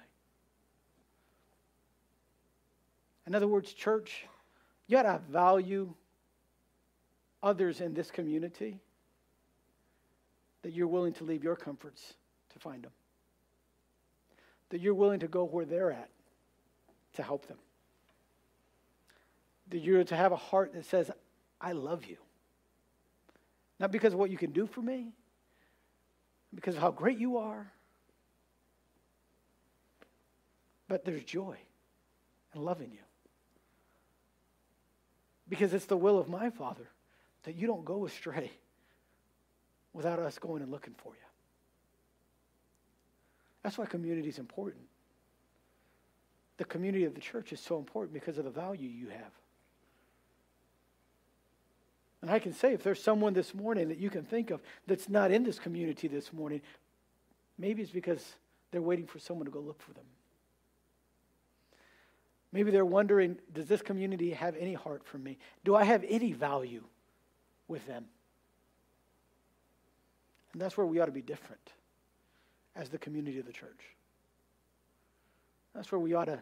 In 3.25 3.35
other 3.35 3.47
words, 3.47 3.73
church, 3.73 4.25
you 4.87 4.95
got 4.95 5.03
to 5.03 5.19
value 5.29 5.93
others 7.43 7.81
in 7.81 7.93
this 7.93 8.09
community 8.09 8.79
that 10.61 10.71
you're 10.71 10.87
willing 10.87 11.11
to 11.15 11.25
leave 11.25 11.43
your 11.43 11.57
comforts 11.57 12.13
to 12.53 12.59
find 12.59 12.83
them. 12.83 12.91
That 14.69 14.79
you're 14.79 14.93
willing 14.93 15.19
to 15.19 15.27
go 15.27 15.43
where 15.43 15.65
they're 15.65 15.91
at 15.91 16.09
to 17.15 17.21
help 17.21 17.47
them. 17.47 17.57
That 19.71 19.79
you're 19.79 20.05
to 20.05 20.15
have 20.15 20.31
a 20.31 20.37
heart 20.37 20.71
that 20.71 20.85
says, 20.85 21.11
I 21.59 21.73
love 21.73 22.05
you. 22.05 22.15
Not 23.79 23.91
because 23.91 24.13
of 24.13 24.19
what 24.19 24.31
you 24.31 24.37
can 24.37 24.51
do 24.51 24.65
for 24.65 24.81
me, 24.81 25.13
because 26.53 26.75
of 26.75 26.81
how 26.81 26.91
great 26.91 27.19
you 27.19 27.37
are, 27.37 27.71
but 30.87 31.05
there's 31.05 31.23
joy 31.23 31.57
in 32.55 32.63
loving 32.63 32.91
you. 32.91 32.99
Because 35.49 35.73
it's 35.73 35.85
the 35.85 35.97
will 35.97 36.17
of 36.17 36.27
my 36.27 36.49
Father 36.49 36.89
that 37.43 37.55
you 37.55 37.67
don't 37.67 37.85
go 37.85 38.05
astray 38.05 38.51
without 39.93 40.19
us 40.19 40.37
going 40.37 40.61
and 40.61 40.71
looking 40.71 40.95
for 40.97 41.13
you. 41.13 41.27
That's 43.63 43.77
why 43.77 43.85
community 43.85 44.29
is 44.29 44.39
important. 44.39 44.83
The 46.57 46.65
community 46.65 47.05
of 47.05 47.13
the 47.13 47.21
church 47.21 47.53
is 47.53 47.59
so 47.59 47.77
important 47.77 48.13
because 48.13 48.37
of 48.37 48.45
the 48.45 48.49
value 48.49 48.89
you 48.89 49.09
have. 49.09 49.31
And 52.21 52.31
I 52.31 52.39
can 52.39 52.53
say, 52.53 52.73
if 52.73 52.83
there's 52.83 53.01
someone 53.01 53.33
this 53.33 53.53
morning 53.53 53.89
that 53.89 53.99
you 53.99 54.09
can 54.09 54.23
think 54.23 54.49
of 54.49 54.61
that's 54.87 55.07
not 55.07 55.31
in 55.31 55.43
this 55.43 55.59
community 55.59 56.07
this 56.07 56.33
morning, 56.33 56.61
maybe 57.57 57.81
it's 57.81 57.91
because 57.91 58.35
they're 58.71 58.81
waiting 58.81 59.05
for 59.05 59.19
someone 59.19 59.45
to 59.45 59.51
go 59.51 59.59
look 59.59 59.81
for 59.81 59.93
them. 59.93 60.05
Maybe 62.51 62.71
they're 62.71 62.85
wondering, 62.85 63.37
does 63.53 63.67
this 63.67 63.81
community 63.81 64.31
have 64.31 64.55
any 64.55 64.73
heart 64.73 65.03
for 65.05 65.17
me? 65.17 65.37
Do 65.63 65.75
I 65.75 65.83
have 65.83 66.03
any 66.07 66.31
value 66.31 66.83
with 67.67 67.85
them? 67.85 68.05
And 70.53 70.61
that's 70.61 70.77
where 70.77 70.87
we 70.87 70.99
ought 70.99 71.05
to 71.05 71.11
be 71.11 71.21
different 71.21 71.73
as 72.75 72.89
the 72.89 72.97
community 72.97 73.37
of 73.37 73.45
the 73.45 73.53
church. 73.53 73.95
That's 75.75 75.91
where 75.91 75.99
we 75.99 76.13
ought 76.15 76.25
to 76.25 76.41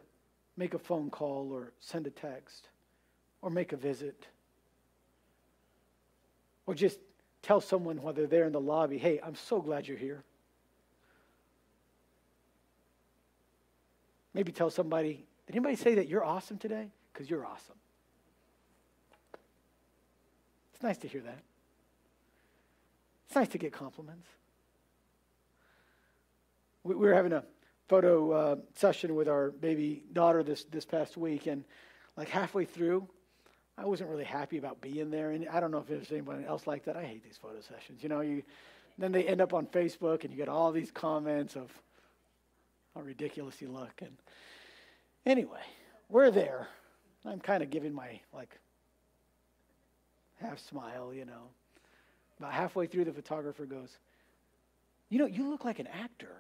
make 0.56 0.74
a 0.74 0.80
phone 0.80 1.10
call 1.10 1.52
or 1.52 1.74
send 1.82 2.08
a 2.08 2.12
text 2.12 2.70
or 3.42 3.50
make 3.50 3.74
a 3.74 3.78
visit 3.78 4.28
or 6.68 6.74
just 6.74 7.00
tell 7.42 7.62
someone 7.62 8.02
while 8.02 8.14
they're 8.14 8.28
there 8.28 8.46
in 8.46 8.54
the 8.54 8.60
lobby, 8.60 8.98
hey, 8.98 9.20
I'm 9.24 9.36
so 9.36 9.62
glad 9.62 9.88
you're 9.88 9.98
here. 9.98 10.24
Maybe 14.34 14.52
tell 14.52 14.70
somebody, 14.70 15.26
did 15.48 15.56
anybody 15.56 15.76
say 15.76 15.96
that 15.96 16.10
you're 16.10 16.26
awesome 16.26 16.58
today? 16.58 16.90
Because 17.14 17.30
you're 17.30 17.46
awesome. 17.46 17.76
It's 20.74 20.84
nice 20.84 20.98
to 20.98 21.08
hear 21.08 21.22
that. 21.22 21.40
It's 23.28 23.36
nice 23.36 23.48
to 23.50 23.58
get 23.58 23.72
compliments. 23.72 24.28
We, 26.84 26.96
we 26.96 27.08
were 27.08 27.14
having 27.14 27.32
a 27.32 27.44
photo 27.88 28.32
uh, 28.32 28.56
session 28.76 29.16
with 29.16 29.30
our 29.30 29.52
baby 29.52 30.04
daughter 30.12 30.44
this, 30.44 30.66
this 30.66 30.84
past 30.84 31.16
week, 31.16 31.48
and 31.48 31.64
like 32.18 32.28
halfway 32.28 32.66
through, 32.66 33.08
I 33.78 33.86
wasn't 33.86 34.10
really 34.10 34.24
happy 34.24 34.58
about 34.58 34.80
being 34.82 35.12
there. 35.12 35.32
And 35.32 35.48
I 35.50 35.60
don't 35.60 35.72
know 35.72 35.80
if 35.80 35.88
there's 35.88 36.12
anyone 36.12 36.46
else 36.46 36.66
like 36.66 36.86
that. 36.86 36.96
I 36.96 37.04
hate 37.04 37.24
these 37.24 37.38
photo 37.38 37.60
sessions. 37.62 38.02
You 38.02 38.10
know, 38.10 38.22
you 38.22 38.44
then 38.98 39.12
they 39.12 39.26
end 39.28 39.42
up 39.42 39.54
on 39.54 39.66
Facebook, 39.66 40.24
and 40.24 40.32
you 40.32 40.38
get 40.38 40.48
all 40.48 40.72
these 40.72 40.90
comments 40.90 41.58
of 41.58 41.70
how 42.96 43.02
ridiculous 43.02 43.62
you 43.62 43.68
look. 43.70 43.92
And 44.02 44.16
Anyway, 45.26 45.62
we're 46.10 46.30
there. 46.30 46.68
I'm 47.26 47.40
kind 47.40 47.64
of 47.64 47.72
giving 47.72 47.94
my 47.94 48.20
like 48.32 48.60
half 50.40 50.60
smile, 50.60 51.14
you 51.14 51.26
know. 51.26 51.50
About 52.38 52.54
halfway 52.54 52.86
through, 52.86 53.06
the 53.06 53.14
photographer 53.14 53.66
goes, 53.66 53.98
You 55.10 55.18
know, 55.20 55.26
you 55.26 55.50
look 55.50 55.66
like 55.66 55.80
an 55.80 55.88
actor. 55.88 56.36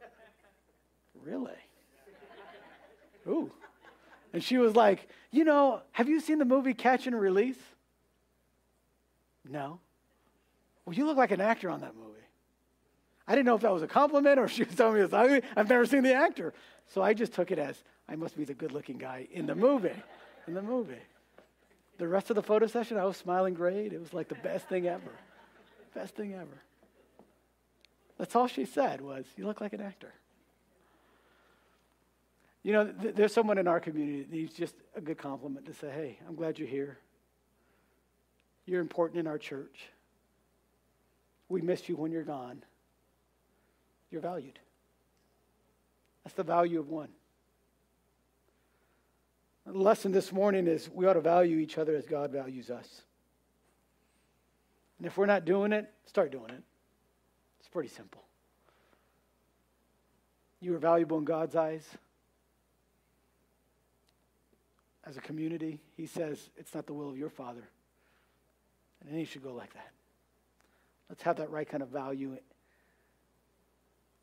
really? 1.24 1.52
Ooh. 3.28 3.52
And 4.32 4.42
she 4.42 4.58
was 4.58 4.74
like, 4.74 5.08
You 5.30 5.44
know, 5.44 5.82
have 5.92 6.08
you 6.08 6.20
seen 6.20 6.38
the 6.38 6.44
movie 6.44 6.74
Catch 6.74 7.06
and 7.06 7.18
Release? 7.18 7.58
No. 9.48 9.80
Well, 10.84 10.94
you 10.94 11.06
look 11.06 11.16
like 11.16 11.30
an 11.30 11.40
actor 11.40 11.70
on 11.70 11.80
that 11.80 11.94
movie. 11.94 12.08
I 13.26 13.34
didn't 13.34 13.46
know 13.46 13.54
if 13.54 13.62
that 13.62 13.72
was 13.72 13.82
a 13.82 13.88
compliment 13.88 14.38
or 14.38 14.44
if 14.44 14.52
she 14.52 14.64
was 14.64 14.74
telling 14.74 14.94
me 14.94 15.08
ugly. 15.10 15.42
I've 15.56 15.68
never 15.68 15.86
seen 15.86 16.02
the 16.02 16.14
actor. 16.14 16.52
So 16.88 17.02
I 17.02 17.14
just 17.14 17.32
took 17.32 17.50
it 17.50 17.58
as 17.58 17.82
I 18.08 18.16
must 18.16 18.36
be 18.36 18.44
the 18.44 18.54
good 18.54 18.72
looking 18.72 18.98
guy 18.98 19.28
in 19.32 19.46
the 19.46 19.54
movie. 19.54 19.90
In 20.46 20.54
the 20.54 20.62
movie. 20.62 20.94
The 21.98 22.08
rest 22.08 22.30
of 22.30 22.36
the 22.36 22.42
photo 22.42 22.66
session, 22.66 22.96
I 22.96 23.04
was 23.04 23.16
smiling 23.16 23.54
great. 23.54 23.92
It 23.92 24.00
was 24.00 24.12
like 24.12 24.28
the 24.28 24.34
best 24.36 24.68
thing 24.68 24.88
ever. 24.88 25.12
Best 25.94 26.16
thing 26.16 26.34
ever. 26.34 26.62
That's 28.18 28.34
all 28.34 28.48
she 28.48 28.64
said 28.64 29.00
was, 29.00 29.24
You 29.36 29.46
look 29.46 29.60
like 29.60 29.72
an 29.72 29.80
actor. 29.80 30.12
You 32.62 32.72
know, 32.72 32.86
th- 32.86 33.14
there's 33.14 33.32
someone 33.32 33.58
in 33.58 33.66
our 33.66 33.80
community 33.80 34.22
that 34.22 34.30
needs 34.30 34.54
just 34.54 34.74
a 34.94 35.00
good 35.00 35.18
compliment 35.18 35.66
to 35.66 35.74
say, 35.74 35.90
Hey, 35.90 36.18
I'm 36.28 36.34
glad 36.34 36.58
you're 36.58 36.68
here. 36.68 36.98
You're 38.66 38.80
important 38.80 39.18
in 39.18 39.26
our 39.26 39.38
church. 39.38 39.88
We 41.48 41.60
miss 41.60 41.88
you 41.88 41.96
when 41.96 42.12
you're 42.12 42.22
gone. 42.22 42.62
You're 44.10 44.20
valued. 44.20 44.58
That's 46.24 46.34
the 46.34 46.44
value 46.44 46.78
of 46.78 46.88
one. 46.88 47.08
The 49.66 49.72
lesson 49.72 50.12
this 50.12 50.32
morning 50.32 50.66
is 50.66 50.88
we 50.90 51.06
ought 51.06 51.14
to 51.14 51.20
value 51.20 51.58
each 51.58 51.78
other 51.78 51.94
as 51.96 52.06
God 52.06 52.30
values 52.30 52.70
us. 52.70 53.02
And 54.98 55.06
if 55.06 55.16
we're 55.16 55.26
not 55.26 55.44
doing 55.44 55.72
it, 55.72 55.92
start 56.06 56.30
doing 56.30 56.50
it. 56.50 56.62
It's 57.60 57.68
pretty 57.68 57.88
simple. 57.88 58.22
You 60.60 60.74
are 60.74 60.78
valuable 60.78 61.18
in 61.18 61.24
God's 61.24 61.56
eyes. 61.56 61.84
As 65.04 65.16
a 65.16 65.20
community, 65.20 65.80
He 65.96 66.06
says 66.06 66.50
it's 66.56 66.74
not 66.74 66.86
the 66.86 66.92
will 66.92 67.08
of 67.08 67.18
your 67.18 67.30
Father. 67.30 67.68
And 69.08 69.18
you 69.18 69.26
should 69.26 69.42
go 69.42 69.52
like 69.52 69.72
that. 69.74 69.90
Let's 71.08 71.22
have 71.22 71.36
that 71.36 71.50
right 71.50 71.68
kind 71.68 71.82
of 71.82 71.88
value 71.88 72.36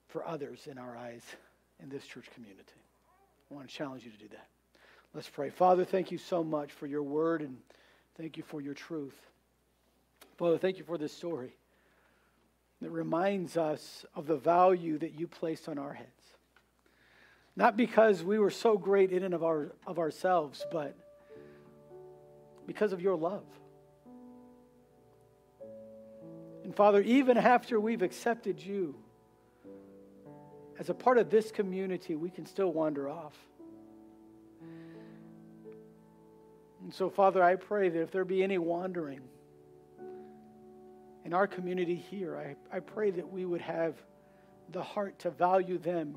for 0.07 0.25
others 0.25 0.67
in 0.67 0.77
our 0.77 0.97
eyes 0.97 1.21
in 1.82 1.89
this 1.89 2.05
church 2.05 2.25
community. 2.34 2.63
I 3.49 3.53
want 3.53 3.69
to 3.69 3.73
challenge 3.73 4.05
you 4.05 4.11
to 4.11 4.17
do 4.17 4.27
that. 4.30 4.47
Let's 5.13 5.30
pray. 5.30 5.49
Father, 5.49 5.86
thank 5.86 6.11
you 6.11 6.17
so 6.17 6.43
much 6.43 6.71
for 6.71 6.88
your 6.88 7.03
word 7.03 7.41
and 7.41 7.57
thank 8.17 8.38
you 8.38 8.43
for 8.43 8.61
your 8.61 8.73
truth. 8.73 9.15
Father, 10.38 10.57
thank 10.57 10.77
you 10.77 10.84
for 10.84 10.97
this 10.97 11.13
story 11.13 11.55
that 12.82 12.91
reminds 12.91 13.57
us 13.57 14.05
of 14.15 14.27
the 14.27 14.38
value 14.38 14.97
that 14.99 15.19
you 15.19 15.27
placed 15.27 15.67
on 15.67 15.77
our 15.77 15.93
heads. 15.93 16.09
Not 17.60 17.76
because 17.76 18.24
we 18.24 18.39
were 18.39 18.51
so 18.51 18.78
great 18.78 19.12
in 19.12 19.22
and 19.24 19.34
of, 19.34 19.43
our, 19.43 19.74
of 19.86 19.99
ourselves, 19.99 20.66
but 20.72 20.95
because 22.66 22.93
of 22.93 23.01
your 23.01 23.18
love. 23.18 23.43
And 26.64 26.74
Father, 26.74 27.01
even 27.01 27.36
after 27.38 27.78
we've 27.78 28.01
accepted 28.01 28.62
you, 28.62 28.95
as 30.80 30.89
a 30.89 30.93
part 30.93 31.18
of 31.18 31.30
this 31.30 31.51
community, 31.51 32.16
we 32.16 32.30
can 32.30 32.45
still 32.45 32.72
wander 32.72 33.10
off. 33.10 33.36
And 36.82 36.93
so, 36.93 37.10
Father, 37.10 37.43
I 37.43 37.57
pray 37.57 37.89
that 37.89 38.01
if 38.01 38.10
there 38.10 38.24
be 38.24 38.41
any 38.41 38.57
wandering 38.57 39.20
in 41.26 41.34
our 41.34 41.45
community 41.45 41.95
here, 41.95 42.38
I, 42.38 42.78
I 42.78 42.80
pray 42.80 43.12
that 43.12 43.30
we 43.30 43.43
would 43.43 43.60
have 43.60 43.95
the 44.72 44.82
heart 44.82 45.20
to 45.20 45.30
value 45.30 45.78
them 45.78 46.16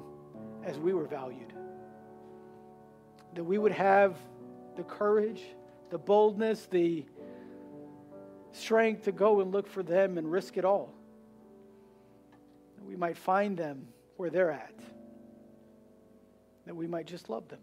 as 0.65 0.79
we 0.79 0.93
were 0.93 1.07
valued. 1.07 1.53
That 3.35 3.45
we 3.45 3.59
would 3.59 3.73
have 3.73 4.17
the 4.77 4.83
courage, 4.83 5.43
the 5.91 5.99
boldness, 5.99 6.67
the 6.67 7.05
strength 8.53 9.05
to 9.05 9.13
go 9.13 9.41
and 9.41 9.53
look 9.53 9.67
for 9.67 9.83
them 9.83 10.19
and 10.19 10.31
risk 10.31 10.57
it 10.57 10.65
all. 10.65 10.95
That 12.77 12.85
we 12.85 12.97
might 12.97 13.17
find 13.17 13.57
them 13.57 13.89
where 14.17 14.31
they're 14.31 14.51
at, 14.51 14.75
that 16.67 16.77
we 16.77 16.87
might 16.87 17.07
just 17.07 17.29
love 17.31 17.49
them. 17.49 17.61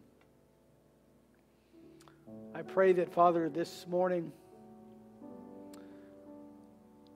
I 2.53 2.61
pray 2.61 2.93
that, 2.93 3.13
Father, 3.13 3.49
this 3.49 3.85
morning, 3.87 4.31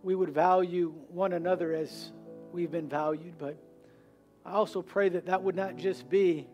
we 0.04 0.16
would 0.16 0.30
value 0.30 0.94
one 1.10 1.34
another 1.34 1.74
as 1.74 2.12
we've 2.52 2.72
been 2.72 2.90
valued, 2.90 3.38
but 3.38 3.58
I 4.46 4.52
also 4.52 4.82
pray 4.82 5.10
that 5.10 5.28
that 5.28 5.42
would 5.44 5.56
not 5.56 5.78
just 5.78 6.10
be 6.10 6.48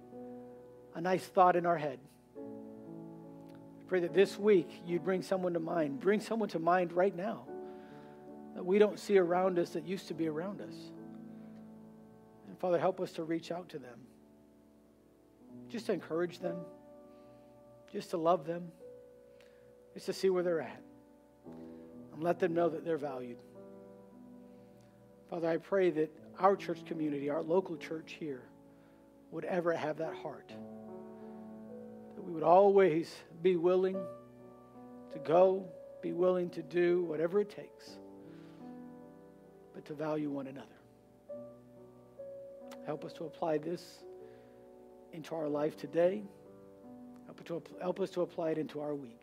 a 0.94 1.02
nice 1.02 1.26
thought 1.26 1.56
in 1.56 1.66
our 1.66 1.78
head. 1.78 2.00
I 2.38 3.84
pray 3.88 4.02
that 4.02 4.14
this 4.14 4.38
week 4.38 4.70
you'd 4.86 5.04
bring 5.04 5.22
someone 5.22 5.54
to 5.54 5.60
mind. 5.60 6.00
Bring 6.00 6.20
someone 6.20 6.50
to 6.50 6.60
mind 6.60 6.94
right 6.94 7.16
now 7.16 7.46
that 8.56 8.64
we 8.64 8.78
don't 8.78 9.00
see 9.00 9.18
around 9.18 9.58
us 9.58 9.72
that 9.72 9.86
used 9.86 10.08
to 10.10 10.14
be 10.14 10.28
around 10.28 10.62
us. 10.62 10.76
And 12.48 12.58
Father, 12.60 12.78
help 12.78 13.00
us 13.00 13.14
to 13.14 13.24
reach 13.24 13.52
out 13.52 13.70
to 13.70 13.80
them, 13.80 14.00
just 15.70 15.88
to 15.88 15.94
encourage 15.94 16.40
them, 16.40 16.58
just 17.92 18.12
to 18.12 18.18
love 18.18 18.46
them, 18.46 18.72
just 19.94 20.06
to 20.08 20.14
see 20.14 20.30
where 20.30 20.44
they're 20.44 20.62
at, 20.62 20.82
and 22.14 22.24
let 22.24 22.38
them 22.40 22.54
know 22.54 22.70
that 22.70 22.86
they're 22.86 22.98
valued. 22.98 23.38
Father, 25.30 25.48
I 25.48 25.58
pray 25.58 25.90
that 25.92 26.12
our 26.40 26.56
church 26.56 26.86
community, 26.86 27.30
our 27.30 27.42
local 27.42 27.78
church 27.78 28.16
here, 28.20 28.42
would 29.32 29.46
ever 29.46 29.74
have 29.74 29.98
that 29.98 30.16
heart. 30.16 30.52
That 32.16 32.24
we 32.24 32.32
would 32.32 32.44
always 32.44 33.14
be 33.44 33.56
willing 33.56 33.98
to 35.12 35.20
go, 35.20 35.66
be 36.02 36.14
willing 36.14 36.50
to 36.52 36.64
do 36.64 37.04
whatever 37.04 37.42
it 37.42 37.50
takes, 37.50 37.98
but 39.76 39.86
to 39.86 39.94
value 39.94 40.30
one 40.30 40.48
another. 40.48 40.68
Help 42.86 43.06
us 43.06 43.14
to 43.14 43.26
apply 43.26 43.58
this 43.58 44.00
into 45.14 45.36
our 45.36 45.48
life 45.48 45.78
today. 45.78 46.24
Help, 47.26 47.44
to, 47.46 47.62
help 47.82 48.00
us 48.00 48.10
to 48.12 48.22
apply 48.22 48.52
it 48.52 48.58
into 48.58 48.80
our 48.80 48.96
week. 48.96 49.22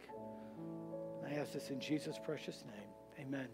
I 1.27 1.35
ask 1.35 1.53
this 1.53 1.71
in 1.71 1.81
Jesus' 1.81 2.19
precious 2.25 2.63
name. 2.67 3.27
Amen. 3.27 3.49